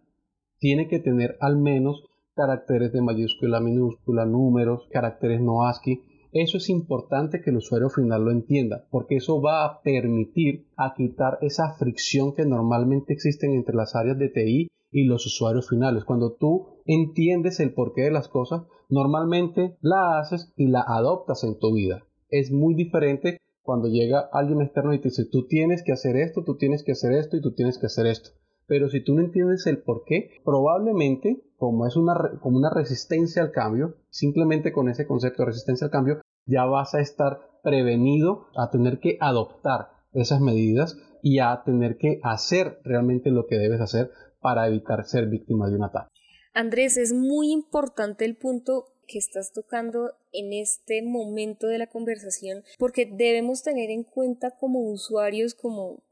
tiene 0.58 0.88
que 0.88 0.98
tener 0.98 1.36
al 1.40 1.58
menos 1.58 2.02
caracteres 2.34 2.92
de 2.92 3.02
mayúscula, 3.02 3.60
minúscula, 3.60 4.26
números, 4.26 4.88
caracteres 4.90 5.40
no 5.40 5.64
ASCII, 5.64 6.02
eso 6.42 6.58
es 6.58 6.68
importante 6.68 7.40
que 7.40 7.50
el 7.50 7.56
usuario 7.56 7.88
final 7.90 8.24
lo 8.24 8.30
entienda, 8.30 8.86
porque 8.90 9.16
eso 9.16 9.40
va 9.40 9.64
a 9.64 9.82
permitir 9.82 10.66
a 10.76 10.94
quitar 10.94 11.38
esa 11.40 11.74
fricción 11.78 12.34
que 12.34 12.44
normalmente 12.44 13.12
existen 13.12 13.52
entre 13.52 13.74
las 13.74 13.94
áreas 13.94 14.18
de 14.18 14.28
TI 14.28 14.68
y 14.90 15.04
los 15.04 15.26
usuarios 15.26 15.68
finales. 15.68 16.04
Cuando 16.04 16.32
tú 16.32 16.80
entiendes 16.86 17.60
el 17.60 17.74
porqué 17.74 18.02
de 18.02 18.10
las 18.10 18.28
cosas, 18.28 18.62
normalmente 18.88 19.76
la 19.80 20.18
haces 20.18 20.52
y 20.56 20.68
la 20.68 20.84
adoptas 20.86 21.44
en 21.44 21.58
tu 21.58 21.74
vida. 21.74 22.04
Es 22.30 22.50
muy 22.50 22.74
diferente 22.74 23.38
cuando 23.62 23.88
llega 23.88 24.28
alguien 24.32 24.62
externo 24.62 24.94
y 24.94 24.98
te 24.98 25.08
dice, 25.08 25.26
tú 25.26 25.46
tienes 25.46 25.82
que 25.82 25.92
hacer 25.92 26.16
esto, 26.16 26.42
tú 26.42 26.56
tienes 26.56 26.82
que 26.82 26.92
hacer 26.92 27.12
esto 27.12 27.36
y 27.36 27.42
tú 27.42 27.52
tienes 27.52 27.78
que 27.78 27.86
hacer 27.86 28.06
esto. 28.06 28.30
Pero 28.66 28.88
si 28.88 29.02
tú 29.02 29.14
no 29.14 29.22
entiendes 29.22 29.66
el 29.66 29.78
por 29.78 30.04
qué, 30.04 30.30
probablemente, 30.44 31.42
como 31.56 31.86
es 31.86 31.96
una, 31.96 32.14
como 32.40 32.58
una 32.58 32.70
resistencia 32.70 33.42
al 33.42 33.50
cambio, 33.50 33.96
simplemente 34.10 34.72
con 34.72 34.88
ese 34.88 35.06
concepto 35.06 35.42
de 35.42 35.46
resistencia 35.46 35.86
al 35.86 35.90
cambio, 35.90 36.20
ya 36.48 36.64
vas 36.64 36.94
a 36.94 37.00
estar 37.00 37.40
prevenido 37.62 38.48
a 38.56 38.70
tener 38.70 38.98
que 38.98 39.18
adoptar 39.20 39.90
esas 40.12 40.40
medidas 40.40 40.96
y 41.22 41.38
a 41.38 41.62
tener 41.64 41.96
que 41.98 42.20
hacer 42.22 42.80
realmente 42.82 43.30
lo 43.30 43.46
que 43.46 43.58
debes 43.58 43.80
hacer 43.80 44.10
para 44.40 44.66
evitar 44.66 45.04
ser 45.04 45.28
víctima 45.28 45.68
de 45.68 45.76
un 45.76 45.84
ataque. 45.84 46.10
Andrés, 46.54 46.96
es 46.96 47.12
muy 47.12 47.52
importante 47.52 48.24
el 48.24 48.36
punto 48.36 48.86
que 49.06 49.18
estás 49.18 49.52
tocando 49.52 50.12
en 50.32 50.52
este 50.52 51.02
momento 51.02 51.66
de 51.66 51.78
la 51.78 51.86
conversación 51.86 52.62
porque 52.78 53.06
debemos 53.06 53.62
tener 53.62 53.90
en 53.90 54.04
cuenta 54.04 54.50
como 54.58 54.80
usuarios, 54.90 55.54
como 55.54 56.02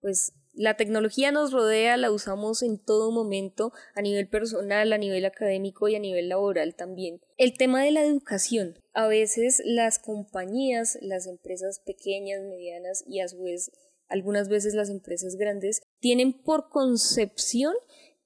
pues 0.00 0.32
la 0.54 0.76
tecnología 0.76 1.32
nos 1.32 1.52
rodea, 1.52 1.96
la 1.96 2.10
usamos 2.10 2.62
en 2.62 2.78
todo 2.78 3.10
momento, 3.10 3.72
a 3.94 4.02
nivel 4.02 4.28
personal, 4.28 4.92
a 4.92 4.98
nivel 4.98 5.24
académico 5.24 5.88
y 5.88 5.96
a 5.96 6.00
nivel 6.00 6.28
laboral 6.28 6.74
también. 6.74 7.20
El 7.36 7.56
tema 7.56 7.82
de 7.82 7.90
la 7.90 8.02
educación. 8.02 8.78
A 8.92 9.08
veces 9.08 9.62
las 9.64 9.98
compañías, 9.98 10.98
las 11.00 11.26
empresas 11.26 11.80
pequeñas, 11.80 12.42
medianas 12.42 13.04
y 13.06 13.20
a 13.20 13.28
su 13.28 13.42
vez 13.42 13.72
algunas 14.08 14.48
veces 14.48 14.74
las 14.74 14.90
empresas 14.90 15.36
grandes 15.36 15.82
tienen 15.98 16.32
por 16.32 16.68
concepción 16.68 17.74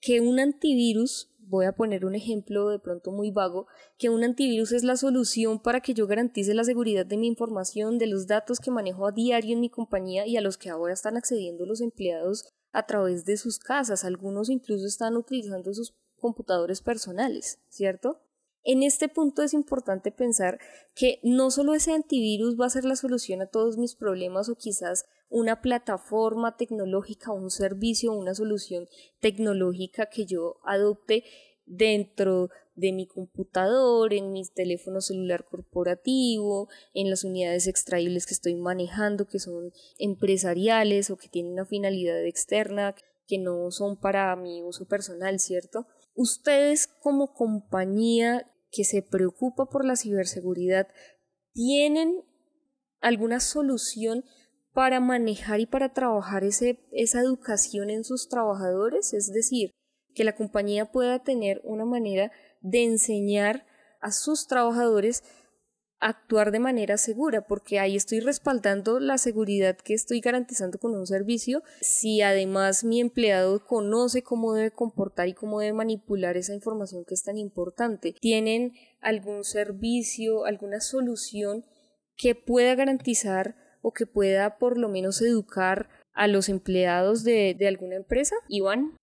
que 0.00 0.20
un 0.20 0.38
antivirus 0.38 1.30
voy 1.48 1.66
a 1.66 1.72
poner 1.72 2.04
un 2.04 2.14
ejemplo 2.14 2.68
de 2.68 2.78
pronto 2.78 3.10
muy 3.10 3.30
vago, 3.30 3.66
que 3.96 4.10
un 4.10 4.22
antivirus 4.22 4.72
es 4.72 4.84
la 4.84 4.96
solución 4.96 5.60
para 5.60 5.80
que 5.80 5.94
yo 5.94 6.06
garantice 6.06 6.54
la 6.54 6.64
seguridad 6.64 7.06
de 7.06 7.16
mi 7.16 7.26
información, 7.26 7.98
de 7.98 8.06
los 8.06 8.26
datos 8.26 8.60
que 8.60 8.70
manejo 8.70 9.06
a 9.06 9.12
diario 9.12 9.54
en 9.54 9.60
mi 9.60 9.70
compañía 9.70 10.26
y 10.26 10.36
a 10.36 10.40
los 10.40 10.58
que 10.58 10.70
ahora 10.70 10.92
están 10.92 11.16
accediendo 11.16 11.66
los 11.66 11.80
empleados 11.80 12.44
a 12.72 12.86
través 12.86 13.24
de 13.24 13.36
sus 13.36 13.58
casas. 13.58 14.04
Algunos 14.04 14.50
incluso 14.50 14.86
están 14.86 15.16
utilizando 15.16 15.72
sus 15.72 15.94
computadores 16.16 16.82
personales, 16.82 17.58
¿cierto? 17.68 18.20
En 18.70 18.82
este 18.82 19.08
punto 19.08 19.42
es 19.42 19.54
importante 19.54 20.12
pensar 20.12 20.58
que 20.94 21.20
no 21.22 21.50
solo 21.50 21.72
ese 21.72 21.92
antivirus 21.92 22.60
va 22.60 22.66
a 22.66 22.70
ser 22.70 22.84
la 22.84 22.96
solución 22.96 23.40
a 23.40 23.46
todos 23.46 23.78
mis 23.78 23.94
problemas 23.94 24.50
o 24.50 24.56
quizás 24.56 25.06
una 25.30 25.62
plataforma 25.62 26.58
tecnológica, 26.58 27.32
un 27.32 27.50
servicio, 27.50 28.12
una 28.12 28.34
solución 28.34 28.86
tecnológica 29.20 30.10
que 30.10 30.26
yo 30.26 30.60
adopte 30.64 31.24
dentro 31.64 32.50
de 32.74 32.92
mi 32.92 33.06
computador, 33.06 34.12
en 34.12 34.32
mi 34.32 34.44
teléfono 34.44 35.00
celular 35.00 35.46
corporativo, 35.46 36.68
en 36.92 37.08
las 37.08 37.24
unidades 37.24 37.68
extraíbles 37.68 38.26
que 38.26 38.34
estoy 38.34 38.54
manejando, 38.54 39.26
que 39.26 39.38
son 39.38 39.72
empresariales 39.98 41.08
o 41.08 41.16
que 41.16 41.30
tienen 41.30 41.54
una 41.54 41.64
finalidad 41.64 42.22
externa, 42.22 42.94
que 43.26 43.38
no 43.38 43.70
son 43.70 43.96
para 43.96 44.36
mi 44.36 44.62
uso 44.62 44.84
personal, 44.84 45.40
¿cierto? 45.40 45.86
Ustedes 46.14 46.86
como 46.86 47.32
compañía 47.32 48.46
que 48.70 48.84
se 48.84 49.02
preocupa 49.02 49.66
por 49.66 49.84
la 49.84 49.96
ciberseguridad, 49.96 50.88
¿tienen 51.52 52.24
alguna 53.00 53.40
solución 53.40 54.24
para 54.72 55.00
manejar 55.00 55.60
y 55.60 55.66
para 55.66 55.92
trabajar 55.92 56.44
ese, 56.44 56.86
esa 56.92 57.20
educación 57.20 57.90
en 57.90 58.04
sus 58.04 58.28
trabajadores, 58.28 59.12
es 59.12 59.32
decir, 59.32 59.72
que 60.14 60.24
la 60.24 60.36
compañía 60.36 60.92
pueda 60.92 61.22
tener 61.22 61.60
una 61.64 61.84
manera 61.84 62.30
de 62.60 62.84
enseñar 62.84 63.66
a 64.00 64.12
sus 64.12 64.46
trabajadores 64.46 65.24
actuar 66.00 66.52
de 66.52 66.60
manera 66.60 66.96
segura, 66.96 67.46
porque 67.46 67.78
ahí 67.78 67.96
estoy 67.96 68.20
respaldando 68.20 69.00
la 69.00 69.18
seguridad 69.18 69.76
que 69.76 69.94
estoy 69.94 70.20
garantizando 70.20 70.78
con 70.78 70.94
un 70.94 71.06
servicio. 71.06 71.62
Si 71.80 72.22
además 72.22 72.84
mi 72.84 73.00
empleado 73.00 73.64
conoce 73.66 74.22
cómo 74.22 74.54
debe 74.54 74.70
comportar 74.70 75.28
y 75.28 75.34
cómo 75.34 75.60
debe 75.60 75.72
manipular 75.72 76.36
esa 76.36 76.54
información 76.54 77.04
que 77.06 77.14
es 77.14 77.24
tan 77.24 77.38
importante, 77.38 78.14
tienen 78.20 78.72
algún 79.00 79.44
servicio, 79.44 80.44
alguna 80.44 80.80
solución 80.80 81.64
que 82.16 82.34
pueda 82.34 82.74
garantizar 82.74 83.56
o 83.82 83.92
que 83.92 84.06
pueda 84.06 84.58
por 84.58 84.78
lo 84.78 84.88
menos 84.88 85.22
educar 85.22 85.88
a 86.12 86.26
los 86.26 86.48
empleados 86.48 87.22
de, 87.22 87.56
alguna 87.66 87.96
empresa? 87.96 88.34
Iván. 88.48 88.96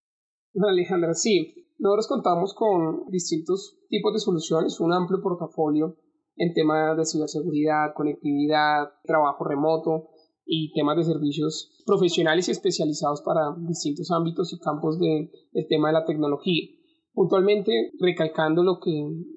Alejandra, 0.55 1.13
sí. 1.13 1.53
Nosotros 1.77 2.07
contamos 2.07 2.53
con 2.53 3.09
distintos 3.09 3.77
tipos 3.89 4.13
de 4.13 4.19
soluciones, 4.19 4.79
un 4.79 4.93
amplio 4.93 5.21
portafolio 5.21 5.97
en 6.37 6.53
temas 6.53 6.97
de 6.97 7.05
ciberseguridad, 7.05 7.93
conectividad, 7.95 8.89
trabajo 9.03 9.43
remoto. 9.43 10.09
y 10.47 10.71
temas 10.73 10.95
de 10.95 11.03
servicios 11.03 11.83
profesionales 11.87 12.47
y 12.47 12.51
especializados 12.51 13.23
para 13.23 13.55
distintos 13.67 14.11
ámbitos 14.11 14.53
y 14.53 14.59
campos 14.59 14.99
del 14.99 15.31
tema 15.67 15.87
de 15.87 15.93
la 15.93 16.05
tecnología. 16.05 16.69
Puntualmente, 17.13 17.71
recalcando 17.99 18.61
lo 18.61 18.77
que 18.79 18.91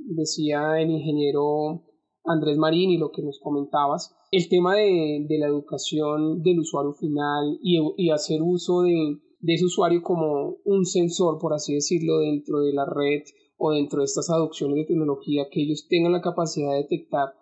decía 0.08 0.78
el 0.78 0.90
ingeniero 0.90 1.84
Andrés 2.24 2.58
Marín 2.58 2.90
y 2.90 2.98
lo 2.98 3.10
que 3.10 3.22
nos 3.22 3.38
comentabas, 3.40 4.14
el 4.30 4.48
tema 4.48 4.74
de, 4.74 5.24
la 5.38 5.46
educación 5.46 6.42
del 6.42 6.60
usuario 6.60 6.92
final 6.92 7.58
y, 7.62 8.10
hacer 8.10 8.42
uso 8.42 8.82
de, 8.82 9.18
de, 9.40 9.54
ese 9.54 9.64
usuario 9.64 10.02
como 10.02 10.56
un 10.64 10.84
sensor, 10.84 11.38
por 11.38 11.54
así 11.54 11.74
decirlo, 11.74 12.18
dentro 12.18 12.60
de 12.60 12.72
la 12.74 12.84
red 12.84 13.22
o 13.58 13.72
dentro 13.72 13.98
de 13.98 14.04
estas 14.06 14.30
adopciones 14.30 14.76
de 14.76 14.84
tecnología, 14.86 15.48
que 15.50 15.62
ellos 15.62 15.86
tengan 15.88 16.12
la 16.12 16.22
capacidad 16.22 16.70
de 16.72 16.82
detectar 16.82 17.34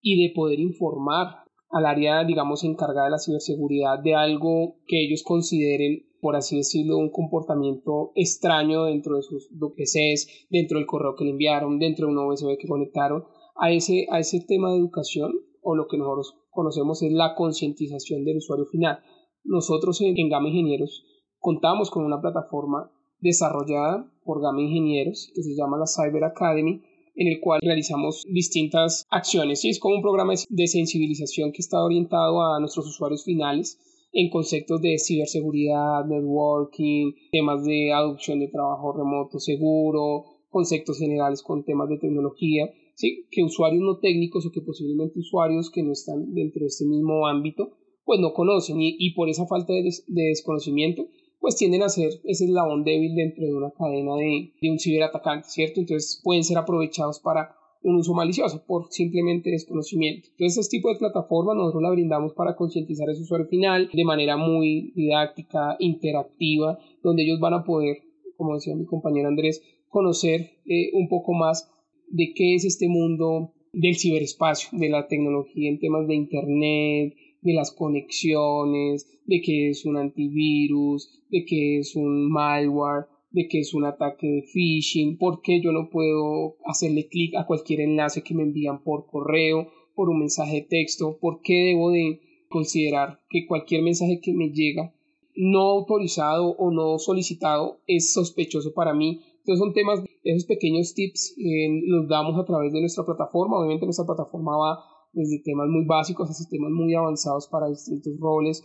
y 0.00 0.22
de 0.22 0.34
poder 0.34 0.60
informar 0.60 1.44
al 1.70 1.86
área, 1.86 2.22
digamos, 2.24 2.62
encargada 2.62 3.06
de 3.06 3.12
la 3.12 3.18
ciberseguridad 3.18 3.98
de 3.98 4.14
algo 4.14 4.76
que 4.86 5.04
ellos 5.04 5.22
consideren, 5.24 6.06
por 6.20 6.36
así 6.36 6.58
decirlo, 6.58 6.98
un 6.98 7.10
comportamiento 7.10 8.12
extraño 8.14 8.84
dentro 8.84 9.16
de 9.16 9.22
sus 9.22 9.48
PCs, 9.48 10.46
dentro 10.50 10.78
del 10.78 10.86
correo 10.86 11.16
que 11.16 11.24
le 11.24 11.30
enviaron, 11.30 11.78
dentro 11.78 12.06
de 12.06 12.12
un 12.12 12.18
USB 12.18 12.56
que 12.58 12.68
conectaron, 12.68 13.24
a 13.56 13.72
ese, 13.72 14.06
a 14.10 14.20
ese 14.20 14.44
tema 14.46 14.70
de 14.70 14.78
educación 14.78 15.32
o 15.62 15.74
lo 15.74 15.86
que 15.88 15.96
nosotros 15.96 16.36
conocemos 16.50 17.02
es 17.02 17.12
la 17.12 17.34
concientización 17.34 18.24
del 18.24 18.36
usuario 18.36 18.66
final. 18.66 18.98
Nosotros 19.42 20.00
en, 20.00 20.18
en 20.18 20.28
Gama 20.28 20.48
Ingenieros 20.48 21.04
contamos 21.38 21.90
con 21.90 22.04
una 22.04 22.20
plataforma 22.20 22.90
desarrollada 23.24 24.06
por 24.22 24.40
Gama 24.42 24.60
Ingenieros 24.60 25.32
que 25.34 25.42
se 25.42 25.56
llama 25.56 25.78
la 25.78 25.86
Cyber 25.86 26.24
Academy 26.24 26.82
en 27.16 27.28
el 27.28 27.40
cual 27.40 27.60
realizamos 27.62 28.24
distintas 28.28 29.06
acciones. 29.08 29.64
y 29.64 29.70
Es 29.70 29.78
como 29.78 29.96
un 29.96 30.02
programa 30.02 30.34
de 30.48 30.66
sensibilización 30.66 31.52
que 31.52 31.62
está 31.62 31.82
orientado 31.82 32.42
a 32.42 32.60
nuestros 32.60 32.86
usuarios 32.86 33.24
finales 33.24 33.78
en 34.12 34.30
conceptos 34.30 34.80
de 34.82 34.98
ciberseguridad, 34.98 36.04
networking, 36.06 37.12
temas 37.32 37.64
de 37.64 37.92
adopción 37.92 38.40
de 38.40 38.48
trabajo 38.48 38.92
remoto 38.92 39.38
seguro, 39.38 40.24
conceptos 40.50 40.98
generales 40.98 41.42
con 41.42 41.64
temas 41.64 41.88
de 41.88 41.98
tecnología, 41.98 42.70
¿sí? 42.94 43.26
que 43.30 43.42
usuarios 43.42 43.82
no 43.82 43.98
técnicos 43.98 44.46
o 44.46 44.52
que 44.52 44.60
posiblemente 44.60 45.18
usuarios 45.18 45.70
que 45.70 45.82
no 45.82 45.92
están 45.92 46.34
dentro 46.34 46.60
de 46.60 46.66
este 46.66 46.84
mismo 46.84 47.26
ámbito, 47.26 47.70
pues 48.04 48.20
no 48.20 48.34
conocen 48.34 48.76
y, 48.80 49.14
por 49.14 49.28
esa 49.30 49.46
falta 49.46 49.72
de, 49.72 49.82
de 49.82 50.22
desconocimiento 50.28 51.06
pues 51.44 51.56
tienden 51.56 51.82
a 51.82 51.90
ser 51.90 52.08
ese 52.24 52.46
eslabón 52.46 52.84
débil 52.84 53.14
dentro 53.14 53.44
de 53.44 53.52
una 53.52 53.70
cadena 53.70 54.16
de, 54.16 54.54
de 54.62 54.70
un 54.70 54.78
ciberatacante, 54.78 55.46
¿cierto? 55.46 55.80
Entonces 55.80 56.18
pueden 56.24 56.42
ser 56.42 56.56
aprovechados 56.56 57.20
para 57.20 57.54
un 57.82 57.96
uso 57.96 58.14
malicioso 58.14 58.64
por 58.66 58.86
simplemente 58.90 59.50
desconocimiento. 59.50 60.30
Entonces, 60.30 60.56
este 60.56 60.78
tipo 60.78 60.88
de 60.88 60.98
plataforma 60.98 61.54
nosotros 61.54 61.82
la 61.82 61.90
brindamos 61.90 62.32
para 62.32 62.56
concientizar 62.56 63.10
a 63.10 63.12
ese 63.12 63.24
usuario 63.24 63.46
final 63.46 63.90
de 63.92 64.04
manera 64.06 64.38
muy 64.38 64.92
didáctica, 64.96 65.76
interactiva, 65.80 66.78
donde 67.02 67.24
ellos 67.24 67.38
van 67.40 67.52
a 67.52 67.62
poder, 67.62 67.98
como 68.38 68.54
decía 68.54 68.74
mi 68.74 68.86
compañero 68.86 69.28
Andrés, 69.28 69.62
conocer 69.90 70.52
eh, 70.64 70.92
un 70.94 71.08
poco 71.08 71.34
más 71.34 71.70
de 72.08 72.32
qué 72.34 72.54
es 72.54 72.64
este 72.64 72.88
mundo 72.88 73.52
del 73.74 73.96
ciberespacio, 73.96 74.70
de 74.78 74.88
la 74.88 75.08
tecnología 75.08 75.68
en 75.68 75.78
temas 75.78 76.06
de 76.06 76.14
Internet, 76.14 77.14
de 77.44 77.52
las 77.52 77.70
conexiones, 77.70 79.06
de 79.26 79.40
qué 79.42 79.70
es 79.70 79.84
un 79.84 79.96
antivirus, 79.96 81.22
de 81.28 81.44
qué 81.44 81.78
es 81.78 81.94
un 81.94 82.30
malware, 82.30 83.06
de 83.30 83.46
qué 83.48 83.60
es 83.60 83.74
un 83.74 83.84
ataque 83.84 84.26
de 84.26 84.42
phishing, 84.42 85.18
por 85.18 85.42
qué 85.42 85.60
yo 85.60 85.70
no 85.70 85.90
puedo 85.90 86.56
hacerle 86.64 87.06
clic 87.06 87.36
a 87.36 87.46
cualquier 87.46 87.80
enlace 87.80 88.22
que 88.22 88.34
me 88.34 88.44
envían 88.44 88.82
por 88.82 89.06
correo, 89.06 89.68
por 89.94 90.08
un 90.08 90.20
mensaje 90.20 90.54
de 90.54 90.62
texto, 90.62 91.18
por 91.20 91.42
qué 91.42 91.54
debo 91.54 91.90
de 91.90 92.20
considerar 92.48 93.20
que 93.28 93.46
cualquier 93.46 93.82
mensaje 93.82 94.20
que 94.22 94.32
me 94.32 94.50
llega 94.50 94.94
no 95.36 95.62
autorizado 95.62 96.50
o 96.56 96.70
no 96.70 96.98
solicitado 96.98 97.80
es 97.86 98.12
sospechoso 98.12 98.72
para 98.72 98.94
mí. 98.94 99.20
Entonces 99.38 99.58
son 99.58 99.74
temas, 99.74 100.02
esos 100.22 100.46
pequeños 100.46 100.94
tips 100.94 101.34
eh, 101.36 101.68
los 101.86 102.08
damos 102.08 102.38
a 102.38 102.44
través 102.44 102.72
de 102.72 102.80
nuestra 102.80 103.04
plataforma. 103.04 103.58
Obviamente 103.58 103.84
nuestra 103.84 104.06
plataforma 104.06 104.56
va 104.56 104.93
desde 105.14 105.42
temas 105.42 105.68
muy 105.68 105.84
básicos 105.86 106.30
hasta 106.30 106.48
temas 106.48 106.70
muy 106.70 106.94
avanzados 106.94 107.48
para 107.48 107.68
distintos 107.68 108.14
roles, 108.18 108.62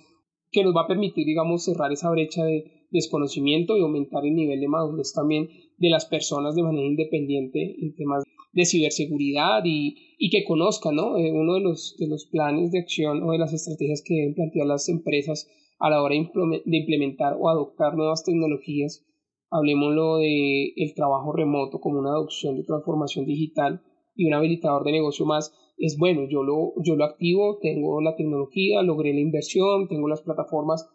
que 0.52 0.64
nos 0.64 0.76
va 0.76 0.82
a 0.82 0.88
permitir, 0.88 1.26
digamos, 1.26 1.64
cerrar 1.64 1.92
esa 1.92 2.10
brecha 2.10 2.44
de 2.44 2.88
desconocimiento 2.92 3.78
y 3.78 3.82
aumentar 3.82 4.26
el 4.26 4.34
nivel 4.34 4.60
de 4.60 4.68
madurez 4.68 5.14
también 5.14 5.48
de 5.78 5.90
las 5.90 6.06
personas 6.06 6.56
de 6.56 6.64
manera 6.64 6.88
independiente 6.88 7.76
en 7.80 7.96
temas 7.96 8.24
de 8.52 8.66
ciberseguridad 8.66 9.62
y, 9.64 10.16
y 10.18 10.30
que 10.30 10.44
conozcan, 10.44 10.96
¿no? 10.96 11.18
Eh, 11.18 11.32
uno 11.32 11.54
de 11.54 11.62
los, 11.62 11.96
de 12.00 12.08
los 12.08 12.26
planes 12.26 12.72
de 12.72 12.80
acción 12.80 13.22
o 13.24 13.32
de 13.32 13.38
las 13.38 13.54
estrategias 13.54 14.02
que 14.04 14.16
deben 14.16 14.34
plantear 14.34 14.66
las 14.66 14.90
empresas 14.90 15.48
a 15.80 15.90
la 15.90 16.02
hora 16.02 16.16
de 16.16 16.78
implementar 16.78 17.38
o 17.40 17.50
adoptar 17.50 17.96
nuevas 17.96 18.24
tecnologías, 18.24 19.06
hablemoslo 19.50 20.18
de 20.18 20.74
el 20.76 20.94
trabajo 20.94 21.32
remoto 21.32 21.80
como 21.80 22.00
una 22.00 22.10
adopción 22.10 22.58
de 22.58 22.64
transformación 22.64 23.26
digital 23.26 23.82
y 24.16 24.26
un 24.28 24.34
habilitador 24.34 24.84
de 24.84 24.92
negocio 24.92 25.26
más, 25.26 25.54
es 25.80 25.98
bueno, 25.98 26.28
yo 26.30 26.44
lo, 26.44 26.74
yo 26.84 26.96
lo 26.96 27.06
activo, 27.06 27.58
tengo 27.62 28.02
la 28.02 28.16
tecnología, 28.16 28.82
logré 28.84 29.14
la 29.14 29.22
inversión, 29.22 29.88
tengo 29.88 30.10
las 30.10 30.22
plataformas. 30.22 30.90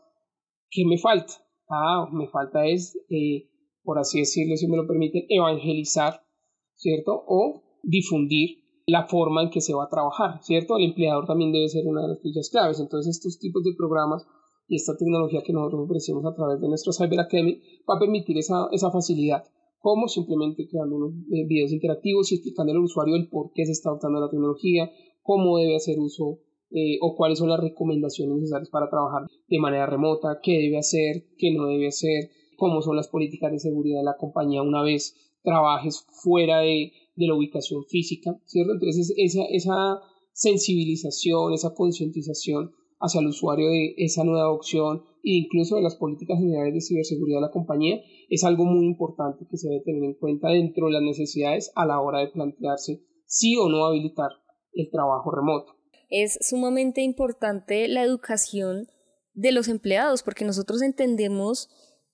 ¿Qué 0.71 0.85
me 0.87 0.99
falta? 0.99 1.33
Ah, 1.69 2.07
me 2.13 2.29
falta 2.29 2.67
es, 2.67 2.99
eh, 3.09 3.49
por 3.83 3.99
así 3.99 4.21
decirlo, 4.21 4.57
si 4.57 4.69
me 4.69 4.77
lo 4.77 4.87
permiten, 4.87 5.25
evangelizar, 5.29 6.21
¿cierto? 6.75 7.25
O 7.27 7.63
difundir 7.83 8.59
la 8.87 9.07
forma 9.07 9.43
en 9.43 9.51
que 9.51 9.63
se 9.63 9.73
va 9.73 9.85
a 9.85 9.89
trabajar, 9.89 10.43
¿cierto? 10.43 10.77
El 10.77 10.85
empleador 10.85 11.27
también 11.27 11.53
debe 11.53 11.69
ser 11.69 11.87
una 11.87 12.03
de 12.03 12.09
las 12.09 12.19
piezas 12.19 12.51
claves. 12.51 12.79
Entonces, 12.79 13.17
estos 13.17 13.39
tipos 13.39 13.65
de 13.65 13.75
programas 13.77 14.27
y 14.69 14.77
esta 14.77 14.97
tecnología 14.97 15.43
que 15.43 15.55
nosotros 15.55 15.85
ofrecemos 15.85 16.25
a 16.27 16.35
través 16.35 16.61
de 16.61 16.69
nuestro 16.69 16.93
Cyber 16.93 17.21
Academy 17.21 17.61
va 17.89 17.97
a 17.97 18.01
permitir 18.01 18.37
esa, 18.37 18.69
esa 18.71 18.91
facilidad 18.91 19.45
como 19.85 20.09
simplemente 20.09 20.67
creando 20.67 20.97
unos 20.97 21.13
eh, 21.31 21.45
videos 21.47 21.71
interactivos 21.71 22.33
y 22.33 22.37
explicando 22.37 22.73
al 22.73 22.79
usuario 22.79 23.17
el 23.17 23.29
por 23.29 23.53
qué 23.53 23.67
se 23.67 23.73
está 23.73 23.91
adoptando 23.91 24.19
la 24.19 24.31
tecnología, 24.31 24.91
cómo 25.21 25.59
debe 25.59 25.77
hacer 25.77 25.99
uso 25.99 26.39
eh, 26.71 26.97
o 27.03 27.15
cuáles 27.15 27.39
son 27.39 27.51
las 27.51 27.61
recomendaciones 27.61 28.35
necesarias 28.35 28.71
para 28.71 28.89
trabajar 28.89 29.27
de 29.47 29.59
manera 29.59 29.85
remota, 29.85 30.39
qué 30.43 30.53
debe 30.53 30.79
hacer, 30.79 31.27
qué 31.37 31.53
no 31.53 31.67
debe 31.67 31.89
hacer, 31.89 32.31
cómo 32.57 32.81
son 32.81 32.97
las 32.97 33.09
políticas 33.09 33.53
de 33.53 33.59
seguridad 33.59 33.99
de 33.99 34.05
la 34.05 34.17
compañía 34.17 34.63
una 34.63 34.83
vez 34.83 35.17
trabajes 35.43 36.07
fuera 36.23 36.61
de, 36.61 36.91
la 37.17 37.35
ubicación 37.35 37.85
física, 37.85 38.41
¿cierto? 38.47 38.73
Entonces 38.73 39.13
esa 39.19 40.01
sensibilización, 40.33 41.53
esa 41.53 41.75
concientización 41.75 42.73
hacia 43.05 43.21
el 43.21 43.27
usuario 43.27 43.69
de 43.69 43.95
esa 43.99 44.25
nueva 44.25 44.51
opción 44.51 45.05
e 45.23 45.37
incluso 45.45 45.77
de 45.77 45.83
las 45.83 45.97
políticas 45.97 46.39
generales 46.39 46.75
de 46.75 46.81
ciberseguridad 46.81 47.39
de 47.39 47.47
la 47.47 47.51
compañía 47.51 48.01
es 48.31 48.45
algo 48.45 48.65
muy 48.65 48.87
importante 48.87 49.47
que 49.49 49.57
se 49.57 49.69
debe 49.69 49.85
tener 49.85 50.05
en 50.05 50.15
cuenta 50.15 50.49
dentro 50.49 50.87
de 50.87 50.93
las 50.93 51.03
necesidades 51.03 51.71
a 51.75 51.87
la 51.87 52.01
hora 52.01 52.21
de 52.21 52.29
plantearse 52.29 53.05
sí 53.27 53.57
o 53.57 53.69
no 53.69 53.85
habilitar 53.85 54.31
el 54.73 54.91
trabajo 54.91 55.31
remoto. 55.31 55.77
Es 56.09 56.39
sumamente 56.41 57.03
importante 57.03 57.89
la 57.89 58.03
educación 58.03 58.89
de 59.35 59.53
los 59.53 59.69
empleados 59.69 60.23
porque 60.23 60.45
nosotros 60.45 60.81
entendemos 60.83 61.69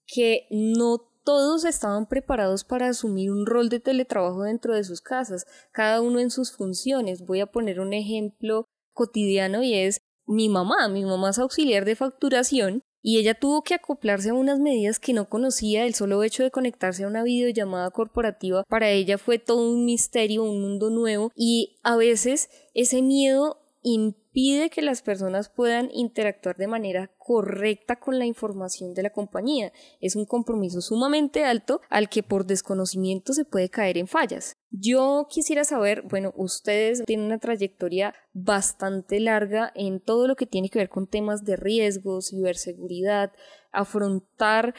que 0.07 0.47
no 0.51 0.99
todos 1.25 1.65
estaban 1.65 2.09
preparados 2.09 2.65
para 2.65 2.89
asumir 2.89 3.31
un 3.31 3.47
rol 3.47 3.69
de 3.69 3.79
teletrabajo 3.79 4.43
dentro 4.43 4.75
de 4.75 4.85
sus 4.85 5.01
casas, 5.01 5.47
cada 5.73 6.01
uno 6.01 6.19
en 6.19 6.31
sus 6.31 6.53
funciones. 6.53 7.25
Voy 7.25 7.41
a 7.41 7.47
poner 7.47 7.79
un 7.79 7.93
ejemplo 7.93 8.65
cotidiano 8.93 9.63
y 9.63 9.75
es 9.75 10.01
mi 10.31 10.49
mamá, 10.49 10.89
mi 10.89 11.05
mamá 11.05 11.31
es 11.31 11.39
auxiliar 11.39 11.85
de 11.85 11.97
facturación 11.97 12.83
y 13.03 13.19
ella 13.19 13.35
tuvo 13.35 13.63
que 13.63 13.75
acoplarse 13.75 14.31
a 14.31 14.35
unas 14.35 14.61
medidas 14.61 15.01
que 15.01 15.13
no 15.13 15.29
conocía, 15.29 15.87
el 15.87 15.95
solo 15.95 16.23
hecho 16.23 16.45
de 16.45 16.53
conectarse 16.53 17.03
a 17.03 17.09
una 17.09 17.25
videollamada 17.25 17.91
corporativa 17.91 18.63
para 18.69 18.91
ella 18.91 19.19
fue 19.19 19.39
todo 19.39 19.69
un 19.69 19.85
misterio, 19.85 20.45
un 20.45 20.61
mundo 20.61 20.89
nuevo 20.91 21.33
y 21.35 21.81
a 21.83 21.97
veces 21.97 22.49
ese 22.75 23.03
miedo 23.03 23.59
impide 23.83 24.21
que 24.33 24.83
las 24.83 25.03
personas 25.03 25.49
puedan 25.49 25.91
interactuar 25.93 26.57
de 26.57 26.67
manera 26.67 27.11
correcta 27.19 27.97
con 27.97 28.19
la 28.19 28.27
información 28.27 28.95
de 28.95 29.03
la 29.03 29.11
compañía. 29.11 29.73
Es 30.01 30.17
un 30.17 30.25
compromiso 30.25 30.81
sumamente 30.81 31.45
alto 31.45 31.81
al 31.91 32.09
que 32.09 32.23
por 32.23 32.47
desconocimiento 32.47 33.33
se 33.33 33.45
puede 33.45 33.69
caer 33.69 33.99
en 33.99 34.07
fallas. 34.07 34.57
Yo 34.71 35.27
quisiera 35.29 35.65
saber, 35.65 36.03
bueno, 36.03 36.33
ustedes 36.37 37.05
tienen 37.05 37.27
una 37.27 37.39
trayectoria 37.39 38.15
bastante 38.33 39.19
larga 39.19 39.73
en 39.75 40.01
todo 40.01 40.29
lo 40.29 40.37
que 40.37 40.47
tiene 40.47 40.71
que 40.71 40.79
ver 40.79 40.89
con 40.89 41.09
temas 41.09 41.45
de 41.45 41.57
riesgo, 41.57 42.21
ciberseguridad, 42.23 43.33
afrontar 43.73 44.75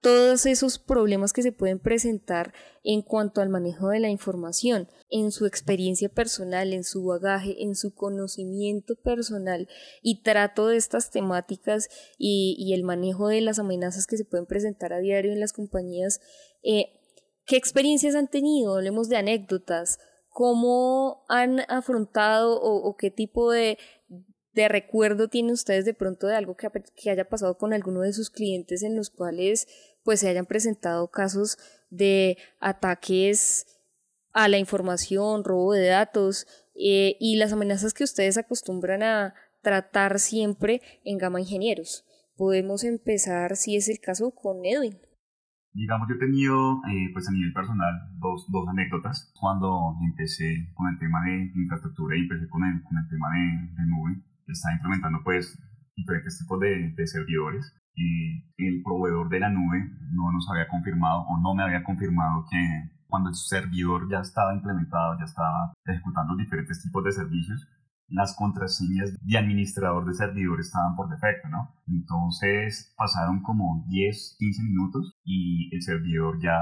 todos 0.00 0.46
esos 0.46 0.78
problemas 0.78 1.32
que 1.32 1.42
se 1.42 1.52
pueden 1.52 1.78
presentar 1.78 2.52
en 2.84 3.02
cuanto 3.02 3.40
al 3.40 3.48
manejo 3.48 3.88
de 3.88 4.00
la 4.00 4.08
información, 4.08 4.88
en 5.10 5.32
su 5.32 5.46
experiencia 5.46 6.08
personal, 6.08 6.72
en 6.72 6.84
su 6.84 7.04
bagaje, 7.04 7.62
en 7.62 7.74
su 7.74 7.94
conocimiento 7.94 8.94
personal 8.96 9.68
y 10.02 10.22
trato 10.22 10.68
de 10.68 10.76
estas 10.76 11.10
temáticas 11.10 11.88
y, 12.18 12.72
el 12.72 12.84
manejo 12.84 13.28
de 13.28 13.40
las 13.40 13.58
amenazas 13.58 14.06
que 14.06 14.16
se 14.16 14.24
pueden 14.24 14.46
presentar 14.46 14.92
a 14.92 14.98
diario 14.98 15.32
en 15.32 15.40
las 15.40 15.52
compañías. 15.52 16.20
Eh, 16.62 16.86
¿Qué 17.46 17.56
experiencias 17.56 18.14
han 18.14 18.28
tenido? 18.28 18.74
Hablemos 18.74 19.08
de 19.08 19.16
anécdotas. 19.16 19.98
¿Cómo 20.28 21.24
han 21.28 21.60
afrontado 21.68 22.60
o, 22.60 22.94
qué 22.96 23.10
tipo 23.10 23.50
de, 23.50 23.78
de 24.56 24.68
recuerdo 24.68 25.28
tienen 25.28 25.52
ustedes 25.52 25.84
de 25.84 25.92
pronto 25.92 26.26
de 26.26 26.34
algo 26.34 26.56
que, 26.56 27.10
haya 27.10 27.28
pasado 27.28 27.58
con 27.58 27.74
alguno 27.74 28.00
de 28.00 28.14
sus 28.14 28.30
clientes 28.30 28.82
en 28.82 28.96
los 28.96 29.10
cuales 29.10 29.68
pues 30.02 30.20
se 30.20 30.30
hayan 30.30 30.46
presentado 30.46 31.10
casos 31.10 31.58
de 31.90 32.38
ataques 32.58 33.66
a 34.32 34.48
la 34.48 34.56
información, 34.56 35.44
robo 35.44 35.74
de 35.74 35.88
datos 35.88 36.46
eh, 36.74 37.16
y 37.20 37.36
las 37.36 37.52
amenazas 37.52 37.92
que 37.92 38.04
ustedes 38.04 38.38
acostumbran 38.38 39.02
a 39.02 39.34
tratar 39.60 40.18
siempre 40.20 40.80
en 41.04 41.18
Gama 41.18 41.40
Ingenieros. 41.40 42.06
Podemos 42.34 42.82
empezar, 42.82 43.56
si 43.56 43.76
es 43.76 43.90
el 43.90 43.98
caso, 43.98 44.30
con 44.30 44.64
Edwin. 44.64 44.96
Digamos, 45.74 46.08
yo 46.08 46.14
he 46.14 46.18
tenido, 46.18 46.76
eh, 46.88 47.10
pues 47.12 47.28
a 47.28 47.32
nivel 47.32 47.52
personal, 47.52 47.92
dos, 48.18 48.46
dos 48.50 48.66
anécdotas. 48.68 49.32
Cuando 49.38 49.96
empecé 50.02 50.72
con 50.74 50.88
el 50.88 50.98
tema 50.98 51.18
de 51.26 51.52
infraestructura 51.54 52.16
y 52.16 52.20
empecé 52.20 52.48
con 52.48 52.64
el, 52.64 52.82
con 52.82 52.96
el 52.96 53.08
tema 53.08 53.28
de, 53.32 53.82
de 53.82 53.88
nube, 53.88 54.22
estaba 54.52 54.74
implementando 54.74 55.20
pues 55.24 55.58
diferentes 55.96 56.38
tipos 56.38 56.60
de, 56.60 57.06
servidores. 57.06 57.72
Y 57.94 58.44
el 58.58 58.82
proveedor 58.82 59.30
de 59.30 59.40
la 59.40 59.48
nube 59.48 59.90
no 60.12 60.30
nos 60.30 60.48
había 60.50 60.68
confirmado 60.68 61.22
o 61.22 61.38
no 61.40 61.54
me 61.54 61.62
había 61.62 61.82
confirmado 61.82 62.44
que 62.50 62.90
cuando 63.06 63.30
el 63.30 63.34
servidor 63.34 64.06
ya 64.10 64.20
estaba 64.20 64.52
implementado, 64.54 65.18
ya 65.18 65.24
estaba 65.24 65.72
ejecutando 65.86 66.36
diferentes 66.36 66.82
tipos 66.82 67.02
de 67.04 67.12
servicios, 67.12 67.66
las 68.08 68.36
contraseñas 68.36 69.16
de 69.20 69.38
administrador 69.38 70.04
de 70.06 70.14
servidor 70.14 70.60
estaban 70.60 70.94
por 70.94 71.08
defecto, 71.08 71.48
¿no? 71.48 71.74
Entonces 71.88 72.94
pasaron 72.96 73.42
como 73.42 73.84
10, 73.88 74.36
15 74.38 74.62
minutos 74.62 75.12
y 75.24 75.74
el 75.74 75.82
servidor 75.82 76.38
ya, 76.40 76.58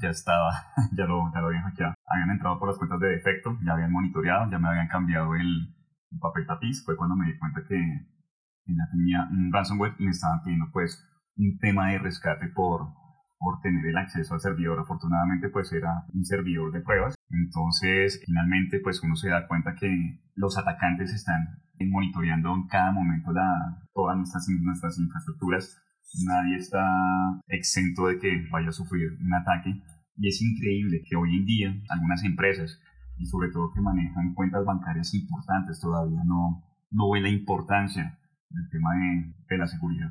ya 0.00 0.10
estaba, 0.10 0.50
ya 0.96 1.04
lo, 1.04 1.32
ya 1.34 1.40
lo 1.40 1.48
habían 1.48 1.64
hackeado. 1.64 1.94
Habían 2.06 2.30
entrado 2.30 2.58
por 2.58 2.68
las 2.68 2.78
cuentas 2.78 3.00
de 3.00 3.08
defecto, 3.08 3.58
ya 3.64 3.72
habían 3.72 3.92
monitoreado, 3.92 4.50
ya 4.50 4.58
me 4.58 4.68
habían 4.68 4.88
cambiado 4.88 5.34
el, 5.34 5.74
papel 6.20 6.46
tapiz. 6.46 6.84
Fue 6.84 6.96
cuando 6.96 7.16
me 7.16 7.26
di 7.26 7.38
cuenta 7.38 7.62
que 7.66 7.76
ya 8.66 8.88
tenía 8.90 9.28
un 9.30 9.52
ransomware 9.52 9.94
y 9.98 10.04
me 10.04 10.10
estaban 10.10 10.42
pidiendo 10.42 10.66
pues 10.72 11.02
un 11.36 11.58
tema 11.58 11.90
de 11.90 11.98
rescate 11.98 12.48
por, 12.48 12.88
por 13.38 13.60
tener 13.60 13.84
el 13.86 13.96
acceso 13.96 14.34
al 14.34 14.40
servidor. 14.40 14.80
Afortunadamente, 14.80 15.48
pues 15.48 15.72
era 15.72 16.04
un 16.12 16.24
servidor 16.24 16.72
de 16.72 16.80
pruebas. 16.80 17.14
Entonces, 17.30 18.22
finalmente, 18.24 18.80
pues 18.80 19.02
uno 19.02 19.16
se 19.16 19.28
da 19.28 19.46
cuenta 19.46 19.74
que 19.74 20.20
los 20.34 20.58
atacantes 20.58 21.12
están 21.12 21.62
monitoreando 21.84 22.54
en 22.54 22.66
cada 22.66 22.92
momento 22.92 23.32
la, 23.32 23.82
todas 23.92 24.16
nuestras, 24.16 24.46
nuestras 24.48 24.98
infraestructuras. 24.98 25.82
Nadie 26.24 26.56
está 26.56 26.86
exento 27.48 28.06
de 28.06 28.18
que 28.18 28.46
vaya 28.50 28.68
a 28.68 28.72
sufrir 28.72 29.18
un 29.20 29.34
ataque. 29.34 29.82
Y 30.16 30.28
es 30.28 30.40
increíble 30.40 31.02
que 31.06 31.16
hoy 31.16 31.36
en 31.36 31.44
día 31.44 31.82
algunas 31.90 32.24
empresas, 32.24 32.80
y 33.18 33.26
sobre 33.26 33.50
todo 33.50 33.72
que 33.72 33.80
manejan 33.80 34.34
cuentas 34.34 34.64
bancarias 34.64 35.14
importantes, 35.14 35.80
todavía 35.80 36.22
no, 36.24 36.62
no 36.90 37.10
ven 37.10 37.22
la 37.22 37.30
importancia 37.30 38.18
del 38.50 38.68
tema 38.70 38.90
de, 39.48 39.58
la 39.58 39.66
seguridad. 39.66 40.10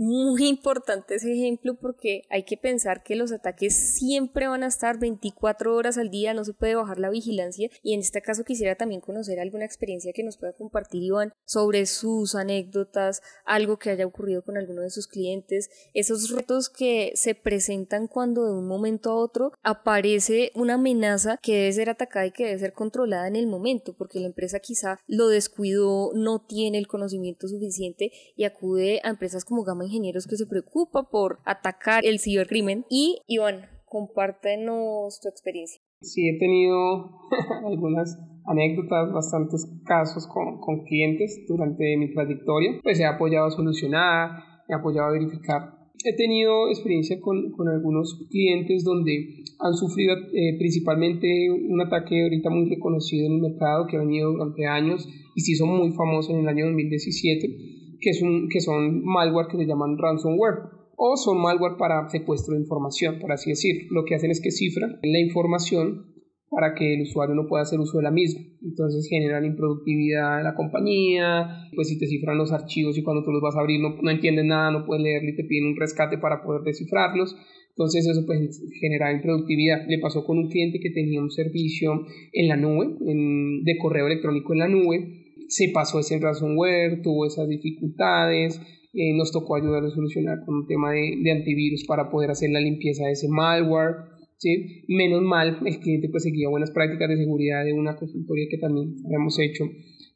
Muy 0.00 0.48
importante 0.48 1.16
ese 1.16 1.30
ejemplo 1.30 1.74
porque 1.74 2.22
hay 2.30 2.44
que 2.44 2.56
pensar 2.56 3.02
que 3.02 3.16
los 3.16 3.32
ataques 3.32 3.76
siempre 3.76 4.48
van 4.48 4.62
a 4.62 4.68
estar 4.68 4.98
24 4.98 5.76
horas 5.76 5.98
al 5.98 6.08
día, 6.08 6.32
no 6.32 6.42
se 6.42 6.54
puede 6.54 6.74
bajar 6.74 6.98
la 6.98 7.10
vigilancia. 7.10 7.68
Y 7.82 7.92
en 7.92 8.00
este 8.00 8.22
caso 8.22 8.42
quisiera 8.42 8.76
también 8.76 9.02
conocer 9.02 9.38
alguna 9.38 9.66
experiencia 9.66 10.14
que 10.14 10.22
nos 10.22 10.38
pueda 10.38 10.54
compartir 10.54 11.02
Iván 11.02 11.34
sobre 11.44 11.84
sus 11.84 12.34
anécdotas, 12.34 13.20
algo 13.44 13.78
que 13.78 13.90
haya 13.90 14.06
ocurrido 14.06 14.42
con 14.42 14.56
alguno 14.56 14.80
de 14.80 14.88
sus 14.88 15.06
clientes, 15.06 15.68
esos 15.92 16.30
retos 16.30 16.70
que 16.70 17.12
se 17.14 17.34
presentan 17.34 18.06
cuando 18.06 18.46
de 18.46 18.54
un 18.54 18.66
momento 18.66 19.10
a 19.10 19.16
otro 19.16 19.52
aparece 19.62 20.50
una 20.54 20.74
amenaza 20.74 21.36
que 21.42 21.56
debe 21.56 21.72
ser 21.74 21.90
atacada 21.90 22.24
y 22.24 22.32
que 22.32 22.46
debe 22.46 22.58
ser 22.58 22.72
controlada 22.72 23.28
en 23.28 23.36
el 23.36 23.46
momento 23.46 23.92
porque 23.92 24.18
la 24.18 24.28
empresa 24.28 24.60
quizá 24.60 24.98
lo 25.06 25.28
descuidó, 25.28 26.12
no 26.14 26.38
tiene 26.38 26.78
el 26.78 26.86
conocimiento 26.86 27.48
suficiente 27.48 28.12
y 28.34 28.44
acude 28.44 29.02
a 29.04 29.10
empresas 29.10 29.44
como 29.44 29.62
Gamma 29.62 29.89
ingenieros 29.90 30.26
que 30.26 30.36
se 30.36 30.46
preocupa 30.46 31.10
por 31.10 31.40
atacar 31.44 32.04
el 32.04 32.20
cibercrimen. 32.20 32.84
Y 32.88 33.22
Iván, 33.26 33.66
compártenos 33.84 35.20
tu 35.20 35.28
experiencia. 35.28 35.80
Sí, 36.00 36.28
he 36.28 36.38
tenido 36.38 37.10
algunas 37.66 38.18
anécdotas, 38.46 39.12
bastantes 39.12 39.66
casos 39.84 40.26
con, 40.26 40.60
con, 40.60 40.84
clientes 40.84 41.44
durante 41.46 41.96
mi 41.96 42.12
trayectoria. 42.12 42.80
Pues 42.82 42.98
he 43.00 43.04
apoyado 43.04 43.46
a 43.46 43.50
solucionar, 43.50 44.30
he 44.68 44.74
apoyado 44.74 45.08
a 45.08 45.12
verificar. 45.12 45.80
He 46.02 46.16
tenido 46.16 46.68
experiencia 46.68 47.20
con, 47.20 47.52
con 47.52 47.68
algunos 47.68 48.26
clientes 48.30 48.84
donde 48.84 49.44
han 49.58 49.74
sufrido 49.74 50.14
eh, 50.32 50.56
principalmente 50.58 51.50
un 51.50 51.78
ataque 51.82 52.22
ahorita 52.22 52.48
muy 52.48 52.70
reconocido 52.70 53.26
en 53.26 53.34
el 53.34 53.40
mercado 53.42 53.86
que 53.86 53.96
ha 53.96 54.00
venido 54.00 54.32
durante 54.32 54.66
años 54.66 55.06
y 55.34 55.40
se 55.42 55.52
hizo 55.52 55.66
muy 55.66 55.92
famoso 55.92 56.32
en 56.32 56.40
el 56.40 56.48
año 56.48 56.64
2017 56.66 57.79
que, 58.00 58.10
que 58.50 58.60
son 58.60 59.04
malware 59.04 59.48
que 59.48 59.56
se 59.56 59.66
llaman 59.66 59.98
ransomware 59.98 60.80
o 60.96 61.16
son 61.16 61.40
malware 61.40 61.76
para 61.78 62.08
secuestro 62.10 62.54
de 62.54 62.60
información, 62.60 63.18
por 63.20 63.32
así 63.32 63.50
decir. 63.50 63.86
Lo 63.90 64.04
que 64.04 64.14
hacen 64.14 64.30
es 64.30 64.40
que 64.40 64.50
cifran 64.50 64.98
la 65.02 65.18
información 65.18 66.10
para 66.50 66.74
que 66.74 66.94
el 66.94 67.02
usuario 67.02 67.34
no 67.34 67.46
pueda 67.46 67.62
hacer 67.62 67.78
uso 67.78 67.98
de 67.98 68.04
la 68.04 68.10
misma. 68.10 68.42
Entonces 68.62 69.08
generan 69.08 69.44
improductividad 69.44 70.38
en 70.38 70.44
la 70.44 70.54
compañía, 70.54 71.68
pues 71.74 71.88
si 71.88 71.98
te 71.98 72.06
cifran 72.06 72.36
los 72.36 72.52
archivos 72.52 72.98
y 72.98 73.02
cuando 73.02 73.22
tú 73.22 73.30
los 73.30 73.40
vas 73.40 73.56
a 73.56 73.60
abrir 73.60 73.80
no, 73.80 73.96
no 74.02 74.10
entiendes 74.10 74.44
nada, 74.44 74.70
no 74.70 74.84
puedes 74.84 75.02
leerlo 75.02 75.30
y 75.30 75.36
te 75.36 75.44
piden 75.44 75.68
un 75.68 75.76
rescate 75.76 76.18
para 76.18 76.42
poder 76.42 76.62
descifrarlos. 76.62 77.36
Entonces 77.70 78.06
eso 78.06 78.26
pues 78.26 78.60
genera 78.80 79.12
improductividad. 79.12 79.86
Le 79.88 79.98
pasó 80.00 80.24
con 80.24 80.38
un 80.38 80.48
cliente 80.48 80.80
que 80.80 80.90
tenía 80.90 81.20
un 81.20 81.30
servicio 81.30 82.04
en 82.32 82.48
la 82.48 82.56
nube, 82.56 82.96
de 83.00 83.78
correo 83.78 84.06
electrónico 84.06 84.52
en 84.52 84.58
la 84.58 84.68
nube, 84.68 85.19
se 85.50 85.68
pasó 85.74 85.98
ese 85.98 86.18
ransomware, 86.18 87.02
tuvo 87.02 87.26
esas 87.26 87.48
dificultades, 87.48 88.60
eh, 88.94 89.14
nos 89.16 89.32
tocó 89.32 89.56
ayudar 89.56 89.84
a 89.84 89.90
solucionar 89.90 90.38
con 90.46 90.54
un 90.54 90.66
tema 90.66 90.92
de, 90.92 91.30
antivirus 91.30 91.84
para 91.86 92.08
poder 92.08 92.30
hacer 92.30 92.50
la 92.50 92.60
limpieza 92.60 93.04
de 93.04 93.12
ese 93.12 93.28
malware. 93.28 93.96
¿sí? 94.38 94.84
Menos 94.88 95.22
mal, 95.22 95.58
el 95.66 95.80
cliente 95.80 96.08
pues 96.08 96.22
seguía 96.22 96.48
buenas 96.48 96.70
prácticas 96.70 97.08
de 97.08 97.16
seguridad 97.16 97.64
de 97.64 97.72
una 97.72 97.96
consultoría 97.96 98.46
que 98.48 98.58
también 98.58 98.94
habíamos 99.04 99.38
hecho 99.40 99.64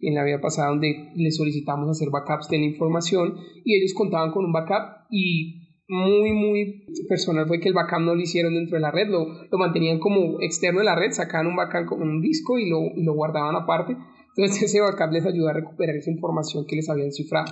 en 0.01 0.15
la 0.15 0.25
vida 0.25 0.41
pasada 0.41 0.69
donde 0.69 1.11
le 1.17 1.31
solicitamos 1.31 1.89
hacer 1.89 2.11
backups 2.11 2.49
de 2.49 2.59
la 2.59 2.65
información 2.65 3.37
y 3.65 3.77
ellos 3.77 3.93
contaban 3.95 4.33
con 4.33 4.45
un 4.45 4.53
backup 4.53 5.07
y 5.11 5.63
muy 5.89 6.33
muy 6.33 6.85
personal 7.09 7.47
fue 7.47 7.61
que 7.61 7.69
el 7.69 7.75
backup 7.75 8.01
no 8.01 8.15
lo 8.15 8.21
hicieron 8.21 8.55
dentro 8.55 8.77
de 8.77 8.83
la 8.83 8.91
red, 8.91 9.09
lo, 9.09 9.27
lo 9.51 9.59
mantenían 9.59 9.99
como 9.99 10.41
externo 10.41 10.81
de 10.81 10.87
la 10.87 10.97
red, 10.97 11.13
sacaban 11.13 11.47
un 11.47 11.57
backup 11.57 11.87
con 11.87 12.03
un 12.03 12.21
disco 12.21 12.59
y 12.59 12.69
lo, 12.69 12.81
y 12.97 13.05
lo 13.05 13.15
guardaban 13.15 13.55
aparte 13.57 13.97
entonces 14.37 14.65
ese 14.65 14.81
backup 14.81 15.13
les 15.13 15.27
ayuda 15.27 15.51
a 15.51 15.55
recuperar 15.55 15.97
esa 15.97 16.11
información 16.11 16.67
que 16.67 16.77
les 16.77 16.89
habían 16.89 17.13
cifrado. 17.13 17.47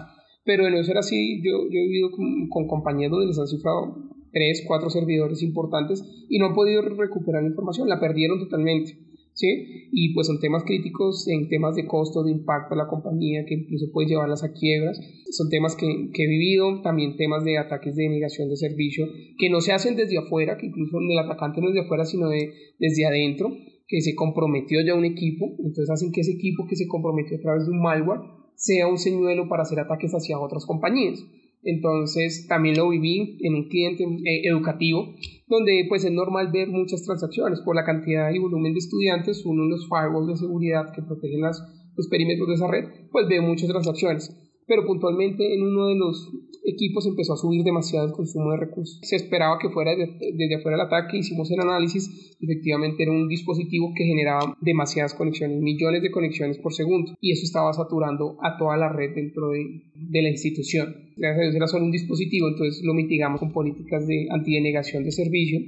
Pero 0.45 0.65
de 0.65 0.73
no 0.73 0.83
ser 0.83 0.99
así, 0.99 1.41
yo, 1.43 1.69
yo 1.71 1.79
he 1.79 1.87
vivido 1.87 2.11
con, 2.11 2.67
compañías 2.67 3.11
donde 3.11 3.29
les 3.29 3.39
han 3.39 3.47
cifrado 3.47 4.11
tres, 4.33 4.65
cuatro 4.67 4.91
servidores 4.91 5.43
importantes 5.43 6.03
y 6.29 6.39
no 6.39 6.47
han 6.47 6.55
podido 6.55 6.83
recuperar 6.83 7.43
la 7.43 7.51
información, 7.51 7.89
la 7.89 8.01
perdieron 8.01 8.41
totalmente. 8.41 8.99
¿sí? 9.35 9.89
Y 9.93 10.13
pues 10.15 10.27
son 10.27 10.41
temas 10.41 10.65
críticos 10.65 11.29
en 11.29 11.49
temas 11.49 11.77
de 11.77 11.87
costo, 11.87 12.25
de 12.25 12.33
impacto 12.33 12.75
a 12.75 12.79
la 12.79 12.89
compañía, 12.89 13.45
que 13.47 13.55
incluso 13.55 13.93
puede 13.93 14.09
llevarlas 14.09 14.43
a 14.43 14.53
quiebras. 14.53 14.99
Son 15.31 15.49
temas 15.49 15.77
que, 15.77 16.11
que, 16.13 16.25
he 16.25 16.29
vivido, 16.29 16.83
también 16.83 17.17
temas 17.17 17.45
de 17.45 17.59
ataques 17.59 17.95
de 17.95 18.09
negación 18.09 18.49
de 18.49 18.57
servicio, 18.57 19.07
que 19.39 19.49
no 19.49 19.61
se 19.61 19.73
hacen 19.73 19.95
desde 19.95 20.19
afuera, 20.19 20.57
que 20.57 20.67
incluso 20.67 20.99
el 20.99 21.19
atacante 21.19 21.61
no 21.61 21.69
es 21.69 21.75
de 21.75 21.81
afuera, 21.83 22.05
sino 22.05 22.29
de, 22.29 22.53
desde 22.81 23.07
adentro 23.07 23.53
que 23.93 24.01
se 24.01 24.15
comprometió 24.15 24.81
ya 24.81 24.95
un 24.95 25.05
equipo, 25.05 25.55
entonces 25.59 25.91
hacen 25.91 26.13
que 26.13 26.23
ese 26.23 26.33
equipo 26.33 26.67
que 26.67 26.77
se 26.77 26.89
comprometió 26.89 27.37
a 27.37 27.41
través 27.43 27.67
de 27.67 27.73
un 27.73 27.83
malware 27.83 28.23
sea 28.55 28.89
un 28.89 28.97
señuelo 28.97 29.51
para 29.51 29.65
hacer 29.65 29.79
ataques 29.81 30.13
hacia 30.13 30.41
otras 30.41 30.65
compañías. 30.65 31.23
Entonces 31.63 32.47
también 32.49 32.79
lo 32.79 32.89
viví 32.89 33.37
en 33.43 33.55
un 33.55 33.69
cliente 33.69 34.05
eh, 34.05 34.49
educativo 34.49 35.15
donde 35.47 35.85
pues 35.91 36.07
es 36.07 36.11
normal 36.11 36.51
ver 36.51 36.69
muchas 36.69 37.03
transacciones 37.03 37.61
por 37.61 37.77
la 37.77 37.85
cantidad 37.85 38.33
y 38.33 38.39
volumen 38.39 38.73
de 38.73 38.79
estudiantes, 38.79 39.45
uno 39.45 39.65
de 39.65 39.69
los 39.69 39.87
firewalls 39.87 40.29
de 40.29 40.37
seguridad 40.39 40.91
que 40.95 41.03
protegen 41.03 41.43
las, 41.43 41.61
los 41.95 42.09
perímetros 42.09 42.49
de 42.49 42.55
esa 42.55 42.69
red, 42.69 42.85
pues 43.11 43.29
ve 43.29 43.43
muchas 43.43 43.69
transacciones 43.69 44.35
pero 44.73 44.87
puntualmente 44.87 45.53
en 45.53 45.61
uno 45.65 45.89
de 45.89 45.97
los 45.97 46.33
equipos 46.65 47.07
empezó 47.07 47.35
a 47.35 47.37
subir 47.37 47.63
demasiado 47.63 48.07
el 48.07 48.13
consumo 48.15 48.53
de 48.53 48.57
recursos. 48.57 48.99
Se 49.03 49.17
esperaba 49.17 49.59
que 49.61 49.69
fuera 49.69 49.91
desde, 49.95 50.55
afuera 50.55 50.77
el 50.77 50.87
ataque, 50.87 51.19
hicimos 51.19 51.51
el 51.51 51.61
análisis, 51.61 52.35
efectivamente 52.41 53.03
era 53.03 53.13
un 53.13 53.29
dispositivo 53.29 53.93
que 53.95 54.05
generaba 54.05 54.57
demasiadas 54.63 55.13
conexiones, 55.13 55.61
millones 55.61 56.01
de 56.01 56.11
conexiones 56.11 56.57
por 56.57 56.73
segundo, 56.73 57.13
y 57.21 57.33
eso 57.33 57.45
estaba 57.45 57.71
saturando 57.75 58.39
a 58.41 58.57
toda 58.57 58.79
la 58.79 58.89
red 58.89 59.15
dentro 59.15 59.51
de, 59.51 59.83
de 59.95 60.23
la 60.23 60.31
institución. 60.31 60.97
Gracias 61.19 61.39
a 61.39 61.43
Dios 61.43 61.55
era 61.55 61.67
solo 61.67 61.85
un 61.85 61.93
dispositivo, 61.93 62.49
entonces 62.49 62.83
lo 62.83 62.95
mitigamos 62.95 63.41
con 63.41 63.53
políticas 63.53 64.07
de 64.07 64.29
antidenegación 64.31 65.05
de 65.05 65.13
servicio 65.13 65.61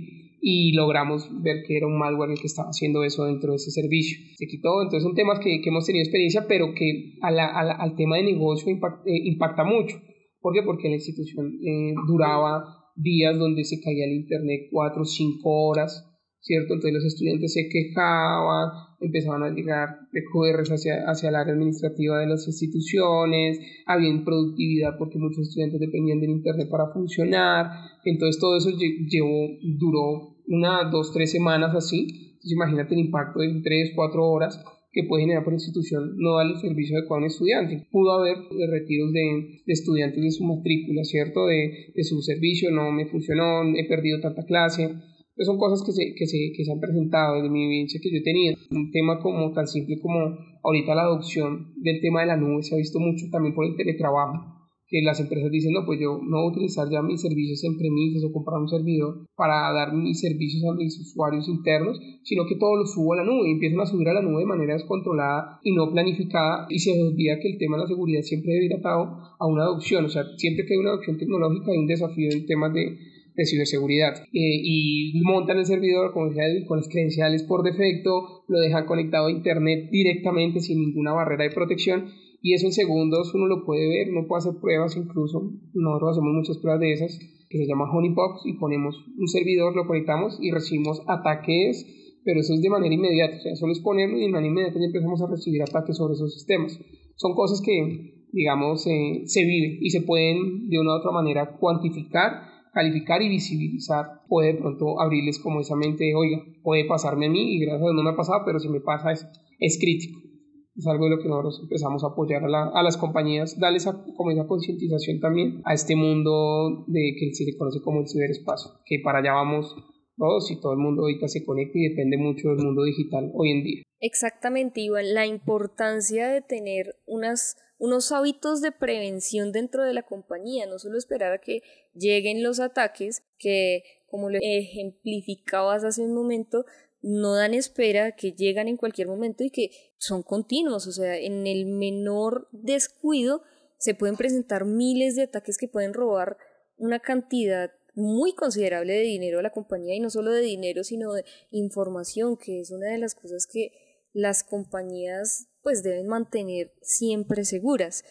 y 0.46 0.72
logramos 0.72 1.26
ver 1.42 1.62
que 1.66 1.74
era 1.78 1.86
un 1.86 1.98
malware 1.98 2.32
el 2.32 2.38
que 2.38 2.48
estaba 2.48 2.68
haciendo 2.68 3.02
eso 3.02 3.24
dentro 3.24 3.52
de 3.52 3.56
ese 3.56 3.70
servicio. 3.70 4.18
Se 4.36 4.46
quitó, 4.46 4.82
entonces 4.82 5.02
son 5.02 5.14
temas 5.14 5.38
que, 5.38 5.62
que 5.62 5.70
hemos 5.70 5.86
tenido 5.86 6.02
experiencia, 6.02 6.44
pero 6.46 6.74
que 6.74 7.14
a 7.22 7.28
al 7.30 7.96
tema 7.96 8.16
de 8.16 8.24
negocio 8.24 8.70
eh, 8.70 9.20
impacta 9.24 9.64
mucho. 9.64 9.96
¿Por 10.40 10.52
qué? 10.52 10.60
Porque 10.62 10.88
la 10.88 10.96
institución 10.96 11.46
eh, 11.64 11.94
duraba 12.06 12.62
días 12.94 13.38
donde 13.38 13.64
se 13.64 13.80
caía 13.80 14.04
el 14.04 14.12
internet 14.12 14.68
4 14.70 15.00
o 15.00 15.04
5 15.06 15.40
horas, 15.44 16.04
¿cierto? 16.40 16.74
Entonces 16.74 16.92
los 16.92 17.06
estudiantes 17.06 17.54
se 17.54 17.66
quejaban, 17.70 18.68
empezaban 19.00 19.44
a 19.44 19.48
llegar 19.48 19.96
PQRs 20.12 20.72
hacia, 20.72 21.08
hacia 21.08 21.30
el 21.30 21.36
área 21.36 21.54
administrativa 21.54 22.18
de 22.18 22.26
las 22.26 22.46
instituciones, 22.46 23.60
había 23.86 24.10
improductividad 24.10 24.98
porque 24.98 25.18
muchos 25.18 25.48
estudiantes 25.48 25.80
dependían 25.80 26.20
del 26.20 26.32
Internet 26.32 26.68
para 26.70 26.92
funcionar, 26.92 27.70
entonces 28.04 28.38
todo 28.38 28.58
eso 28.58 28.68
llevó, 28.76 29.48
duró 29.78 30.33
una, 30.46 30.90
dos, 30.90 31.12
tres 31.12 31.32
semanas 31.32 31.74
así, 31.74 32.06
entonces 32.34 32.52
imagínate 32.52 32.94
el 32.94 33.00
impacto 33.00 33.40
de 33.40 33.60
tres, 33.62 33.92
cuatro 33.94 34.24
horas 34.24 34.62
que 34.94 35.02
puede 35.08 35.24
generar 35.24 35.42
por 35.42 35.52
institución 35.52 36.14
no 36.16 36.36
darle 36.36 36.54
el 36.54 36.60
servicio 36.60 36.96
adecuado 36.96 37.18
a 37.18 37.24
un 37.24 37.26
estudiante. 37.26 37.86
Pudo 37.90 38.12
haber 38.12 38.36
retiros 38.70 39.12
de, 39.12 39.62
estudiantes 39.66 40.22
de 40.22 40.30
su 40.30 40.44
matrícula, 40.44 41.02
¿cierto? 41.02 41.46
De, 41.46 41.92
de, 41.94 42.04
su 42.04 42.22
servicio, 42.22 42.70
no 42.70 42.92
me 42.92 43.06
funcionó, 43.06 43.64
he 43.76 43.88
perdido 43.88 44.20
tanta 44.20 44.44
clase. 44.44 44.94
Son 45.38 45.58
cosas 45.58 45.82
que 45.84 45.90
se, 45.90 46.14
que, 46.14 46.26
se, 46.26 46.52
que 46.56 46.64
se 46.64 46.70
han 46.70 46.78
presentado 46.78 47.34
desde 47.36 47.50
mi 47.50 47.66
vivencia 47.66 48.00
que 48.00 48.12
yo 48.12 48.22
tenido. 48.22 48.54
Un 48.70 48.92
tema 48.92 49.18
como 49.18 49.52
tan 49.52 49.66
simple 49.66 49.98
como 50.00 50.38
ahorita 50.62 50.94
la 50.94 51.02
adopción 51.02 51.72
del 51.76 52.00
tema 52.00 52.20
de 52.20 52.28
la 52.28 52.36
nube 52.36 52.62
se 52.62 52.76
ha 52.76 52.78
visto 52.78 53.00
mucho 53.00 53.26
también 53.32 53.52
por 53.52 53.66
el 53.66 53.74
teletrabajo 53.74 54.53
que 54.94 55.02
las 55.02 55.18
empresas 55.18 55.50
dicen, 55.50 55.72
no, 55.72 55.84
pues 55.84 55.98
yo 55.98 56.20
no 56.22 56.38
voy 56.38 56.46
a 56.46 56.52
utilizar 56.52 56.86
ya 56.88 57.02
mis 57.02 57.20
servicios 57.20 57.64
en 57.64 57.76
premisas 57.76 58.22
o 58.22 58.32
comprar 58.32 58.60
un 58.60 58.68
servidor 58.68 59.26
para 59.34 59.72
dar 59.72 59.92
mis 59.92 60.20
servicios 60.20 60.62
a 60.70 60.76
mis 60.76 60.96
usuarios 61.00 61.48
internos, 61.48 61.98
sino 62.22 62.46
que 62.46 62.54
todo 62.54 62.76
lo 62.76 62.86
subo 62.86 63.14
a 63.14 63.16
la 63.16 63.24
nube 63.24 63.50
empiezan 63.50 63.80
a 63.80 63.86
subir 63.86 64.08
a 64.08 64.14
la 64.14 64.22
nube 64.22 64.42
de 64.42 64.46
manera 64.46 64.74
descontrolada 64.74 65.58
y 65.64 65.74
no 65.74 65.90
planificada 65.90 66.66
y 66.70 66.78
se 66.78 66.92
olvida 66.92 67.40
que 67.40 67.50
el 67.50 67.58
tema 67.58 67.76
de 67.76 67.82
la 67.82 67.88
seguridad 67.88 68.22
siempre 68.22 68.52
debe 68.52 68.66
ir 68.66 68.74
atado 68.74 69.18
a 69.36 69.46
una 69.48 69.64
adopción, 69.64 70.04
o 70.04 70.08
sea, 70.08 70.22
siempre 70.36 70.64
que 70.64 70.74
hay 70.74 70.78
una 70.78 70.90
adopción 70.90 71.18
tecnológica 71.18 71.72
hay 71.72 71.78
un 71.78 71.88
desafío 71.88 72.30
en 72.30 72.46
temas 72.46 72.72
de, 72.72 72.96
de 73.34 73.46
ciberseguridad 73.46 74.14
eh, 74.32 74.60
y 74.62 75.20
montan 75.24 75.58
el 75.58 75.66
servidor 75.66 76.12
como 76.12 76.28
decía 76.28 76.44
con 76.68 76.78
las 76.78 76.88
credenciales 76.88 77.42
por 77.42 77.64
defecto, 77.64 78.44
lo 78.46 78.60
dejan 78.60 78.86
conectado 78.86 79.26
a 79.26 79.32
internet 79.32 79.88
directamente 79.90 80.60
sin 80.60 80.78
ninguna 80.78 81.10
barrera 81.12 81.42
de 81.42 81.50
protección 81.50 82.12
y 82.44 82.52
eso 82.52 82.66
en 82.66 82.72
segundos 82.72 83.32
uno 83.32 83.46
lo 83.46 83.64
puede 83.64 83.88
ver, 83.88 84.10
uno 84.10 84.28
puede 84.28 84.40
hacer 84.40 84.60
pruebas 84.60 84.94
incluso, 84.98 85.50
nosotros 85.72 86.10
hacemos 86.10 86.34
muchas 86.34 86.58
pruebas 86.58 86.78
de 86.78 86.92
esas 86.92 87.18
que 87.48 87.56
se 87.56 87.66
llama 87.66 87.90
Honeybox 87.90 88.44
y 88.44 88.58
ponemos 88.58 89.02
un 89.16 89.28
servidor, 89.28 89.74
lo 89.74 89.86
conectamos 89.86 90.36
y 90.42 90.50
recibimos 90.50 91.00
ataques, 91.08 91.86
pero 92.22 92.40
eso 92.40 92.52
es 92.52 92.60
de 92.60 92.68
manera 92.68 92.94
inmediata, 92.94 93.36
o 93.36 93.40
sea, 93.40 93.56
solo 93.56 93.72
es 93.72 93.80
ponerlo 93.80 94.18
y 94.18 94.26
de 94.26 94.28
manera 94.28 94.50
inmediata 94.50 94.78
ya 94.78 94.84
empezamos 94.84 95.22
a 95.22 95.30
recibir 95.30 95.62
ataques 95.62 95.96
sobre 95.96 96.12
esos 96.12 96.34
sistemas. 96.34 96.78
Son 97.16 97.32
cosas 97.32 97.62
que, 97.64 98.26
digamos, 98.30 98.82
se 98.82 99.44
viven 99.46 99.78
y 99.80 99.88
se 99.88 100.02
pueden 100.02 100.68
de 100.68 100.78
una 100.78 100.96
u 100.96 100.98
otra 100.98 101.12
manera 101.12 101.56
cuantificar, 101.56 102.42
calificar 102.74 103.22
y 103.22 103.30
visibilizar. 103.30 104.20
Puede 104.28 104.52
de 104.52 104.58
pronto 104.58 105.00
abrirles 105.00 105.38
como 105.38 105.60
esa 105.60 105.76
mente, 105.76 106.14
oiga, 106.14 106.44
puede 106.62 106.84
pasarme 106.84 107.24
a 107.24 107.30
mí 107.30 107.54
y 107.54 107.60
gracias 107.60 107.80
a 107.80 107.84
Dios 107.84 107.94
no 107.94 108.02
me 108.02 108.10
ha 108.10 108.16
pasado, 108.16 108.42
pero 108.44 108.58
si 108.58 108.68
me 108.68 108.80
pasa 108.80 109.12
es, 109.12 109.26
es 109.60 109.78
crítico 109.80 110.33
es 110.76 110.86
algo 110.86 111.04
de 111.04 111.10
lo 111.10 111.18
que 111.22 111.28
nosotros 111.28 111.60
empezamos 111.62 112.04
a 112.04 112.08
apoyar 112.08 112.42
a, 112.44 112.70
a 112.70 112.82
las 112.82 112.96
compañías, 112.96 113.58
darles 113.58 113.86
como 114.16 114.30
esa 114.30 114.46
concientización 114.46 115.20
también 115.20 115.62
a 115.64 115.74
este 115.74 115.96
mundo 115.96 116.84
de 116.88 117.14
que 117.18 117.34
se 117.34 117.44
le 117.44 117.56
conoce 117.56 117.80
como 117.80 118.00
el 118.00 118.08
ciberespacio, 118.08 118.72
que 118.84 119.00
para 119.02 119.18
allá 119.20 119.32
vamos 119.34 119.74
todos 120.16 120.50
y 120.50 120.60
todo 120.60 120.72
el 120.72 120.78
mundo 120.78 121.02
ahorita 121.02 121.28
se 121.28 121.44
conecta 121.44 121.78
y 121.78 121.88
depende 121.88 122.16
mucho 122.16 122.48
del 122.50 122.64
mundo 122.64 122.84
digital 122.84 123.30
hoy 123.34 123.50
en 123.50 123.64
día. 123.64 123.82
Exactamente, 124.00 124.80
Iván, 124.80 125.14
la 125.14 125.26
importancia 125.26 126.28
de 126.28 126.42
tener 126.42 126.96
unos 127.06 128.12
hábitos 128.12 128.60
de 128.60 128.72
prevención 128.72 129.52
dentro 129.52 129.82
de 129.82 129.94
la 129.94 130.02
compañía, 130.02 130.66
no 130.66 130.78
solo 130.78 130.98
esperar 130.98 131.32
a 131.32 131.38
que 131.38 131.62
lleguen 131.94 132.42
los 132.42 132.60
ataques, 132.60 133.22
que 133.38 133.82
como 134.06 134.30
lo 134.30 134.38
ejemplificabas 134.40 135.82
hace 135.82 136.02
un 136.02 136.14
momento, 136.14 136.64
no 137.06 137.34
dan 137.34 137.52
espera, 137.52 138.12
que 138.12 138.32
llegan 138.32 138.66
en 138.66 138.78
cualquier 138.78 139.08
momento 139.08 139.44
y 139.44 139.50
que 139.50 139.70
son 139.98 140.22
continuos, 140.22 140.86
o 140.86 140.92
sea, 140.92 141.18
en 141.18 141.46
el 141.46 141.66
menor 141.66 142.48
descuido 142.50 143.42
se 143.76 143.94
pueden 143.94 144.16
presentar 144.16 144.64
miles 144.64 145.14
de 145.14 145.24
ataques 145.24 145.58
que 145.58 145.68
pueden 145.68 145.92
robar 145.92 146.38
una 146.78 147.00
cantidad 147.00 147.72
muy 147.94 148.34
considerable 148.34 148.94
de 148.94 149.02
dinero 149.02 149.38
a 149.38 149.42
la 149.42 149.52
compañía 149.52 149.94
y 149.94 150.00
no 150.00 150.08
solo 150.08 150.32
de 150.32 150.40
dinero, 150.40 150.82
sino 150.82 151.12
de 151.12 151.26
información, 151.50 152.38
que 152.38 152.60
es 152.60 152.70
una 152.70 152.88
de 152.88 152.96
las 152.96 153.14
cosas 153.14 153.46
que 153.46 153.72
las 154.14 154.42
compañías 154.42 155.48
pues 155.62 155.82
deben 155.82 156.06
mantener 156.06 156.72
siempre 156.80 157.44
seguras. 157.44 158.02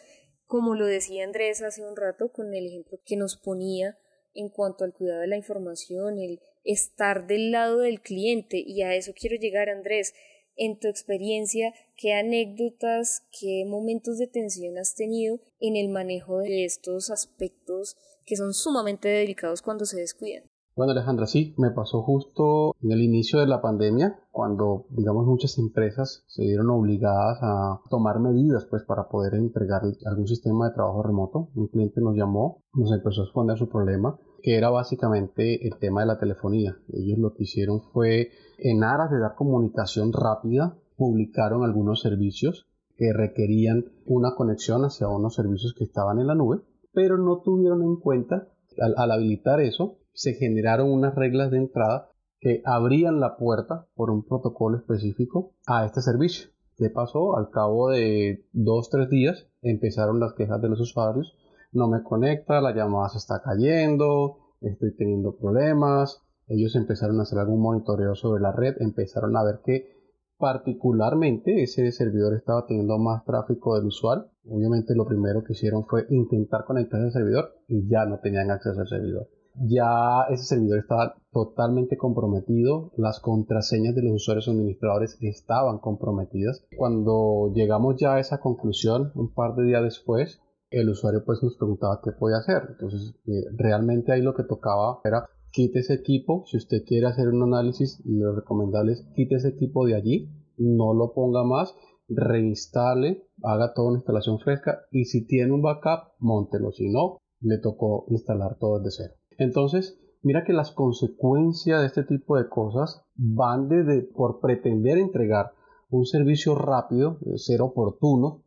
Como 0.46 0.76
lo 0.76 0.86
decía 0.86 1.24
Andrés 1.24 1.64
hace 1.64 1.84
un 1.84 1.96
rato 1.96 2.32
con 2.32 2.54
el 2.54 2.68
ejemplo 2.68 3.00
que 3.04 3.18
nos 3.18 3.38
ponía 3.38 3.98
en 4.36 4.50
cuanto 4.50 4.84
al 4.84 4.94
cuidado 4.94 5.22
de 5.22 5.28
la 5.28 5.38
información, 5.38 6.20
el 6.20 6.40
estar 6.64 7.28
del 7.28 7.52
lado 7.52 7.80
del 7.80 8.02
cliente 8.02 8.64
y 8.66 8.82
a 8.82 8.96
eso 8.96 9.14
quiero 9.16 9.36
llegar 9.38 9.70
Andrés. 9.70 10.14
En 10.56 10.78
tu 10.78 10.88
experiencia, 10.88 11.74
¿qué 11.98 12.14
anécdotas, 12.14 13.24
qué 13.40 13.66
momentos 13.68 14.20
de 14.20 14.28
tensión 14.28 14.78
has 14.78 14.94
tenido 14.94 15.40
en 15.60 15.76
el 15.76 15.90
manejo 15.90 16.40
de 16.40 16.64
estos 16.66 17.10
aspectos 17.10 17.96
que 18.26 18.36
son 18.36 18.54
sumamente 18.54 19.10
delicados 19.10 19.64
cuando 19.64 19.86
se 19.86 20.00
descuidan? 20.00 20.44
Bueno, 20.76 20.94
Alejandra, 20.94 21.28
sí, 21.28 21.54
me 21.60 21.70
pasó 21.70 22.02
justo 22.02 22.76
en 22.82 22.92
el 22.92 23.02
inicio 23.02 23.40
de 23.40 23.46
la 23.46 23.62
pandemia, 23.62 24.20
cuando, 24.32 24.88
digamos, 24.90 25.28
muchas 25.28 25.60
empresas 25.60 26.24
se 26.28 26.42
vieron 26.42 26.72
obligadas 26.72 27.38
a 27.44 27.80
tomar 27.92 28.20
medidas, 28.20 28.66
pues, 28.66 28.82
para 28.84 29.08
poder 29.08 29.36
entregar 29.36 29.84
algún 30.06 30.28
sistema 30.28 30.68
de 30.68 30.74
trabajo 30.74 31.04
remoto. 31.04 31.50
Un 31.54 31.68
cliente 31.68 32.02
nos 32.02 32.16
llamó, 32.16 32.64
nos 32.74 32.92
empezó 32.92 33.22
a 33.22 33.26
exponer 33.26 33.56
su 33.60 33.70
problema, 33.70 34.20
que 34.44 34.58
era 34.58 34.70
básicamente 34.70 35.66
el 35.66 35.80
tema 35.80 36.02
de 36.02 36.08
la 36.08 36.20
telefonía. 36.20 36.78
Ellos 36.92 37.18
lo 37.18 37.34
que 37.34 37.44
hicieron 37.44 37.82
fue, 37.82 38.32
en 38.58 38.84
aras 38.84 39.10
de 39.10 39.20
dar 39.20 39.36
comunicación 39.36 40.12
rápida, 40.12 40.78
publicaron 40.98 41.64
algunos 41.64 42.02
servicios 42.02 42.68
que 42.98 43.14
requerían 43.14 43.86
una 44.06 44.36
conexión 44.36 44.84
hacia 44.84 45.08
unos 45.08 45.36
servicios 45.36 45.74
que 45.74 45.86
estaban 45.86 46.20
en 46.20 46.28
la 46.28 46.36
nube, 46.36 46.60
pero 46.92 47.18
no 47.18 47.42
tuvieron 47.42 47.82
en 47.84 47.96
cuenta, 47.96 48.50
al, 48.80 49.12
habilitar 49.12 49.62
eso, 49.62 49.98
se 50.12 50.34
generaron 50.34 50.92
unas 50.92 51.16
reglas 51.16 51.50
de 51.50 51.58
entrada 51.58 52.10
que 52.40 52.62
abrían 52.66 53.22
la 53.22 53.38
puerta 53.38 53.88
por 53.96 54.12
un 54.12 54.26
protocolo 54.26 54.78
específico 54.78 55.54
a 55.66 55.86
este 55.86 56.02
servicio. 56.02 56.50
¿Qué 56.76 56.90
pasó? 56.90 57.38
Al 57.38 57.50
cabo 57.50 57.90
de 57.90 58.46
dos, 58.52 58.90
tres 58.90 59.10
días 59.10 59.48
empezaron 59.62 60.20
las 60.20 60.34
quejas 60.34 60.62
de 60.62 60.68
los 60.68 60.82
usuarios. 60.82 61.34
No 61.74 61.88
me 61.88 62.04
conecta, 62.04 62.62
la 62.62 62.74
llamada 62.74 63.10
se 63.10 63.18
está 63.18 63.42
cayendo, 63.42 64.38
estoy 64.62 64.96
teniendo 64.96 65.36
problemas. 65.36 66.22
Ellos 66.48 66.76
empezaron 66.76 67.20
a 67.20 67.24
hacer 67.24 67.40
algún 67.40 67.62
monitoreo 67.62 68.16
sobre 68.16 68.42
la 68.42 68.52
red, 68.52 68.76
empezaron 68.80 69.36
a 69.36 69.44
ver 69.44 69.62
que 69.66 69.94
particularmente 70.38 71.64
ese 71.64 71.92
servidor 71.92 72.36
estaba 72.36 72.66
teniendo 72.66 72.98
más 72.98 73.26
tráfico 73.26 73.76
del 73.76 73.88
usuario. 73.88 74.26
Obviamente 74.50 74.96
lo 74.96 75.06
primero 75.06 75.44
que 75.44 75.54
hicieron 75.54 75.86
fue 75.86 76.06
intentar 76.10 76.66
conectarse 76.66 77.06
al 77.06 77.12
servidor 77.12 77.56
y 77.68 77.88
ya 77.88 78.06
no 78.06 78.20
tenían 78.20 78.52
acceso 78.52 78.80
al 78.80 78.88
servidor 78.88 79.28
ya 79.56 80.24
ese 80.30 80.44
servidor 80.44 80.80
estaba 80.80 81.16
totalmente 81.32 81.98
comprometido, 81.98 82.92
las 82.98 83.20
contraseñas 83.20 83.96
de 83.96 84.04
los 84.04 84.14
usuarios 84.14 84.48
administradores 84.48 85.18
estaban 85.22 85.80
comprometidas. 85.80 86.66
Cuando 86.76 87.52
llegamos 87.54 87.96
ya 87.98 88.16
a 88.16 88.20
esa 88.20 88.40
conclusión, 88.40 89.12
un 89.16 89.34
par 89.34 89.56
de 89.56 89.66
días 89.66 89.84
después, 89.84 90.42
el 90.74 90.90
usuario 90.90 91.24
pues 91.26 91.42
nos 91.44 91.56
preguntaba 91.56 92.02
qué 92.04 92.12
podía 92.12 92.38
hacer. 92.38 92.64
Entonces, 92.72 93.16
eh, 93.26 93.46
realmente 93.56 94.12
ahí 94.12 94.22
lo 94.22 94.34
que 94.34 94.44
tocaba 94.44 95.00
era 95.04 95.30
quite 95.52 95.80
ese 95.80 95.94
equipo, 95.94 96.44
si 96.48 96.58
usted 96.58 96.84
quiere 96.86 97.08
hacer 97.08 97.30
un 97.30 97.44
análisis, 97.44 98.02
lo 98.06 98.36
recomendable 98.36 98.94
es 98.94 99.06
quite 99.16 99.36
ese 99.36 99.50
equipo 99.50 99.86
de 99.86 99.96
allí, 99.96 100.30
no 100.58 100.94
lo 100.94 101.14
ponga 101.14 101.44
más, 101.44 101.76
reinstale, 102.10 103.28
haga 103.44 103.74
toda 103.74 103.90
una 103.90 104.00
instalación 104.00 104.40
fresca 104.40 104.82
y 104.92 105.06
si 105.06 105.26
tiene 105.26 105.54
un 105.54 105.62
backup, 105.62 106.14
montelo, 106.20 106.72
si 106.72 106.90
no, 106.90 107.18
le 107.40 107.60
tocó 107.60 108.06
instalar 108.10 108.58
todo 108.60 108.80
desde 108.80 109.04
cero. 109.04 109.14
Entonces, 109.38 110.00
mira 110.24 110.44
que 110.44 110.54
las 110.54 110.72
consecuencias 110.72 111.82
de 111.82 111.88
este 111.88 112.04
tipo 112.04 112.38
de 112.38 112.50
cosas 112.50 113.04
van 113.16 113.68
desde 113.68 114.02
por 114.02 114.40
pretender 114.40 114.98
entregar 114.98 115.52
un 115.90 116.06
servicio 116.06 116.56
rápido, 116.56 117.20
eh, 117.26 117.38
ser 117.38 117.62
oportuno, 117.62 118.43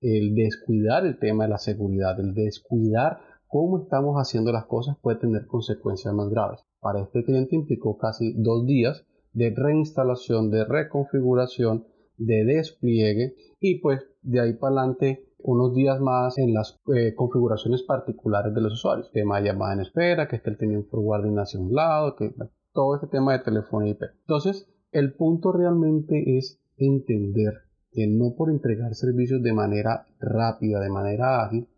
el 0.00 0.34
descuidar 0.34 1.06
el 1.06 1.18
tema 1.18 1.44
de 1.44 1.50
la 1.50 1.58
seguridad, 1.58 2.18
el 2.20 2.34
descuidar 2.34 3.18
cómo 3.46 3.82
estamos 3.82 4.16
haciendo 4.16 4.52
las 4.52 4.66
cosas 4.66 4.96
puede 5.00 5.18
tener 5.18 5.46
consecuencias 5.46 6.14
más 6.14 6.28
graves. 6.28 6.60
Para 6.80 7.00
este 7.00 7.24
cliente 7.24 7.56
implicó 7.56 7.98
casi 7.98 8.34
dos 8.36 8.66
días 8.66 9.04
de 9.32 9.54
reinstalación, 9.56 10.50
de 10.50 10.64
reconfiguración, 10.64 11.86
de 12.16 12.44
despliegue 12.44 13.34
y 13.60 13.80
pues 13.80 14.00
de 14.22 14.40
ahí 14.40 14.52
para 14.54 14.80
adelante 14.80 15.24
unos 15.38 15.74
días 15.74 16.00
más 16.00 16.36
en 16.38 16.52
las 16.52 16.78
eh, 16.94 17.14
configuraciones 17.14 17.82
particulares 17.82 18.54
de 18.54 18.60
los 18.60 18.74
usuarios. 18.74 19.10
Tema 19.12 19.40
llamada 19.40 19.74
en 19.74 19.80
espera, 19.80 20.28
que 20.28 20.36
es 20.36 20.42
que 20.42 20.50
él 20.50 20.58
tenía 20.58 20.78
un 20.78 20.86
forwarding 20.86 21.38
hacia 21.38 21.60
un 21.60 21.74
lado, 21.74 22.16
que 22.16 22.34
todo 22.72 22.96
este 22.96 23.06
tema 23.06 23.32
de 23.32 23.44
teléfono 23.44 23.86
IP. 23.86 24.02
Entonces, 24.20 24.68
el 24.90 25.14
punto 25.14 25.52
realmente 25.52 26.38
es 26.38 26.60
entender 26.76 27.67
que 27.90 28.06
no 28.06 28.34
por 28.36 28.50
entregar 28.50 28.94
servicios 28.94 29.42
de 29.42 29.52
manera 29.52 30.06
rápida, 30.20 30.80
de 30.80 30.90
manera 30.90 31.44
ágil, 31.44 31.68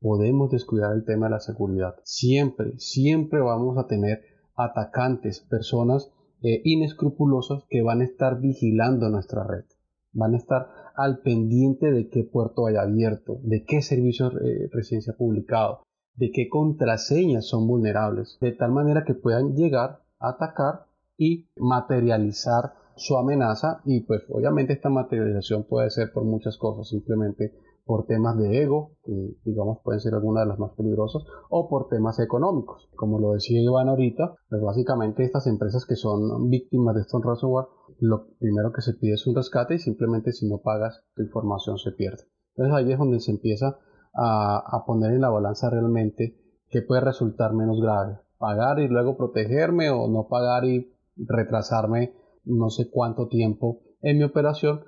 podemos 0.00 0.50
descuidar 0.50 0.94
el 0.94 1.04
tema 1.04 1.26
de 1.26 1.32
la 1.32 1.40
seguridad. 1.40 1.96
Siempre, 2.04 2.78
siempre 2.78 3.40
vamos 3.40 3.78
a 3.78 3.86
tener 3.86 4.22
atacantes, 4.56 5.40
personas 5.40 6.10
eh, 6.42 6.60
inescrupulosos 6.64 7.66
que 7.68 7.82
van 7.82 8.00
a 8.00 8.04
estar 8.04 8.40
vigilando 8.40 9.08
nuestra 9.08 9.44
red. 9.44 9.64
Van 10.12 10.34
a 10.34 10.38
estar 10.38 10.68
al 10.96 11.20
pendiente 11.20 11.90
de 11.90 12.08
qué 12.08 12.24
puerto 12.24 12.66
hay 12.66 12.76
abierto, 12.76 13.38
de 13.42 13.64
qué 13.64 13.82
servicio 13.82 14.32
eh, 14.40 14.68
residencia 14.72 15.14
publicado, 15.16 15.82
de 16.14 16.30
qué 16.32 16.48
contraseñas 16.48 17.46
son 17.46 17.66
vulnerables, 17.66 18.38
de 18.40 18.52
tal 18.52 18.72
manera 18.72 19.04
que 19.04 19.14
puedan 19.14 19.54
llegar 19.54 20.02
a 20.18 20.30
atacar 20.30 20.86
y 21.16 21.48
materializar 21.56 22.72
su 22.98 23.16
amenaza 23.16 23.80
y 23.84 24.00
pues 24.00 24.22
obviamente 24.28 24.72
esta 24.72 24.90
materialización 24.90 25.64
puede 25.64 25.90
ser 25.90 26.12
por 26.12 26.24
muchas 26.24 26.56
cosas, 26.58 26.88
simplemente 26.88 27.54
por 27.88 28.04
temas 28.04 28.36
de 28.36 28.62
ego, 28.62 28.92
que 29.02 29.38
digamos 29.46 29.78
pueden 29.82 30.00
ser 30.00 30.12
algunas 30.12 30.44
de 30.44 30.50
las 30.50 30.58
más 30.58 30.72
peligrosas, 30.72 31.22
o 31.48 31.70
por 31.70 31.88
temas 31.88 32.20
económicos. 32.20 32.90
Como 32.94 33.18
lo 33.18 33.32
decía 33.32 33.62
Iván 33.62 33.88
ahorita, 33.88 34.34
pues 34.50 34.60
básicamente 34.60 35.24
estas 35.24 35.46
empresas 35.46 35.86
que 35.86 35.96
son 35.96 36.50
víctimas 36.50 36.94
de 36.96 37.00
estos 37.00 37.24
ransomware, 37.24 37.68
lo 38.00 38.26
primero 38.38 38.72
que 38.72 38.82
se 38.82 38.92
pide 38.92 39.14
es 39.14 39.26
un 39.26 39.34
rescate 39.34 39.76
y 39.76 39.78
simplemente 39.78 40.32
si 40.32 40.46
no 40.46 40.58
pagas, 40.58 41.02
tu 41.14 41.22
información 41.22 41.78
se 41.78 41.92
pierde. 41.92 42.24
Entonces 42.54 42.74
ahí 42.74 42.92
es 42.92 42.98
donde 42.98 43.20
se 43.20 43.30
empieza 43.30 43.78
a, 44.12 44.58
a 44.58 44.84
poner 44.84 45.12
en 45.12 45.22
la 45.22 45.30
balanza 45.30 45.70
realmente 45.70 46.36
qué 46.68 46.82
puede 46.82 47.00
resultar 47.00 47.54
menos 47.54 47.80
grave. 47.80 48.18
Pagar 48.36 48.80
y 48.80 48.88
luego 48.88 49.16
protegerme 49.16 49.88
o 49.88 50.08
no 50.08 50.28
pagar 50.28 50.66
y 50.66 50.92
retrasarme 51.16 52.12
no 52.44 52.70
sé 52.70 52.90
cuánto 52.90 53.28
tiempo 53.28 53.80
en 54.00 54.18
mi 54.18 54.24
operación 54.24 54.80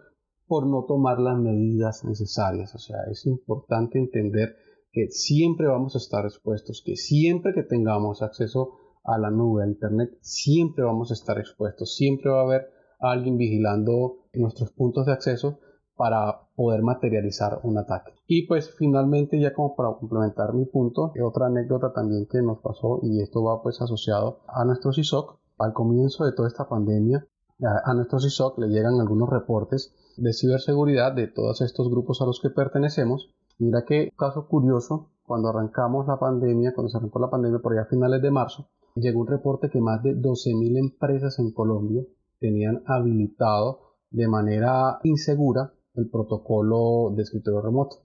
por 0.47 0.67
no 0.67 0.85
tomar 0.85 1.21
las 1.21 1.39
medidas 1.39 2.05
necesarias. 2.05 2.75
O 2.75 2.79
sea, 2.79 2.97
es 3.11 3.27
importante 3.27 3.99
entender 3.99 4.57
que 4.93 5.09
siempre 5.11 5.69
vamos 5.69 5.95
a 5.95 5.99
estar 5.99 6.25
expuestos, 6.25 6.83
que 6.85 6.97
siempre 6.97 7.55
que 7.55 7.63
tengamos 7.63 8.23
acceso 8.23 8.73
a 9.05 9.19
la 9.19 9.31
nube, 9.31 9.63
a 9.63 9.67
Internet, 9.67 10.19
siempre 10.21 10.85
vamos 10.85 11.11
a 11.11 11.15
estar 11.15 11.39
expuestos, 11.39 11.95
siempre 11.95 12.31
va 12.31 12.41
a 12.41 12.45
haber 12.45 12.71
alguien 12.99 13.39
vigilando 13.39 14.27
nuestros 14.35 14.73
puntos 14.73 15.07
de 15.07 15.13
acceso 15.13 15.61
para 15.97 16.49
poder 16.57 16.83
materializar 16.83 17.61
un 17.63 17.79
ataque. 17.79 18.13
Y 18.27 18.47
pues 18.47 18.75
finalmente 18.77 19.39
ya 19.39 19.53
como 19.53 19.77
para 19.77 19.93
complementar 19.99 20.55
mi 20.55 20.65
punto, 20.65 21.13
otra 21.23 21.47
anécdota 21.47 21.93
también 21.93 22.27
que 22.27 22.43
nos 22.43 22.59
pasó 22.61 23.01
y 23.03 23.21
esto 23.21 23.45
va 23.45 23.63
pues 23.63 23.81
asociado 23.81 24.41
a 24.49 24.65
nuestro 24.65 24.93
CISOC. 24.93 25.39
Al 25.59 25.75
comienzo 25.75 26.25
de 26.25 26.33
toda 26.33 26.49
esta 26.49 26.69
pandemia, 26.69 27.27
a, 27.63 27.95
nuestro 27.95 28.21
CISOC 28.21 28.59
le 28.59 28.69
llegan 28.69 29.01
algunos 29.01 29.29
reportes 29.29 29.95
de 30.17 30.33
ciberseguridad 30.33 31.13
de 31.13 31.29
todos 31.29 31.61
estos 31.61 31.91
grupos 31.91 32.21
a 32.21 32.27
los 32.27 32.41
que 32.41 32.51
pertenecemos. 32.51 33.31
Mira 33.59 33.85
qué 33.87 34.11
caso 34.17 34.49
curioso, 34.49 35.11
cuando 35.25 35.49
arrancamos 35.49 36.07
la 36.07 36.19
pandemia, 36.19 36.75
cuando 36.75 36.91
se 36.91 36.97
arrancó 36.97 37.19
la 37.19 37.31
pandemia 37.31 37.61
por 37.61 37.73
allá 37.73 37.85
finales 37.85 38.23
de 38.23 38.31
marzo, 38.31 38.69
llegó 38.95 39.21
un 39.21 39.27
reporte 39.27 39.71
que 39.71 39.81
más 39.81 40.03
de 40.03 40.17
12.000 40.17 40.79
empresas 40.79 41.39
en 41.39 41.53
Colombia 41.53 42.03
tenían 42.39 42.83
habilitado 42.87 43.81
de 44.11 44.27
manera 44.27 44.99
insegura 45.05 45.73
el 45.95 46.09
protocolo 46.09 47.13
de 47.15 47.23
escritorio 47.23 47.61
remoto. 47.61 47.97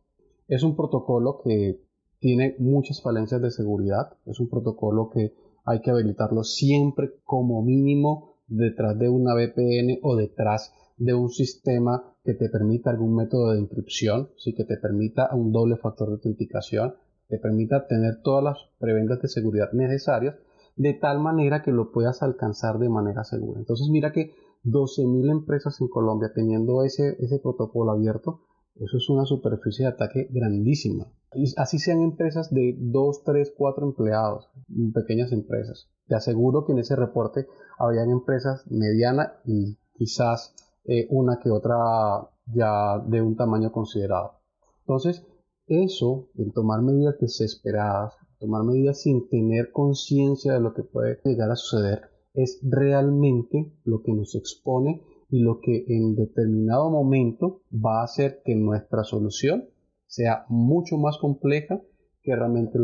Es 0.48 0.64
un 0.64 0.76
protocolo 0.76 1.42
que 1.44 1.82
tiene 2.20 2.56
muchas 2.60 3.02
falencias 3.02 3.42
de 3.42 3.52
seguridad, 3.52 4.18
es 4.26 4.40
un 4.40 4.50
protocolo 4.50 5.10
que 5.10 5.34
hay 5.66 5.82
que 5.82 5.92
habilitarlo 5.92 6.44
siempre 6.44 7.12
como 7.24 7.64
mínimo 7.64 8.35
detrás 8.48 8.98
de 8.98 9.10
una 9.10 9.34
VPN 9.34 10.00
o 10.04 10.16
detrás 10.16 10.74
de 10.98 11.14
un 11.14 11.30
sistema 11.30 12.04
que 12.24 12.34
te 12.34 12.50
permita 12.50 12.90
algún 12.90 13.16
método 13.16 13.52
de 13.52 13.60
inscripción, 13.60 14.30
sí 14.38 14.54
que 14.54 14.64
te 14.64 14.78
permita 14.78 15.34
un 15.34 15.52
doble 15.52 15.78
factor 15.78 16.08
de 16.08 16.14
autenticación, 16.14 16.96
te 17.28 17.38
permita 17.38 17.88
tener 17.88 18.22
todas 18.22 18.44
las 18.44 18.58
preventas 18.80 19.22
de 19.22 19.28
seguridad 19.28 19.72
necesarias, 19.74 20.36
de 20.76 20.94
tal 20.94 21.20
manera 21.20 21.64
que 21.64 21.72
lo 21.72 21.92
puedas 21.92 22.22
alcanzar 22.22 22.80
de 22.80 22.90
manera 22.90 23.24
segura. 23.24 23.60
Entonces 23.60 23.88
mira 23.90 24.12
que 24.12 24.34
12.000 24.64 25.32
empresas 25.32 25.80
en 25.82 25.88
Colombia 25.88 26.32
teniendo 26.34 26.84
ese, 26.84 27.16
ese 27.20 27.40
protocolo 27.40 27.92
abierto, 27.92 28.42
eso 28.76 28.98
es 28.98 29.10
una 29.10 29.26
superficie 29.26 29.86
de 29.86 29.92
ataque 29.92 30.28
grandísima. 30.32 31.08
Y 31.34 31.46
así 31.58 31.80
sean 31.80 32.02
empresas 32.02 32.54
de 32.54 32.76
2, 32.78 33.24
3, 33.24 33.54
4 33.58 33.86
empleados, 33.86 34.50
pequeñas 34.94 35.32
empresas. 35.32 35.90
Te 36.08 36.16
aseguro 36.16 36.66
que 36.66 36.74
en 36.74 36.80
ese 36.80 36.96
reporte 36.96 37.48
habían 37.78 38.10
empresas 38.10 38.66
medianas 38.70 39.32
y 39.46 39.78
quizás 39.94 40.54
eh, 40.86 41.08
una 41.10 41.40
que 41.40 41.52
otra 41.52 41.76
ya 42.54 43.00
de 43.00 43.22
un 43.22 43.36
tamaño 43.36 43.72
considerado. 43.72 44.40
Entonces, 44.82 45.26
eso, 45.68 46.30
el 46.38 46.54
tomar 46.54 46.82
medidas 46.82 47.18
desesperadas, 47.20 48.14
tomar 48.40 48.64
medidas 48.64 49.02
sin 49.02 49.28
tener 49.30 49.72
conciencia 49.72 50.54
de 50.54 50.60
lo 50.60 50.74
que 50.74 50.84
puede 50.84 51.20
llegar 51.24 51.50
a 51.50 51.56
suceder, 51.56 52.02
es 52.34 52.60
realmente 52.62 53.74
lo 53.84 54.04
que 54.04 54.14
nos 54.14 54.36
expone 54.36 55.02
y 55.30 55.42
lo 55.42 55.60
que 55.62 55.86
en 55.88 56.16
determinado 56.16 56.90
momento 56.90 57.62
va 57.74 58.02
a 58.02 58.06
hacer 58.06 58.42
que 58.44 58.56
nuestra 58.56 59.04
solución 59.04 59.70
sea 60.08 60.46
mucho 60.50 60.98
más 60.98 61.18
compleja 61.18 61.82
que 62.22 62.36
realmente 62.36 62.78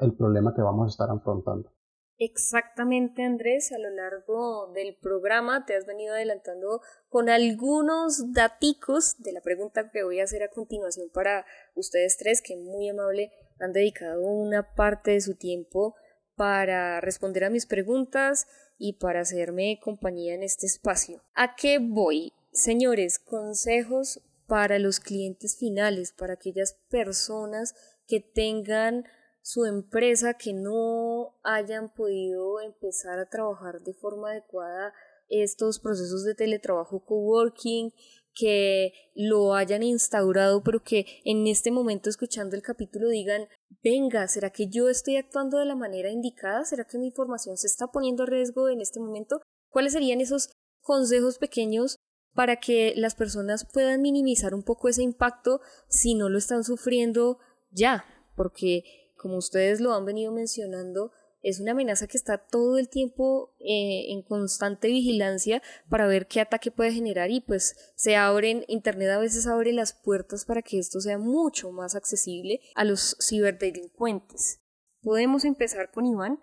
el 0.00 0.14
problema 0.14 0.54
que 0.54 0.62
vamos 0.62 0.86
a 0.86 0.90
estar 0.90 1.10
afrontando. 1.10 1.70
Exactamente, 2.18 3.22
Andrés, 3.22 3.72
a 3.72 3.78
lo 3.78 3.90
largo 3.90 4.72
del 4.72 4.96
programa 4.96 5.66
te 5.66 5.76
has 5.76 5.84
venido 5.84 6.14
adelantando 6.14 6.80
con 7.10 7.28
algunos 7.28 8.32
daticos 8.32 9.18
de 9.18 9.32
la 9.32 9.42
pregunta 9.42 9.90
que 9.90 10.02
voy 10.02 10.20
a 10.20 10.24
hacer 10.24 10.42
a 10.42 10.48
continuación 10.48 11.10
para 11.12 11.44
ustedes 11.74 12.16
tres, 12.16 12.40
que 12.42 12.56
muy 12.56 12.88
amable 12.88 13.32
han 13.60 13.72
dedicado 13.72 14.22
una 14.22 14.74
parte 14.74 15.10
de 15.10 15.20
su 15.20 15.36
tiempo 15.36 15.94
para 16.36 17.02
responder 17.02 17.44
a 17.44 17.50
mis 17.50 17.66
preguntas 17.66 18.46
y 18.78 18.94
para 18.94 19.20
hacerme 19.20 19.80
compañía 19.82 20.34
en 20.34 20.42
este 20.42 20.66
espacio. 20.66 21.22
¿A 21.34 21.56
qué 21.56 21.78
voy? 21.78 22.32
Señores, 22.52 23.18
consejos 23.18 24.20
para 24.46 24.78
los 24.78 25.00
clientes 25.00 25.56
finales, 25.56 26.12
para 26.12 26.34
aquellas 26.34 26.78
personas 26.88 27.74
que 28.06 28.20
tengan 28.20 29.04
su 29.42 29.64
empresa 29.64 30.34
que 30.34 30.52
no 30.52 31.36
hayan 31.42 31.92
podido 31.92 32.60
empezar 32.60 33.18
a 33.18 33.28
trabajar 33.28 33.80
de 33.82 33.94
forma 33.94 34.30
adecuada 34.30 34.92
estos 35.28 35.78
procesos 35.78 36.24
de 36.24 36.34
teletrabajo 36.34 37.04
coworking, 37.04 37.92
que 38.36 38.92
lo 39.14 39.54
hayan 39.54 39.82
instaurado, 39.82 40.62
pero 40.62 40.84
que 40.84 41.06
en 41.24 41.46
este 41.46 41.70
momento 41.70 42.10
escuchando 42.10 42.54
el 42.54 42.62
capítulo 42.62 43.08
digan, 43.08 43.48
venga, 43.82 44.28
¿será 44.28 44.50
que 44.50 44.68
yo 44.68 44.88
estoy 44.88 45.16
actuando 45.16 45.58
de 45.58 45.64
la 45.64 45.74
manera 45.74 46.10
indicada? 46.10 46.64
¿Será 46.64 46.84
que 46.84 46.98
mi 46.98 47.06
información 47.06 47.56
se 47.56 47.66
está 47.66 47.86
poniendo 47.88 48.24
a 48.24 48.26
riesgo 48.26 48.68
en 48.68 48.80
este 48.80 49.00
momento? 49.00 49.40
¿Cuáles 49.70 49.94
serían 49.94 50.20
esos 50.20 50.50
consejos 50.82 51.38
pequeños 51.38 51.96
para 52.34 52.56
que 52.56 52.92
las 52.96 53.14
personas 53.14 53.66
puedan 53.72 54.02
minimizar 54.02 54.54
un 54.54 54.62
poco 54.62 54.88
ese 54.88 55.02
impacto 55.02 55.60
si 55.88 56.14
no 56.14 56.28
lo 56.28 56.36
están 56.36 56.62
sufriendo 56.62 57.38
ya? 57.70 58.04
Porque 58.36 58.84
como 59.16 59.38
ustedes 59.38 59.80
lo 59.80 59.94
han 59.94 60.04
venido 60.04 60.30
mencionando, 60.30 61.10
es 61.46 61.60
una 61.60 61.70
amenaza 61.70 62.08
que 62.08 62.16
está 62.16 62.38
todo 62.38 62.76
el 62.76 62.88
tiempo 62.88 63.54
eh, 63.60 64.06
en 64.10 64.22
constante 64.22 64.88
vigilancia 64.88 65.62
para 65.88 66.08
ver 66.08 66.26
qué 66.26 66.40
ataque 66.40 66.72
puede 66.72 66.90
generar 66.90 67.30
y 67.30 67.40
pues 67.40 67.76
se 67.94 68.16
abren, 68.16 68.64
Internet 68.66 69.10
a 69.10 69.20
veces 69.20 69.46
abre 69.46 69.72
las 69.72 69.92
puertas 69.92 70.44
para 70.44 70.62
que 70.62 70.80
esto 70.80 71.00
sea 71.00 71.18
mucho 71.18 71.70
más 71.70 71.94
accesible 71.94 72.58
a 72.74 72.82
los 72.82 73.16
ciberdelincuentes. 73.24 74.60
Podemos 75.02 75.44
empezar 75.44 75.92
con 75.92 76.06
Iván. 76.06 76.40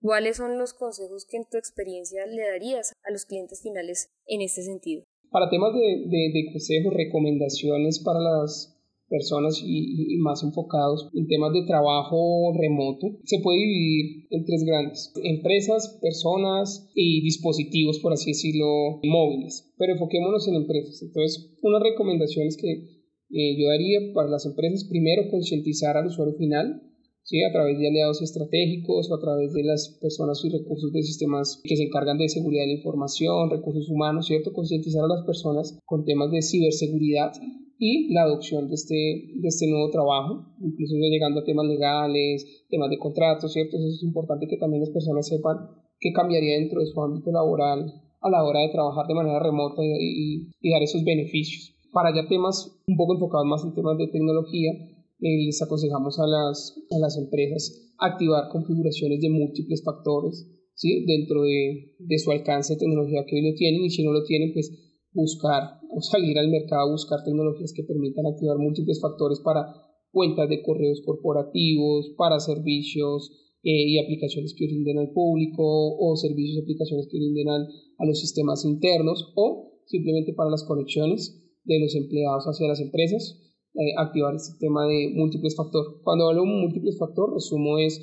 ¿Cuáles 0.00 0.36
son 0.36 0.56
los 0.56 0.72
consejos 0.72 1.26
que 1.28 1.38
en 1.38 1.48
tu 1.50 1.56
experiencia 1.58 2.26
le 2.26 2.46
darías 2.46 2.92
a 3.02 3.10
los 3.10 3.24
clientes 3.24 3.60
finales 3.60 4.12
en 4.26 4.40
este 4.40 4.62
sentido? 4.62 5.02
Para 5.32 5.50
temas 5.50 5.74
de, 5.74 5.80
de 6.08 6.52
consejos, 6.52 6.94
recomendaciones 6.94 7.98
para 8.04 8.20
las 8.20 8.75
personas 9.08 9.62
y, 9.64 10.16
más 10.18 10.42
enfocados 10.42 11.08
en 11.14 11.26
temas 11.26 11.52
de 11.52 11.64
trabajo 11.64 12.52
remoto, 12.58 13.18
se 13.24 13.40
puede 13.40 13.58
dividir 13.58 14.26
en 14.30 14.44
tres 14.44 14.64
grandes, 14.64 15.12
empresas, 15.22 15.98
personas 16.00 16.90
y 16.94 17.22
dispositivos, 17.22 18.00
por 18.00 18.12
así 18.12 18.30
decirlo, 18.30 19.00
móviles. 19.04 19.72
Pero 19.78 19.92
enfoquémonos 19.92 20.48
en 20.48 20.56
empresas. 20.56 21.02
Entonces, 21.02 21.56
unas 21.62 21.82
recomendaciones 21.82 22.56
que 22.56 22.96
eh, 23.30 23.56
yo 23.58 23.68
daría 23.68 24.12
para 24.14 24.28
las 24.28 24.46
empresas, 24.46 24.84
primero, 24.84 25.30
concientizar 25.30 25.96
al 25.96 26.06
usuario 26.06 26.34
final, 26.34 26.82
¿sí? 27.22 27.42
a 27.42 27.52
través 27.52 27.78
de 27.78 27.88
aliados 27.88 28.22
estratégicos 28.22 29.10
o 29.10 29.14
a 29.14 29.20
través 29.20 29.52
de 29.52 29.64
las 29.64 29.98
personas 30.00 30.42
y 30.44 30.50
recursos 30.50 30.92
de 30.92 31.02
sistemas 31.02 31.60
que 31.64 31.76
se 31.76 31.84
encargan 31.84 32.18
de 32.18 32.28
seguridad 32.28 32.62
de 32.62 32.68
la 32.68 32.78
información, 32.78 33.50
recursos 33.50 33.88
humanos, 33.90 34.26
¿cierto? 34.26 34.52
Concientizar 34.52 35.04
a 35.04 35.08
las 35.08 35.26
personas 35.26 35.78
con 35.84 36.04
temas 36.04 36.30
de 36.30 36.42
ciberseguridad 36.42 37.32
y 37.78 38.12
la 38.12 38.22
adopción 38.22 38.68
de 38.68 38.74
este, 38.74 38.94
de 38.94 39.48
este 39.48 39.66
nuevo 39.66 39.90
trabajo, 39.90 40.46
incluso 40.60 40.94
ya 40.94 41.08
llegando 41.08 41.40
a 41.40 41.44
temas 41.44 41.66
legales, 41.66 42.64
temas 42.70 42.90
de 42.90 42.98
contratos, 42.98 43.52
¿cierto? 43.52 43.76
Eso 43.76 43.88
es 43.88 44.02
importante 44.02 44.46
que 44.48 44.56
también 44.56 44.80
las 44.80 44.90
personas 44.90 45.28
sepan 45.28 45.56
qué 46.00 46.12
cambiaría 46.12 46.58
dentro 46.58 46.80
de 46.80 46.86
su 46.86 47.00
ámbito 47.02 47.30
laboral 47.30 47.92
a 48.20 48.30
la 48.30 48.44
hora 48.44 48.60
de 48.60 48.70
trabajar 48.70 49.06
de 49.06 49.14
manera 49.14 49.38
remota 49.38 49.82
y, 49.84 50.48
y, 50.60 50.70
dar 50.70 50.82
esos 50.82 51.04
beneficios. 51.04 51.74
Para 51.92 52.14
ya 52.14 52.26
temas 52.28 52.80
un 52.86 52.96
poco 52.96 53.14
enfocados 53.14 53.46
más 53.46 53.64
en 53.64 53.74
temas 53.74 53.98
de 53.98 54.08
tecnología, 54.08 54.72
eh, 54.72 55.44
les 55.46 55.62
aconsejamos 55.62 56.18
a 56.18 56.26
las, 56.26 56.74
a 56.90 56.98
las 56.98 57.16
empresas 57.16 57.94
activar 57.98 58.48
configuraciones 58.50 59.20
de 59.20 59.30
múltiples 59.30 59.82
factores, 59.82 60.46
¿sí? 60.74 61.04
dentro 61.06 61.42
de, 61.42 61.94
de 61.98 62.18
su 62.18 62.30
alcance 62.30 62.74
de 62.74 62.80
tecnología 62.80 63.24
que 63.26 63.36
hoy 63.36 63.50
lo 63.50 63.54
tienen 63.54 63.84
y 63.84 63.90
si 63.90 64.04
no 64.04 64.12
lo 64.12 64.24
tienen, 64.24 64.52
pues 64.52 64.70
buscar 65.16 65.80
o 65.88 66.00
salir 66.02 66.38
al 66.38 66.48
mercado 66.48 66.88
a 66.88 66.92
buscar 66.92 67.24
tecnologías 67.24 67.72
que 67.72 67.82
permitan 67.82 68.26
activar 68.26 68.58
múltiples 68.58 69.00
factores 69.00 69.40
para 69.40 69.64
cuentas 70.12 70.48
de 70.48 70.62
correos 70.62 71.00
corporativos, 71.04 72.12
para 72.16 72.38
servicios 72.38 73.32
eh, 73.62 73.88
y 73.88 73.98
aplicaciones 73.98 74.54
que 74.56 74.66
rinden 74.66 74.98
al 74.98 75.10
público 75.10 75.64
o 75.64 76.16
servicios 76.16 76.56
y 76.56 76.62
aplicaciones 76.62 77.08
que 77.10 77.18
rinden 77.18 77.48
a 77.48 78.04
los 78.06 78.20
sistemas 78.20 78.64
internos 78.64 79.32
o 79.34 79.80
simplemente 79.86 80.34
para 80.34 80.50
las 80.50 80.64
conexiones 80.64 81.42
de 81.64 81.80
los 81.80 81.94
empleados 81.96 82.44
hacia 82.44 82.68
las 82.68 82.80
empresas, 82.80 83.40
eh, 83.74 83.96
activar 83.98 84.34
el 84.34 84.40
sistema 84.40 84.86
de 84.86 85.12
múltiples 85.14 85.56
factores. 85.56 86.00
Cuando 86.04 86.28
hablo 86.28 86.42
de 86.42 86.48
múltiples 86.48 86.98
factores, 86.98 87.34
resumo 87.34 87.78
es 87.78 88.00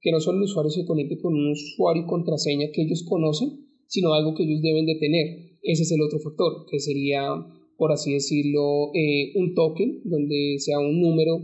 que 0.00 0.12
no 0.12 0.20
solo 0.20 0.38
el 0.38 0.44
usuario 0.44 0.70
se 0.70 0.86
conecte 0.86 1.18
con 1.20 1.34
un 1.34 1.52
usuario 1.52 2.04
y 2.04 2.06
contraseña 2.06 2.68
que 2.72 2.82
ellos 2.82 3.04
conocen, 3.08 3.66
sino 3.86 4.14
algo 4.14 4.34
que 4.34 4.44
ellos 4.44 4.62
deben 4.62 4.86
de 4.86 4.96
tener. 4.96 5.49
Ese 5.62 5.82
es 5.82 5.92
el 5.92 6.02
otro 6.02 6.18
factor, 6.20 6.66
que 6.70 6.80
sería, 6.80 7.22
por 7.76 7.92
así 7.92 8.12
decirlo, 8.12 8.90
eh, 8.94 9.32
un 9.34 9.54
token, 9.54 10.02
donde 10.04 10.56
sea 10.58 10.78
un 10.78 11.00
número 11.00 11.38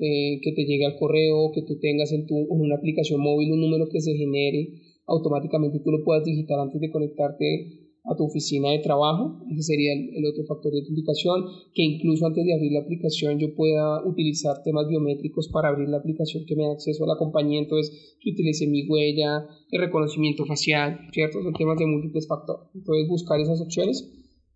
eh, 0.00 0.40
que 0.42 0.52
te 0.52 0.64
llegue 0.64 0.86
al 0.86 0.96
correo, 0.98 1.50
que 1.52 1.62
tú 1.62 1.78
tengas 1.80 2.12
en, 2.12 2.26
tu, 2.26 2.36
en 2.36 2.60
una 2.60 2.76
aplicación 2.76 3.20
móvil 3.20 3.52
un 3.52 3.60
número 3.60 3.88
que 3.90 4.00
se 4.00 4.14
genere 4.14 4.68
automáticamente, 5.06 5.80
tú 5.80 5.90
lo 5.90 6.04
puedas 6.04 6.24
digitar 6.24 6.60
antes 6.60 6.80
de 6.80 6.90
conectarte 6.90 7.87
a 8.04 8.16
tu 8.16 8.24
oficina 8.24 8.70
de 8.70 8.78
trabajo, 8.78 9.40
ese 9.50 9.62
sería 9.62 9.92
el, 9.92 10.24
otro 10.24 10.44
factor 10.44 10.72
de 10.72 10.80
autenticación, 10.80 11.44
que 11.74 11.82
incluso 11.82 12.26
antes 12.26 12.44
de 12.44 12.54
abrir 12.54 12.72
la 12.72 12.80
aplicación 12.80 13.38
yo 13.38 13.54
pueda 13.54 14.06
utilizar 14.06 14.62
temas 14.62 14.86
biométricos 14.88 15.48
para 15.48 15.68
abrir 15.68 15.88
la 15.88 15.98
aplicación 15.98 16.44
que 16.46 16.56
me 16.56 16.64
da 16.64 16.72
acceso 16.72 17.04
a 17.04 17.08
la 17.08 17.18
compañía, 17.18 17.60
entonces 17.60 18.16
que 18.20 18.30
utilice 18.30 18.66
mi 18.66 18.88
huella, 18.88 19.46
el 19.70 19.80
reconocimiento 19.80 20.46
facial, 20.46 20.98
¿cierto? 21.12 21.42
Son 21.42 21.52
temas 21.52 21.78
de 21.78 21.86
múltiples 21.86 22.26
factores. 22.26 22.68
Entonces 22.74 23.08
buscar 23.08 23.40
esas 23.40 23.60
opciones 23.60 24.08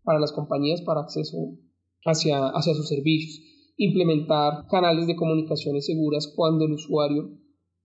para 0.03 0.19
las 0.19 0.33
compañías 0.33 0.83
para 0.83 1.01
acceso 1.01 1.59
hacia, 2.05 2.49
hacia 2.49 2.75
sus 2.75 2.89
servicios. 2.89 3.41
Implementar 3.77 4.67
canales 4.69 5.07
de 5.07 5.17
comunicaciones 5.17 5.87
seguras 5.87 6.33
cuando 6.35 6.65
el 6.65 6.73
usuario 6.73 7.39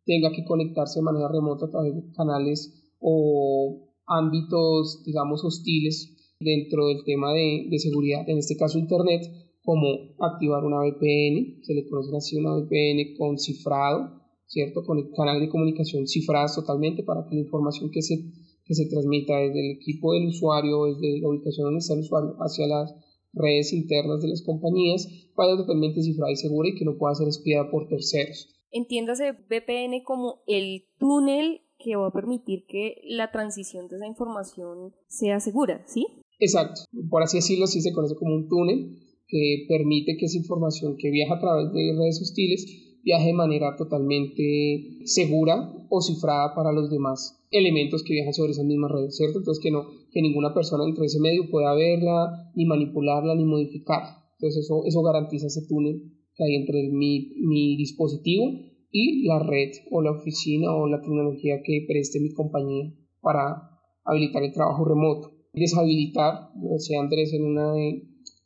tenga 0.05 0.32
que 0.32 0.45
conectarse 0.45 0.99
de 0.99 1.03
manera 1.03 1.28
remota 1.28 1.66
a 1.66 1.70
través 1.70 1.95
de 1.95 2.12
canales 2.14 2.93
o 2.99 3.86
ámbitos, 4.08 5.03
digamos, 5.05 5.43
hostiles 5.43 6.16
dentro 6.39 6.88
del 6.88 7.03
tema 7.03 7.34
de, 7.34 7.68
de, 7.70 7.80
seguridad, 7.80 8.28
en 8.30 8.38
este 8.38 8.55
caso 8.55 8.80
Internet, 8.80 9.24
como 9.64 10.16
activar 10.20 10.64
una 10.64 10.80
VPN, 10.80 11.64
se 11.64 11.74
le 11.74 11.88
conoce 11.89 12.16
así 12.16 12.38
una 12.38 12.55
VPN 12.55 13.18
con 13.18 13.38
cifrado, 13.38 14.22
¿cierto? 14.45 14.84
Con 14.86 14.99
el 14.99 15.12
canal 15.12 15.39
de 15.39 15.49
comunicación 15.49 16.08
cifradas 16.08 16.55
totalmente 16.55 17.03
para 17.03 17.26
que 17.26 17.36
la 17.36 17.41
información 17.41 17.91
que 17.91 18.01
se, 18.01 18.16
que 18.64 18.74
se 18.74 18.88
transmita 18.88 19.38
desde 19.38 19.60
el 19.60 19.76
equipo 19.76 20.14
del 20.14 20.28
usuario, 20.28 20.86
desde 20.86 21.20
la 21.20 21.30
ubicación 21.30 21.66
donde 21.66 21.80
está 21.80 21.95
el 21.95 21.99
usuario, 21.99 22.38
hacia 22.39 22.68
las 22.68 22.95
redes 23.34 23.74
internas 23.74 24.22
de 24.22 24.30
las 24.30 24.41
compañías, 24.41 25.08
vaya 25.36 25.58
totalmente 25.58 26.01
cifrada 26.01 26.32
y 26.32 26.38
segura 26.38 26.70
y 26.70 26.76
que 26.76 26.86
no 26.86 26.97
pueda 26.97 27.16
ser 27.16 27.28
espiada 27.28 27.70
por 27.70 27.88
terceros. 27.88 28.47
Entiéndase 28.72 29.34
VPN 29.34 30.03
como 30.03 30.43
el 30.47 30.86
túnel 30.97 31.62
que 31.78 31.95
va 31.95 32.07
a 32.07 32.11
permitir 32.11 32.65
que 32.67 33.01
la 33.05 33.32
transición 33.32 33.88
de 33.88 33.97
esa 33.97 34.07
información 34.07 34.93
sea 35.07 35.39
segura, 35.39 35.84
¿sí? 35.88 36.07
Exacto, 36.39 36.82
por 37.09 37.23
así 37.23 37.38
decirlo, 37.38 37.65
así 37.65 37.82
se 37.82 37.93
conoce 37.93 38.15
como 38.15 38.36
un 38.36 38.47
túnel 38.47 38.97
que 39.28 39.65
permite 39.67 40.17
que 40.17 40.25
esa 40.25 40.38
información 40.38 40.95
que 40.97 41.09
viaja 41.09 41.36
a 41.36 41.39
través 41.39 41.73
de 41.73 41.95
redes 41.97 42.21
hostiles 42.21 42.88
viaje 43.07 43.28
de 43.28 43.34
manera 43.34 43.75
totalmente 43.78 44.99
segura 45.05 45.73
o 45.89 46.01
cifrada 46.01 46.53
para 46.53 46.73
los 46.73 46.89
demás 46.89 47.41
elementos 47.51 48.03
que 48.03 48.13
viajan 48.13 48.34
sobre 48.34 48.51
esas 48.51 48.65
mismas 48.65 48.91
redes, 48.91 49.15
¿cierto? 49.15 49.39
Entonces 49.39 49.63
que 49.63 49.71
no, 49.71 49.88
que 50.11 50.21
ninguna 50.21 50.53
persona 50.53 50.84
dentro 50.84 51.01
de 51.01 51.07
ese 51.07 51.21
medio 51.21 51.49
pueda 51.49 51.73
verla, 51.73 52.51
ni 52.53 52.65
manipularla, 52.65 53.34
ni 53.36 53.45
modificarla. 53.45 54.25
Entonces 54.34 54.65
eso, 54.65 54.84
eso 54.86 55.01
garantiza 55.03 55.47
ese 55.47 55.65
túnel 55.67 56.01
que 56.36 56.43
hay 56.43 56.55
entre 56.55 56.89
mi, 56.89 57.34
mi 57.38 57.78
dispositivo 57.78 58.51
y 58.91 59.25
la 59.27 59.39
red 59.39 59.71
o 59.91 60.01
la 60.01 60.11
oficina 60.11 60.73
o 60.73 60.88
la 60.88 61.01
tecnología 61.01 61.61
que 61.63 61.85
preste 61.88 62.19
mi 62.19 62.31
compañía 62.33 62.93
para 63.21 63.69
habilitar 64.05 64.43
el 64.43 64.53
trabajo 64.53 64.85
remoto. 64.85 65.33
Deshabilitar, 65.53 66.49
como 66.53 66.73
decía 66.73 66.99
Andrés 66.99 67.33
en 67.33 67.43
una 67.43 67.73
de, 67.73 68.03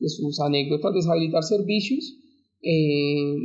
sus 0.08 0.40
anécdotas, 0.40 0.94
deshabilitar 0.94 1.44
servicios 1.44 2.18
eh, 2.62 3.36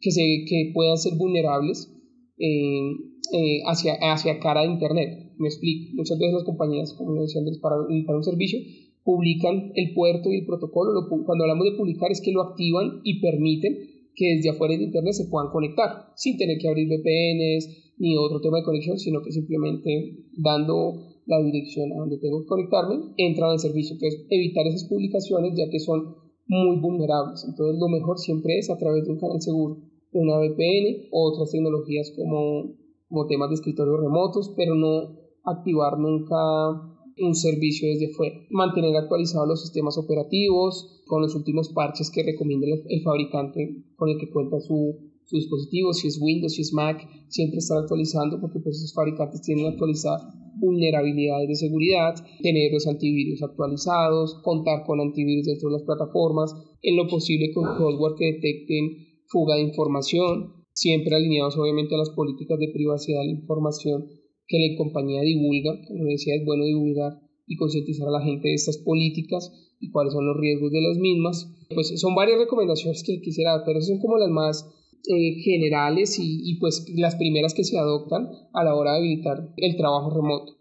que, 0.00 0.10
se, 0.10 0.44
que 0.46 0.72
puedan 0.74 0.98
ser 0.98 1.14
vulnerables 1.14 1.90
eh, 2.38 2.90
eh, 3.32 3.62
hacia, 3.66 3.94
hacia 3.94 4.38
cara 4.38 4.62
de 4.62 4.68
Internet. 4.68 5.32
Me 5.38 5.48
explico. 5.48 5.96
Muchas 5.96 6.18
veces 6.18 6.34
las 6.34 6.44
compañías, 6.44 6.92
como 6.92 7.22
decía 7.22 7.40
Andrés, 7.40 7.58
para 7.58 7.76
habilitar 7.76 8.14
un 8.14 8.24
servicio, 8.24 8.60
publican 9.04 9.72
el 9.74 9.94
puerto 9.94 10.30
y 10.30 10.38
el 10.38 10.46
protocolo. 10.46 11.08
cuando 11.24 11.44
hablamos 11.44 11.64
de 11.64 11.76
publicar 11.76 12.10
es 12.10 12.20
que 12.20 12.32
lo 12.32 12.42
activan 12.42 13.00
y 13.04 13.20
permiten 13.20 13.93
que 14.14 14.36
desde 14.36 14.50
afuera 14.50 14.76
de 14.76 14.84
Internet 14.84 15.14
se 15.14 15.26
puedan 15.26 15.50
conectar 15.50 16.12
sin 16.16 16.36
tener 16.36 16.58
que 16.58 16.68
abrir 16.68 16.88
VPNs 16.88 17.94
ni 17.98 18.16
otro 18.16 18.40
tema 18.40 18.58
de 18.58 18.64
conexión, 18.64 18.98
sino 18.98 19.22
que 19.22 19.32
simplemente 19.32 20.24
dando 20.36 21.14
la 21.26 21.42
dirección 21.42 21.92
a 21.92 21.96
donde 21.96 22.18
tengo 22.18 22.40
que 22.40 22.46
conectarme, 22.46 23.14
entran 23.16 23.50
al 23.50 23.58
servicio. 23.58 23.94
Entonces, 23.94 24.26
evitar 24.30 24.66
esas 24.66 24.84
publicaciones 24.84 25.54
ya 25.56 25.70
que 25.70 25.80
son 25.80 26.16
muy 26.46 26.78
vulnerables. 26.78 27.44
Entonces, 27.48 27.80
lo 27.80 27.88
mejor 27.88 28.18
siempre 28.18 28.58
es 28.58 28.70
a 28.70 28.76
través 28.76 29.04
de 29.04 29.12
un 29.12 29.18
canal 29.18 29.40
seguro, 29.40 29.78
una 30.12 30.38
VPN 30.38 31.08
o 31.10 31.32
otras 31.32 31.50
tecnologías 31.50 32.12
como, 32.16 32.74
como 33.08 33.26
temas 33.26 33.48
de 33.48 33.54
escritorio 33.54 33.96
remotos, 33.96 34.52
pero 34.56 34.74
no 34.74 35.18
activar 35.44 35.98
nunca 35.98 36.93
un 37.18 37.34
servicio 37.34 37.88
desde 37.88 38.12
fuera. 38.12 38.36
Mantener 38.50 38.96
actualizados 38.96 39.48
los 39.48 39.62
sistemas 39.62 39.98
operativos 39.98 41.02
con 41.06 41.22
los 41.22 41.34
últimos 41.34 41.68
parches 41.70 42.10
que 42.10 42.22
recomienda 42.22 42.66
el, 42.66 43.02
fabricante 43.02 43.84
con 43.96 44.08
el 44.08 44.18
que 44.18 44.30
cuenta 44.30 44.60
su, 44.60 45.12
su, 45.24 45.36
dispositivo, 45.36 45.92
si 45.92 46.08
es 46.08 46.18
Windows, 46.20 46.54
si 46.54 46.62
es 46.62 46.72
Mac, 46.72 47.06
siempre 47.28 47.58
estar 47.58 47.78
actualizando 47.78 48.40
porque 48.40 48.60
pues 48.60 48.76
esos 48.76 48.94
fabricantes 48.94 49.42
tienen 49.42 49.64
que 49.64 49.72
actualizar 49.72 50.18
vulnerabilidades 50.56 51.48
de 51.48 51.56
seguridad, 51.56 52.14
tener 52.42 52.72
los 52.72 52.86
antivirus 52.86 53.42
actualizados, 53.42 54.40
contar 54.42 54.84
con 54.84 55.00
antivirus 55.00 55.46
dentro 55.46 55.68
de 55.68 55.74
las 55.74 55.82
plataformas, 55.82 56.54
en 56.82 56.96
lo 56.96 57.08
posible 57.08 57.52
con 57.52 57.64
software 57.76 58.14
que 58.16 58.32
detecten 58.34 59.04
fuga 59.26 59.56
de 59.56 59.62
información, 59.62 60.64
siempre 60.72 61.14
alineados 61.14 61.56
obviamente 61.56 61.94
a 61.94 61.98
las 61.98 62.10
políticas 62.10 62.58
de 62.58 62.68
privacidad 62.72 63.20
de 63.20 63.26
la 63.26 63.40
información 63.40 64.06
que 64.46 64.58
la 64.58 64.76
compañía 64.76 65.22
divulga, 65.22 65.80
como 65.86 66.04
decía, 66.04 66.34
es 66.36 66.44
bueno 66.44 66.64
divulgar 66.64 67.20
y 67.46 67.56
concientizar 67.56 68.08
a 68.08 68.18
la 68.18 68.24
gente 68.24 68.48
de 68.48 68.54
estas 68.54 68.78
políticas 68.78 69.52
y 69.80 69.90
cuáles 69.90 70.12
son 70.12 70.26
los 70.26 70.36
riesgos 70.36 70.70
de 70.72 70.80
las 70.80 70.98
mismas. 70.98 71.50
Pues 71.74 72.00
son 72.00 72.14
varias 72.14 72.38
recomendaciones 72.38 73.02
que 73.04 73.20
quisiera 73.20 73.52
dar, 73.56 73.62
pero 73.66 73.80
son 73.80 73.98
como 74.00 74.18
las 74.18 74.30
más 74.30 74.64
eh, 75.06 75.34
generales 75.42 76.18
y, 76.18 76.40
y, 76.50 76.58
pues 76.58 76.86
las 76.96 77.16
primeras 77.16 77.52
que 77.52 77.64
se 77.64 77.78
adoptan 77.78 78.28
a 78.54 78.64
la 78.64 78.74
hora 78.74 78.92
de 78.92 78.98
habilitar 78.98 79.52
el 79.56 79.76
trabajo 79.76 80.10
remoto. 80.14 80.54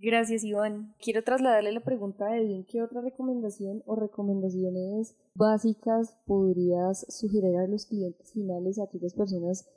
Gracias, 0.00 0.44
Iván. 0.44 0.94
Quiero 1.00 1.24
trasladarle 1.24 1.72
la 1.72 1.82
pregunta 1.82 2.26
de 2.26 2.44
bien, 2.44 2.64
¿qué 2.64 2.82
otra 2.82 3.00
recomendación 3.00 3.82
o 3.84 3.96
recomendaciones 3.96 5.16
básicas 5.34 6.16
podrías 6.24 7.04
sugerir 7.08 7.56
a 7.56 7.66
los 7.66 7.86
clientes 7.86 8.32
finales, 8.32 8.78
a 8.78 8.84
aquellas 8.84 9.14
personas 9.14 9.68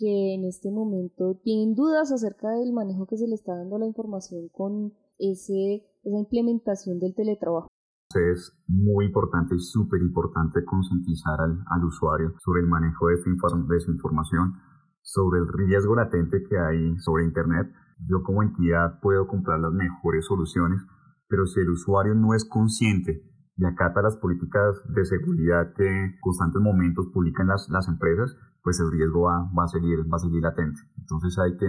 que 0.00 0.34
en 0.34 0.46
este 0.46 0.70
momento 0.70 1.38
tienen 1.44 1.74
dudas 1.74 2.10
acerca 2.10 2.48
del 2.56 2.72
manejo 2.72 3.06
que 3.06 3.18
se 3.18 3.28
le 3.28 3.34
está 3.34 3.54
dando 3.54 3.76
a 3.76 3.80
la 3.80 3.86
información 3.86 4.48
con 4.48 4.94
ese, 5.18 5.84
esa 6.02 6.18
implementación 6.18 6.98
del 6.98 7.14
teletrabajo. 7.14 7.68
Es 8.16 8.50
muy 8.66 9.04
importante 9.04 9.54
y 9.54 9.60
súper 9.60 10.00
importante 10.00 10.64
concientizar 10.64 11.38
al, 11.38 11.62
al, 11.66 11.84
usuario 11.84 12.34
sobre 12.42 12.62
el 12.62 12.66
manejo 12.66 13.08
de 13.08 13.18
su, 13.18 13.30
de 13.68 13.80
su 13.80 13.92
información, 13.92 14.54
sobre 15.02 15.38
el 15.40 15.46
riesgo 15.46 15.94
latente 15.94 16.42
que 16.48 16.58
hay 16.58 16.96
sobre 16.98 17.24
Internet. 17.24 17.70
Yo 18.08 18.22
como 18.24 18.42
entidad 18.42 18.98
puedo 19.00 19.26
comprar 19.28 19.60
las 19.60 19.72
mejores 19.72 20.24
soluciones, 20.24 20.80
pero 21.28 21.46
si 21.46 21.60
el 21.60 21.70
usuario 21.70 22.14
no 22.14 22.34
es 22.34 22.48
consciente 22.48 23.22
y 23.56 23.64
acata 23.66 24.00
las 24.00 24.16
políticas 24.16 24.82
de 24.88 25.04
seguridad 25.04 25.74
que 25.76 26.16
constantes 26.20 26.62
momentos 26.62 27.06
publican 27.12 27.46
las, 27.46 27.68
las 27.68 27.86
empresas, 27.86 28.34
pues 28.62 28.80
el 28.80 28.90
riesgo 28.90 29.22
va, 29.22 29.50
va, 29.56 29.64
a 29.64 29.68
seguir, 29.68 30.00
va 30.10 30.16
a 30.16 30.18
seguir 30.18 30.42
latente. 30.42 30.80
Entonces 30.98 31.38
hay 31.38 31.56
que 31.56 31.66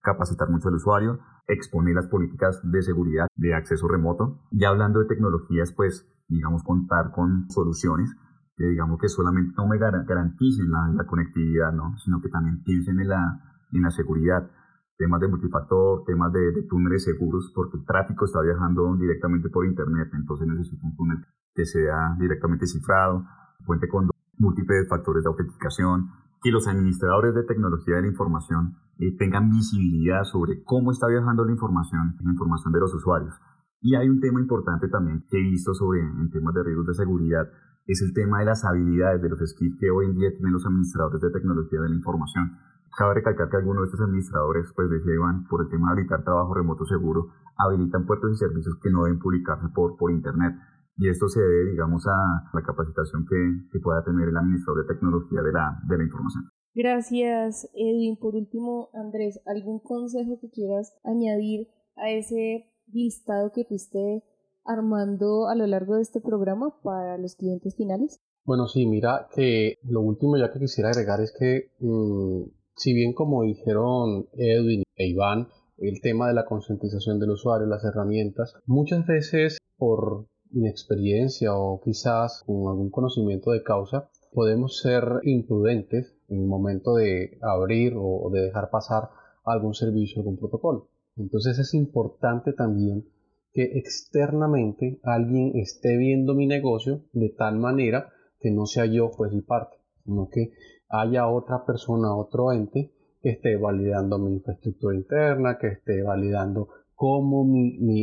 capacitar 0.00 0.50
mucho 0.50 0.68
al 0.68 0.74
usuario, 0.74 1.20
exponer 1.46 1.94
las 1.94 2.08
políticas 2.08 2.60
de 2.64 2.82
seguridad 2.82 3.26
de 3.36 3.54
acceso 3.54 3.88
remoto. 3.88 4.40
Ya 4.50 4.68
hablando 4.68 5.00
de 5.00 5.06
tecnologías, 5.06 5.72
pues 5.72 6.06
digamos 6.28 6.62
contar 6.62 7.12
con 7.12 7.48
soluciones 7.50 8.14
que 8.56 8.66
digamos 8.66 8.98
que 9.00 9.08
solamente 9.08 9.54
no 9.56 9.66
me 9.66 9.78
garanticen 9.78 10.70
la, 10.70 10.88
la 10.94 11.06
conectividad, 11.06 11.72
¿no? 11.72 11.96
sino 11.98 12.20
que 12.20 12.28
también 12.28 12.62
piensen 12.62 13.00
en 13.00 13.08
la, 13.08 13.40
en 13.72 13.82
la 13.82 13.90
seguridad 13.90 14.50
temas 14.98 15.20
de 15.20 15.28
multifactor, 15.28 16.04
temas 16.04 16.32
de, 16.32 16.52
de, 16.52 16.62
túneles 16.68 17.02
seguros, 17.02 17.50
porque 17.54 17.78
el 17.78 17.84
tráfico 17.84 18.24
está 18.24 18.40
viajando 18.40 18.94
directamente 18.96 19.48
por 19.48 19.66
Internet, 19.66 20.10
entonces 20.12 20.46
necesito 20.46 20.86
un 20.86 20.94
túnel 20.94 21.26
que 21.54 21.64
sea 21.64 22.14
directamente 22.18 22.66
cifrado, 22.66 23.24
cuente 23.66 23.88
con 23.88 24.10
múltiples 24.38 24.88
factores 24.88 25.24
de 25.24 25.28
autenticación, 25.30 26.10
que 26.42 26.50
los 26.50 26.66
administradores 26.66 27.34
de 27.34 27.44
tecnología 27.44 27.96
de 27.96 28.02
la 28.02 28.08
información 28.08 28.76
eh, 28.98 29.16
tengan 29.16 29.48
visibilidad 29.48 30.24
sobre 30.24 30.62
cómo 30.64 30.90
está 30.90 31.06
viajando 31.06 31.44
la 31.44 31.52
información, 31.52 32.16
la 32.22 32.30
información 32.30 32.72
de 32.72 32.80
los 32.80 32.92
usuarios. 32.94 33.34
Y 33.80 33.94
hay 33.94 34.08
un 34.08 34.20
tema 34.20 34.40
importante 34.40 34.88
también 34.88 35.24
que 35.30 35.38
he 35.38 35.42
visto 35.42 35.74
sobre 35.74 36.00
en 36.00 36.30
temas 36.30 36.54
de 36.54 36.62
riesgos 36.62 36.86
de 36.86 36.94
seguridad, 36.94 37.48
es 37.86 38.00
el 38.00 38.12
tema 38.12 38.38
de 38.38 38.44
las 38.46 38.64
habilidades, 38.64 39.20
de 39.22 39.28
los 39.28 39.40
skills 39.40 39.76
que 39.78 39.90
hoy 39.90 40.06
en 40.06 40.14
día 40.14 40.30
tienen 40.30 40.52
los 40.52 40.64
administradores 40.64 41.20
de 41.20 41.30
tecnología 41.30 41.80
de 41.80 41.88
la 41.88 41.94
información. 41.96 42.58
Cabe 42.96 43.14
recalcar 43.14 43.48
que 43.48 43.56
algunos 43.56 43.82
de 43.82 43.86
estos 43.86 44.02
administradores, 44.02 44.72
pues 44.76 44.88
decía 44.90 45.14
Iván, 45.14 45.46
por 45.48 45.62
el 45.62 45.68
tema 45.68 45.88
de 45.88 45.92
habilitar 45.94 46.22
trabajo 46.22 46.54
remoto 46.54 46.84
seguro, 46.84 47.30
habilitan 47.56 48.06
puertos 48.06 48.32
y 48.32 48.36
servicios 48.36 48.76
que 48.80 48.90
no 48.90 49.04
deben 49.04 49.18
publicarse 49.18 49.68
por, 49.74 49.96
por 49.96 50.12
Internet. 50.12 50.54
Y 50.96 51.08
esto 51.08 51.28
se 51.28 51.40
debe, 51.40 51.70
digamos, 51.70 52.06
a 52.06 52.50
la 52.52 52.62
capacitación 52.62 53.24
que, 53.28 53.68
que 53.72 53.80
pueda 53.80 54.04
tener 54.04 54.28
el 54.28 54.36
administrador 54.36 54.86
de 54.86 54.94
tecnología 54.94 55.42
de 55.42 55.52
la, 55.52 55.80
de 55.88 55.98
la 55.98 56.04
información. 56.04 56.44
Gracias, 56.74 57.68
Edwin. 57.74 58.16
Por 58.16 58.34
último, 58.34 58.90
Andrés, 58.94 59.40
¿algún 59.46 59.80
consejo 59.80 60.38
que 60.40 60.50
quieras 60.50 60.94
añadir 61.04 61.68
a 61.96 62.10
ese 62.10 62.70
listado 62.92 63.52
que 63.52 63.64
fuiste 63.64 64.24
armando 64.64 65.48
a 65.48 65.54
lo 65.54 65.66
largo 65.66 65.96
de 65.96 66.02
este 66.02 66.20
programa 66.20 66.74
para 66.82 67.18
los 67.18 67.36
clientes 67.36 67.76
finales? 67.76 68.20
Bueno, 68.44 68.66
sí, 68.66 68.86
mira 68.86 69.28
que 69.34 69.78
lo 69.84 70.00
último 70.00 70.36
ya 70.36 70.52
que 70.52 70.58
quisiera 70.58 70.90
agregar 70.90 71.20
es 71.20 71.34
que 71.38 71.70
mm, 71.80 72.44
si 72.76 72.92
bien 72.94 73.12
como 73.12 73.42
dijeron 73.42 74.26
Edwin 74.32 74.82
e 74.96 75.08
Iván, 75.08 75.48
el 75.78 76.00
tema 76.00 76.28
de 76.28 76.34
la 76.34 76.44
concientización 76.44 77.18
del 77.18 77.30
usuario, 77.30 77.66
las 77.66 77.84
herramientas, 77.84 78.54
muchas 78.66 79.06
veces 79.06 79.58
por 79.76 80.26
inexperiencia 80.52 81.54
o 81.54 81.80
quizás 81.80 82.42
con 82.46 82.68
algún 82.68 82.90
conocimiento 82.90 83.50
de 83.50 83.62
causa, 83.62 84.08
podemos 84.32 84.78
ser 84.78 85.04
imprudentes 85.24 86.14
en 86.28 86.40
el 86.40 86.46
momento 86.46 86.94
de 86.94 87.38
abrir 87.42 87.94
o 87.96 88.30
de 88.30 88.42
dejar 88.42 88.70
pasar 88.70 89.10
algún 89.44 89.74
servicio, 89.74 90.20
algún 90.20 90.38
protocolo. 90.38 90.88
Entonces 91.16 91.58
es 91.58 91.74
importante 91.74 92.52
también 92.52 93.06
que 93.52 93.64
externamente 93.78 94.98
alguien 95.02 95.52
esté 95.56 95.96
viendo 95.96 96.34
mi 96.34 96.46
negocio 96.46 97.02
de 97.12 97.28
tal 97.28 97.58
manera 97.58 98.08
que 98.40 98.50
no 98.50 98.66
sea 98.66 98.86
yo 98.86 99.10
pues 99.16 99.32
y 99.32 99.42
parte, 99.42 99.76
sino 100.04 100.28
que 100.30 100.52
haya 100.88 101.28
otra 101.28 101.64
persona, 101.64 102.16
otro 102.16 102.52
ente 102.52 102.92
que 103.20 103.30
esté 103.30 103.56
validando 103.56 104.18
mi 104.18 104.32
infraestructura 104.32 104.96
interna, 104.96 105.58
que 105.58 105.68
esté 105.68 106.02
validando 106.02 106.68
cómo 107.02 107.44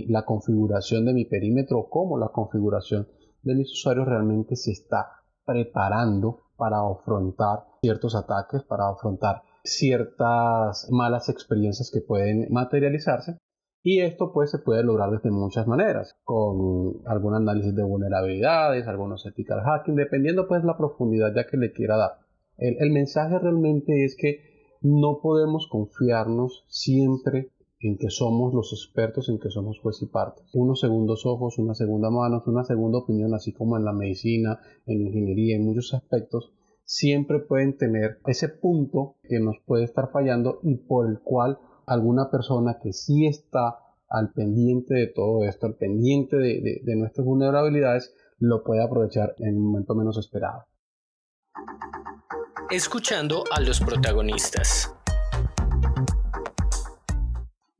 la 0.10 0.26
configuración 0.26 1.06
de 1.06 1.14
mi 1.14 1.24
perímetro, 1.24 1.88
cómo 1.90 2.18
la 2.18 2.34
configuración 2.34 3.08
de 3.44 3.56
mis 3.56 3.72
usuarios 3.72 4.06
realmente 4.06 4.58
se 4.58 4.72
está 4.72 5.22
preparando 5.46 6.42
para 6.58 6.80
afrontar 6.82 7.60
ciertos 7.82 8.14
ataques, 8.14 8.62
para 8.64 8.90
afrontar 8.90 9.44
ciertas 9.64 10.90
malas 10.92 11.30
experiencias 11.30 11.92
que 11.94 12.02
pueden 12.02 12.52
materializarse. 12.52 13.38
Y 13.82 14.02
esto 14.02 14.34
pues 14.34 14.52
se 14.52 14.60
puede 14.60 14.84
lograr 14.84 15.12
desde 15.12 15.32
muchas 15.32 15.66
maneras, 15.66 16.14
con 16.26 17.00
algún 17.06 17.36
análisis 17.36 17.74
de 17.74 17.84
vulnerabilidades, 17.84 18.86
algunos 18.86 19.26
ethical 19.26 19.62
hacking, 19.64 19.96
dependiendo 19.96 20.46
pues 20.46 20.66
la 20.66 20.76
profundidad 20.76 21.34
ya 21.34 21.48
que 21.48 21.56
le 21.56 21.72
quiera 21.72 21.96
dar. 21.96 22.18
El, 22.58 22.92
mensaje 22.92 23.40
realmente 23.40 24.04
es 24.04 24.18
que 24.18 24.42
no 24.82 25.22
podemos 25.22 25.70
confiarnos 25.72 26.66
siempre 26.68 27.54
en 27.80 27.98
que 27.98 28.10
somos 28.10 28.54
los 28.54 28.74
expertos, 28.74 29.30
en 29.30 29.40
que 29.40 29.50
somos 29.50 29.80
juez 29.80 30.02
y 30.02 30.08
parte. 30.08 30.42
Unos 30.54 30.82
segundos 30.82 31.26
ojos, 31.26 31.58
una 31.58 31.74
segunda 31.74 32.10
mano, 32.10 32.44
una 32.46 32.64
segunda 32.64 33.00
opinión, 33.00 33.34
así 33.34 33.54
como 33.54 33.78
en 33.78 33.86
la 33.86 33.94
medicina, 33.94 34.60
en 34.86 35.02
ingeniería, 35.02 35.56
en 35.56 35.66
muchos 35.66 35.94
aspectos, 35.94 36.54
siempre 36.84 37.40
pueden 37.40 37.78
tener 37.78 38.20
ese 38.26 38.50
punto 38.50 39.16
que 39.24 39.40
nos 39.40 39.58
puede 39.66 39.86
estar 39.86 40.12
fallando 40.12 40.60
y 40.64 40.76
por 40.76 41.08
el 41.10 41.20
cual 41.20 41.60
alguna 41.86 42.30
persona 42.30 42.80
que 42.82 42.94
sí 42.94 43.28
está 43.28 43.78
al 44.10 44.34
pendiente 44.34 44.96
de 44.96 45.08
todo 45.08 45.44
esto, 45.44 45.68
al 45.68 45.76
pendiente 45.76 46.38
de, 46.38 46.82
de 46.84 46.96
nuestras 46.96 47.26
vulnerabilidades, 47.26 48.14
lo 48.40 48.64
puede 48.64 48.84
aprovechar 48.84 49.36
en 49.38 49.58
un 49.58 49.72
momento 49.72 49.96
menos 49.96 50.18
esperado 50.18 50.66
escuchando 52.70 53.44
a 53.52 53.62
los 53.62 53.80
protagonistas. 53.80 54.94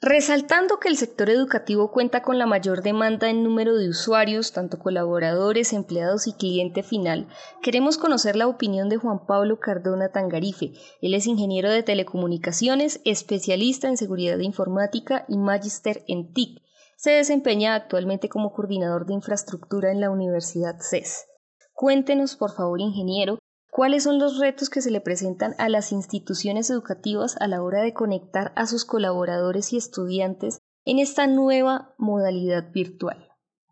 Resaltando 0.02 0.80
que 0.80 0.88
el 0.88 0.96
sector 0.96 1.30
educativo 1.30 1.92
cuenta 1.92 2.22
con 2.22 2.40
la 2.40 2.46
mayor 2.46 2.84
demanda 2.84 3.30
en 3.30 3.44
número 3.44 3.76
de 3.76 3.90
usuarios, 3.90 4.54
tanto 4.54 4.80
colaboradores, 4.80 5.74
empleados 5.74 6.26
y 6.26 6.32
cliente 6.32 6.84
final, 6.84 7.28
queremos 7.62 7.98
conocer 7.98 8.38
la 8.38 8.48
opinión 8.48 8.88
de 8.88 8.96
Juan 8.96 9.26
Pablo 9.26 9.60
Cardona 9.60 10.10
Tangarife. 10.14 10.72
Él 11.02 11.16
es 11.16 11.28
ingeniero 11.28 11.70
de 11.70 11.84
telecomunicaciones, 11.84 13.02
especialista 13.04 13.90
en 13.90 13.98
seguridad 13.98 14.40
informática 14.40 15.26
y 15.28 15.38
magíster 15.38 16.06
en 16.08 16.32
TIC. 16.32 16.62
Se 16.96 17.12
desempeña 17.12 17.76
actualmente 17.76 18.30
como 18.30 18.54
coordinador 18.54 19.06
de 19.06 19.16
infraestructura 19.16 19.92
en 19.92 20.00
la 20.00 20.12
Universidad 20.12 20.78
CES. 20.80 21.26
Cuéntenos, 21.74 22.38
por 22.38 22.52
favor, 22.52 22.80
ingeniero, 22.80 23.38
¿Cuáles 23.72 24.04
son 24.04 24.18
los 24.18 24.40
retos 24.40 24.72
que 24.72 24.82
se 24.82 24.90
le 24.90 25.00
presentan 25.00 25.54
a 25.60 25.70
las 25.70 25.92
instituciones 25.92 26.72
educativas 26.72 27.38
a 27.40 27.48
la 27.48 27.62
hora 27.62 27.82
de 27.82 27.94
conectar 27.94 28.52
a 28.56 28.66
sus 28.66 28.84
colaboradores 28.84 29.72
y 29.74 29.78
estudiantes 29.78 30.60
en 30.86 30.98
esta 30.98 31.28
nueva 31.28 31.94
modalidad 32.00 32.72
virtual? 32.74 33.28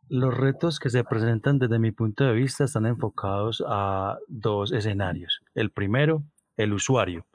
Los 0.07 0.37
retos 0.37 0.79
que 0.79 0.91
se 0.91 1.03
presentan 1.03 1.57
desde 1.57 1.79
mi 1.79 1.91
punto 1.91 2.25
de 2.25 2.33
vista 2.33 2.65
están 2.65 2.85
enfocados 2.85 3.63
a 3.67 4.19
dos 4.27 4.71
escenarios. 4.71 5.41
El 5.55 5.71
primero, 5.71 6.23
el 6.57 6.73
usuario, 6.73 7.25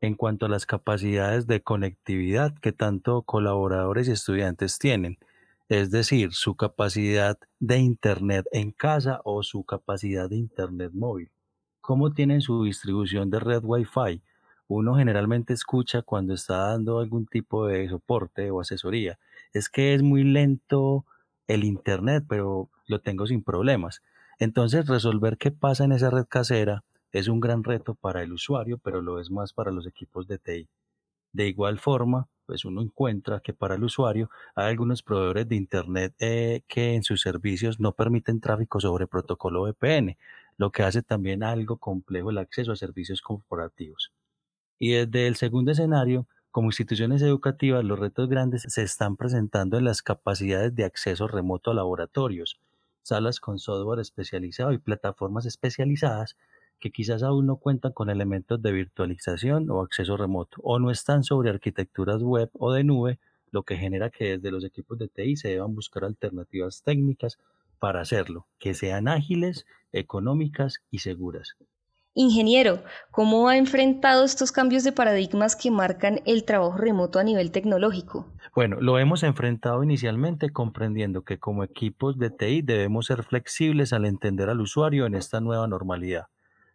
en 0.00 0.16
cuanto 0.16 0.46
a 0.46 0.48
las 0.48 0.66
capacidades 0.66 1.46
de 1.46 1.62
conectividad 1.62 2.52
que 2.58 2.72
tanto 2.72 3.22
colaboradores 3.22 4.08
y 4.08 4.12
estudiantes 4.12 4.80
tienen, 4.80 5.18
es 5.68 5.92
decir, 5.92 6.32
su 6.32 6.56
capacidad 6.56 7.38
de 7.60 7.78
Internet 7.78 8.46
en 8.50 8.72
casa 8.72 9.20
o 9.22 9.44
su 9.44 9.62
capacidad 9.62 10.28
de 10.28 10.36
Internet 10.36 10.90
móvil 10.92 11.30
cómo 11.88 12.12
tienen 12.12 12.42
su 12.42 12.64
distribución 12.64 13.30
de 13.30 13.40
red 13.40 13.62
Wi-Fi. 13.64 14.20
Uno 14.66 14.96
generalmente 14.96 15.54
escucha 15.54 16.02
cuando 16.02 16.34
está 16.34 16.68
dando 16.68 16.98
algún 16.98 17.24
tipo 17.24 17.66
de 17.66 17.88
soporte 17.88 18.50
o 18.50 18.60
asesoría. 18.60 19.18
Es 19.54 19.70
que 19.70 19.94
es 19.94 20.02
muy 20.02 20.22
lento 20.22 21.06
el 21.46 21.64
Internet, 21.64 22.26
pero 22.28 22.68
lo 22.88 23.00
tengo 23.00 23.26
sin 23.26 23.42
problemas. 23.42 24.02
Entonces, 24.38 24.86
resolver 24.86 25.38
qué 25.38 25.50
pasa 25.50 25.84
en 25.86 25.92
esa 25.92 26.10
red 26.10 26.26
casera 26.28 26.84
es 27.10 27.26
un 27.26 27.40
gran 27.40 27.64
reto 27.64 27.94
para 27.94 28.22
el 28.22 28.34
usuario, 28.34 28.76
pero 28.76 29.00
lo 29.00 29.18
es 29.18 29.30
más 29.30 29.54
para 29.54 29.70
los 29.70 29.86
equipos 29.86 30.28
de 30.28 30.36
TI. 30.36 30.68
De 31.32 31.48
igual 31.48 31.78
forma, 31.78 32.28
pues 32.44 32.66
uno 32.66 32.82
encuentra 32.82 33.40
que 33.40 33.54
para 33.54 33.76
el 33.76 33.84
usuario 33.84 34.28
hay 34.54 34.68
algunos 34.68 35.02
proveedores 35.02 35.48
de 35.48 35.56
Internet 35.56 36.14
eh, 36.18 36.60
que 36.68 36.94
en 36.94 37.02
sus 37.02 37.22
servicios 37.22 37.80
no 37.80 37.92
permiten 37.92 38.40
tráfico 38.40 38.78
sobre 38.78 39.06
protocolo 39.06 39.62
VPN 39.62 40.18
lo 40.58 40.72
que 40.72 40.82
hace 40.82 41.02
también 41.02 41.42
algo 41.42 41.78
complejo 41.78 42.30
el 42.30 42.38
acceso 42.38 42.72
a 42.72 42.76
servicios 42.76 43.22
corporativos. 43.22 44.12
Y 44.78 44.90
desde 44.90 45.26
el 45.26 45.36
segundo 45.36 45.72
escenario, 45.72 46.26
como 46.50 46.68
instituciones 46.68 47.22
educativas, 47.22 47.84
los 47.84 47.98
retos 47.98 48.28
grandes 48.28 48.66
se 48.68 48.82
están 48.82 49.16
presentando 49.16 49.78
en 49.78 49.84
las 49.84 50.02
capacidades 50.02 50.74
de 50.74 50.84
acceso 50.84 51.28
remoto 51.28 51.70
a 51.70 51.74
laboratorios, 51.74 52.60
salas 53.02 53.40
con 53.40 53.58
software 53.58 54.00
especializado 54.00 54.72
y 54.72 54.78
plataformas 54.78 55.46
especializadas 55.46 56.36
que 56.80 56.90
quizás 56.90 57.22
aún 57.22 57.46
no 57.46 57.56
cuentan 57.56 57.92
con 57.92 58.10
elementos 58.10 58.60
de 58.60 58.72
virtualización 58.72 59.70
o 59.70 59.80
acceso 59.80 60.16
remoto, 60.16 60.58
o 60.62 60.78
no 60.78 60.90
están 60.90 61.24
sobre 61.24 61.50
arquitecturas 61.50 62.22
web 62.22 62.50
o 62.54 62.72
de 62.72 62.84
nube, 62.84 63.18
lo 63.50 63.62
que 63.62 63.76
genera 63.76 64.10
que 64.10 64.36
desde 64.36 64.50
los 64.50 64.64
equipos 64.64 64.98
de 64.98 65.08
TI 65.08 65.36
se 65.36 65.48
deban 65.48 65.74
buscar 65.74 66.04
alternativas 66.04 66.82
técnicas 66.82 67.38
para 67.78 68.00
hacerlo, 68.00 68.46
que 68.58 68.74
sean 68.74 69.08
ágiles, 69.08 69.66
económicas 69.92 70.78
y 70.90 70.98
seguras. 70.98 71.56
Ingeniero, 72.20 72.82
¿cómo 73.12 73.48
ha 73.48 73.56
enfrentado 73.56 74.24
estos 74.24 74.50
cambios 74.50 74.82
de 74.82 74.90
paradigmas 74.90 75.54
que 75.54 75.70
marcan 75.70 76.20
el 76.26 76.44
trabajo 76.44 76.76
remoto 76.76 77.20
a 77.20 77.22
nivel 77.22 77.52
tecnológico? 77.52 78.26
Bueno, 78.56 78.80
lo 78.80 78.98
hemos 78.98 79.22
enfrentado 79.22 79.84
inicialmente 79.84 80.50
comprendiendo 80.50 81.22
que 81.22 81.38
como 81.38 81.62
equipos 81.62 82.18
de 82.18 82.30
TI 82.30 82.62
debemos 82.62 83.06
ser 83.06 83.22
flexibles 83.22 83.92
al 83.92 84.04
entender 84.04 84.50
al 84.50 84.60
usuario 84.60 85.06
en 85.06 85.14
esta 85.14 85.40
nueva 85.40 85.68
normalidad, 85.68 86.26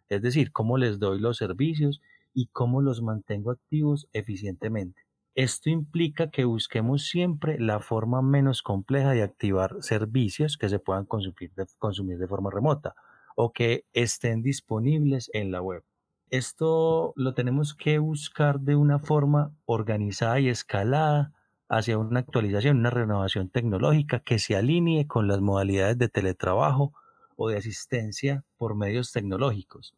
es 0.08 0.22
decir, 0.22 0.50
cómo 0.50 0.78
les 0.78 0.98
doy 0.98 1.20
los 1.20 1.36
servicios 1.36 2.00
y 2.32 2.46
cómo 2.46 2.80
los 2.80 3.02
mantengo 3.02 3.50
activos 3.50 4.08
eficientemente. 4.14 5.03
Esto 5.34 5.68
implica 5.68 6.30
que 6.30 6.44
busquemos 6.44 7.08
siempre 7.08 7.58
la 7.58 7.80
forma 7.80 8.22
menos 8.22 8.62
compleja 8.62 9.10
de 9.10 9.24
activar 9.24 9.76
servicios 9.80 10.56
que 10.56 10.68
se 10.68 10.78
puedan 10.78 11.06
consumir 11.06 11.50
de, 11.54 12.28
forma 12.28 12.50
remota 12.52 12.94
o 13.34 13.52
que 13.52 13.84
estén 13.92 14.42
disponibles 14.42 15.30
en 15.32 15.50
la 15.50 15.60
web. 15.60 15.82
Esto 16.30 17.12
lo 17.16 17.34
tenemos 17.34 17.74
que 17.74 17.98
buscar 17.98 18.60
de 18.60 18.76
una 18.76 19.00
forma 19.00 19.52
organizada 19.64 20.38
y 20.38 20.48
escalada 20.48 21.32
hacia 21.68 21.98
una 21.98 22.20
actualización, 22.20 22.78
una 22.78 22.90
renovación 22.90 23.50
tecnológica 23.50 24.20
que 24.20 24.38
se 24.38 24.54
alinee 24.54 25.08
con 25.08 25.26
las 25.26 25.40
modalidades 25.40 25.98
de 25.98 26.08
teletrabajo 26.08 26.92
o 27.34 27.48
de 27.48 27.58
asistencia 27.58 28.44
por 28.56 28.76
medios 28.76 29.10
tecnológicos. 29.10 29.94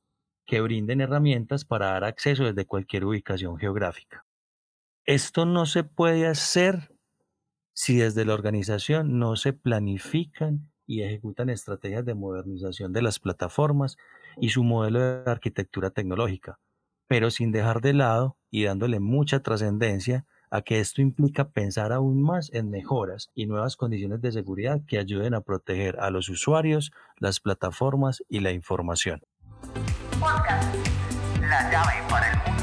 que 0.46 0.60
brinden 0.60 1.00
herramientas 1.00 1.64
para 1.64 1.86
dar 1.86 2.04
acceso 2.04 2.44
desde 2.44 2.66
cualquier 2.66 3.04
ubicación 3.04 3.58
geográfica. 3.58 4.25
Esto 5.06 5.46
no 5.46 5.66
se 5.66 5.84
puede 5.84 6.26
hacer 6.26 6.90
si 7.72 7.96
desde 7.96 8.24
la 8.24 8.34
organización 8.34 9.20
no 9.20 9.36
se 9.36 9.52
planifican 9.52 10.72
y 10.84 11.02
ejecutan 11.02 11.48
estrategias 11.48 12.04
de 12.04 12.16
modernización 12.16 12.92
de 12.92 13.02
las 13.02 13.20
plataformas 13.20 13.96
y 14.40 14.48
su 14.48 14.64
modelo 14.64 14.98
de 14.98 15.30
arquitectura 15.30 15.90
tecnológica, 15.90 16.58
pero 17.06 17.30
sin 17.30 17.52
dejar 17.52 17.82
de 17.82 17.92
lado 17.92 18.36
y 18.50 18.64
dándole 18.64 18.98
mucha 18.98 19.44
trascendencia 19.44 20.26
a 20.50 20.62
que 20.62 20.80
esto 20.80 21.02
implica 21.02 21.50
pensar 21.50 21.92
aún 21.92 22.20
más 22.20 22.52
en 22.52 22.68
mejoras 22.68 23.30
y 23.32 23.46
nuevas 23.46 23.76
condiciones 23.76 24.20
de 24.22 24.32
seguridad 24.32 24.80
que 24.88 24.98
ayuden 24.98 25.34
a 25.34 25.40
proteger 25.40 26.00
a 26.00 26.10
los 26.10 26.28
usuarios, 26.28 26.90
las 27.18 27.38
plataformas 27.38 28.24
y 28.28 28.40
la 28.40 28.50
información. 28.50 29.22
La 31.40 31.70
llave 31.70 31.94
para 32.10 32.32
el 32.32 32.38
mundo. 32.38 32.55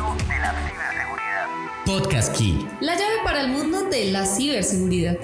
Podcast 1.85 2.37
Key. 2.37 2.65
La 2.79 2.95
llave 2.95 3.15
para 3.25 3.41
el 3.41 3.49
mundo 3.49 3.83
de 3.83 4.09
la 4.09 4.25
ciberseguridad. 4.25 5.17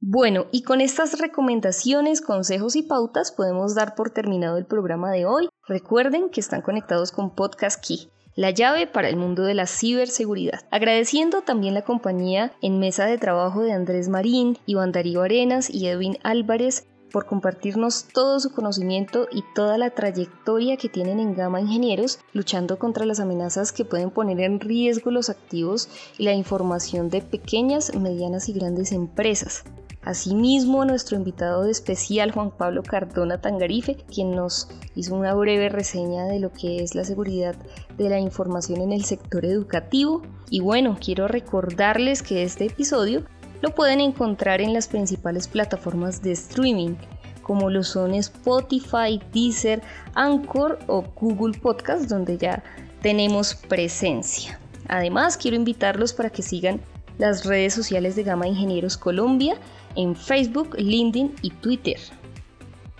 Bueno, 0.00 0.46
y 0.50 0.62
con 0.62 0.80
estas 0.80 1.18
recomendaciones, 1.18 2.22
consejos 2.22 2.74
y 2.74 2.82
pautas 2.82 3.32
podemos 3.32 3.74
dar 3.74 3.94
por 3.94 4.10
terminado 4.10 4.56
el 4.56 4.64
programa 4.64 5.10
de 5.10 5.26
hoy. 5.26 5.50
Recuerden 5.68 6.30
que 6.30 6.40
están 6.40 6.62
conectados 6.62 7.12
con 7.12 7.34
Podcast 7.34 7.84
Key 7.86 8.08
la 8.40 8.50
llave 8.50 8.86
para 8.86 9.08
el 9.08 9.16
mundo 9.16 9.42
de 9.42 9.54
la 9.54 9.66
ciberseguridad. 9.66 10.60
Agradeciendo 10.70 11.42
también 11.42 11.74
la 11.74 11.82
compañía 11.82 12.52
en 12.62 12.78
mesa 12.78 13.04
de 13.06 13.18
trabajo 13.18 13.60
de 13.62 13.72
Andrés 13.72 14.08
Marín, 14.08 14.56
Iván 14.66 14.92
Darío 14.92 15.22
Arenas 15.22 15.68
y 15.68 15.88
Edwin 15.88 16.16
Álvarez 16.22 16.86
por 17.10 17.26
compartirnos 17.26 18.04
todo 18.04 18.40
su 18.40 18.52
conocimiento 18.52 19.28
y 19.30 19.44
toda 19.54 19.78
la 19.78 19.90
trayectoria 19.90 20.76
que 20.76 20.88
tienen 20.88 21.20
en 21.20 21.34
Gama 21.34 21.60
Ingenieros 21.60 22.18
luchando 22.32 22.78
contra 22.78 23.06
las 23.06 23.20
amenazas 23.20 23.72
que 23.72 23.84
pueden 23.84 24.10
poner 24.10 24.40
en 24.40 24.60
riesgo 24.60 25.10
los 25.10 25.28
activos 25.28 25.88
y 26.18 26.24
la 26.24 26.32
información 26.32 27.08
de 27.08 27.22
pequeñas, 27.22 27.94
medianas 27.94 28.48
y 28.48 28.52
grandes 28.52 28.92
empresas. 28.92 29.64
Asimismo, 30.02 30.86
nuestro 30.86 31.18
invitado 31.18 31.64
de 31.64 31.70
especial, 31.70 32.32
Juan 32.32 32.52
Pablo 32.52 32.82
Cardona 32.82 33.42
Tangarife, 33.42 33.96
quien 33.96 34.30
nos 34.30 34.68
hizo 34.94 35.14
una 35.14 35.34
breve 35.34 35.68
reseña 35.68 36.24
de 36.24 36.40
lo 36.40 36.52
que 36.52 36.82
es 36.82 36.94
la 36.94 37.04
seguridad 37.04 37.54
de 37.98 38.08
la 38.08 38.18
información 38.18 38.80
en 38.80 38.92
el 38.92 39.04
sector 39.04 39.44
educativo. 39.44 40.22
Y 40.48 40.60
bueno, 40.60 40.96
quiero 40.98 41.28
recordarles 41.28 42.22
que 42.22 42.44
este 42.44 42.66
episodio 42.66 43.24
lo 43.62 43.74
pueden 43.74 44.00
encontrar 44.00 44.60
en 44.60 44.72
las 44.72 44.88
principales 44.88 45.48
plataformas 45.48 46.22
de 46.22 46.32
streaming, 46.32 46.94
como 47.42 47.70
lo 47.70 47.82
son 47.82 48.14
Spotify, 48.14 49.20
Deezer, 49.32 49.82
Anchor 50.14 50.78
o 50.86 51.02
Google 51.02 51.58
Podcast, 51.58 52.08
donde 52.08 52.38
ya 52.38 52.62
tenemos 53.02 53.54
presencia. 53.54 54.58
Además, 54.88 55.36
quiero 55.36 55.56
invitarlos 55.56 56.12
para 56.12 56.30
que 56.30 56.42
sigan 56.42 56.80
las 57.18 57.44
redes 57.44 57.74
sociales 57.74 58.16
de 58.16 58.24
Gama 58.24 58.48
Ingenieros 58.48 58.96
Colombia 58.96 59.56
en 59.94 60.16
Facebook, 60.16 60.74
LinkedIn 60.78 61.34
y 61.42 61.50
Twitter. 61.50 61.98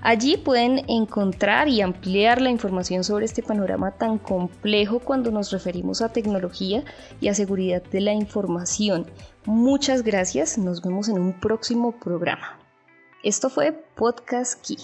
Allí 0.02 0.38
pueden 0.38 0.82
encontrar 0.88 1.68
y 1.68 1.82
ampliar 1.82 2.40
la 2.40 2.50
información 2.50 3.04
sobre 3.04 3.26
este 3.26 3.42
panorama 3.42 3.92
tan 3.92 4.18
complejo 4.18 4.98
cuando 4.98 5.30
nos 5.30 5.50
referimos 5.50 6.00
a 6.00 6.11
tecnología 6.11 6.84
y 7.20 7.28
a 7.28 7.34
seguridad 7.34 7.82
de 7.82 8.00
la 8.00 8.14
información. 8.14 9.06
Muchas 9.47 10.03
gracias, 10.03 10.59
nos 10.59 10.82
vemos 10.82 11.09
en 11.09 11.18
un 11.18 11.41
próximo 11.41 11.93
programa. 11.93 12.59
Esto 13.22 13.49
fue 13.49 13.72
Podcast 13.72 14.61
Key. 14.61 14.76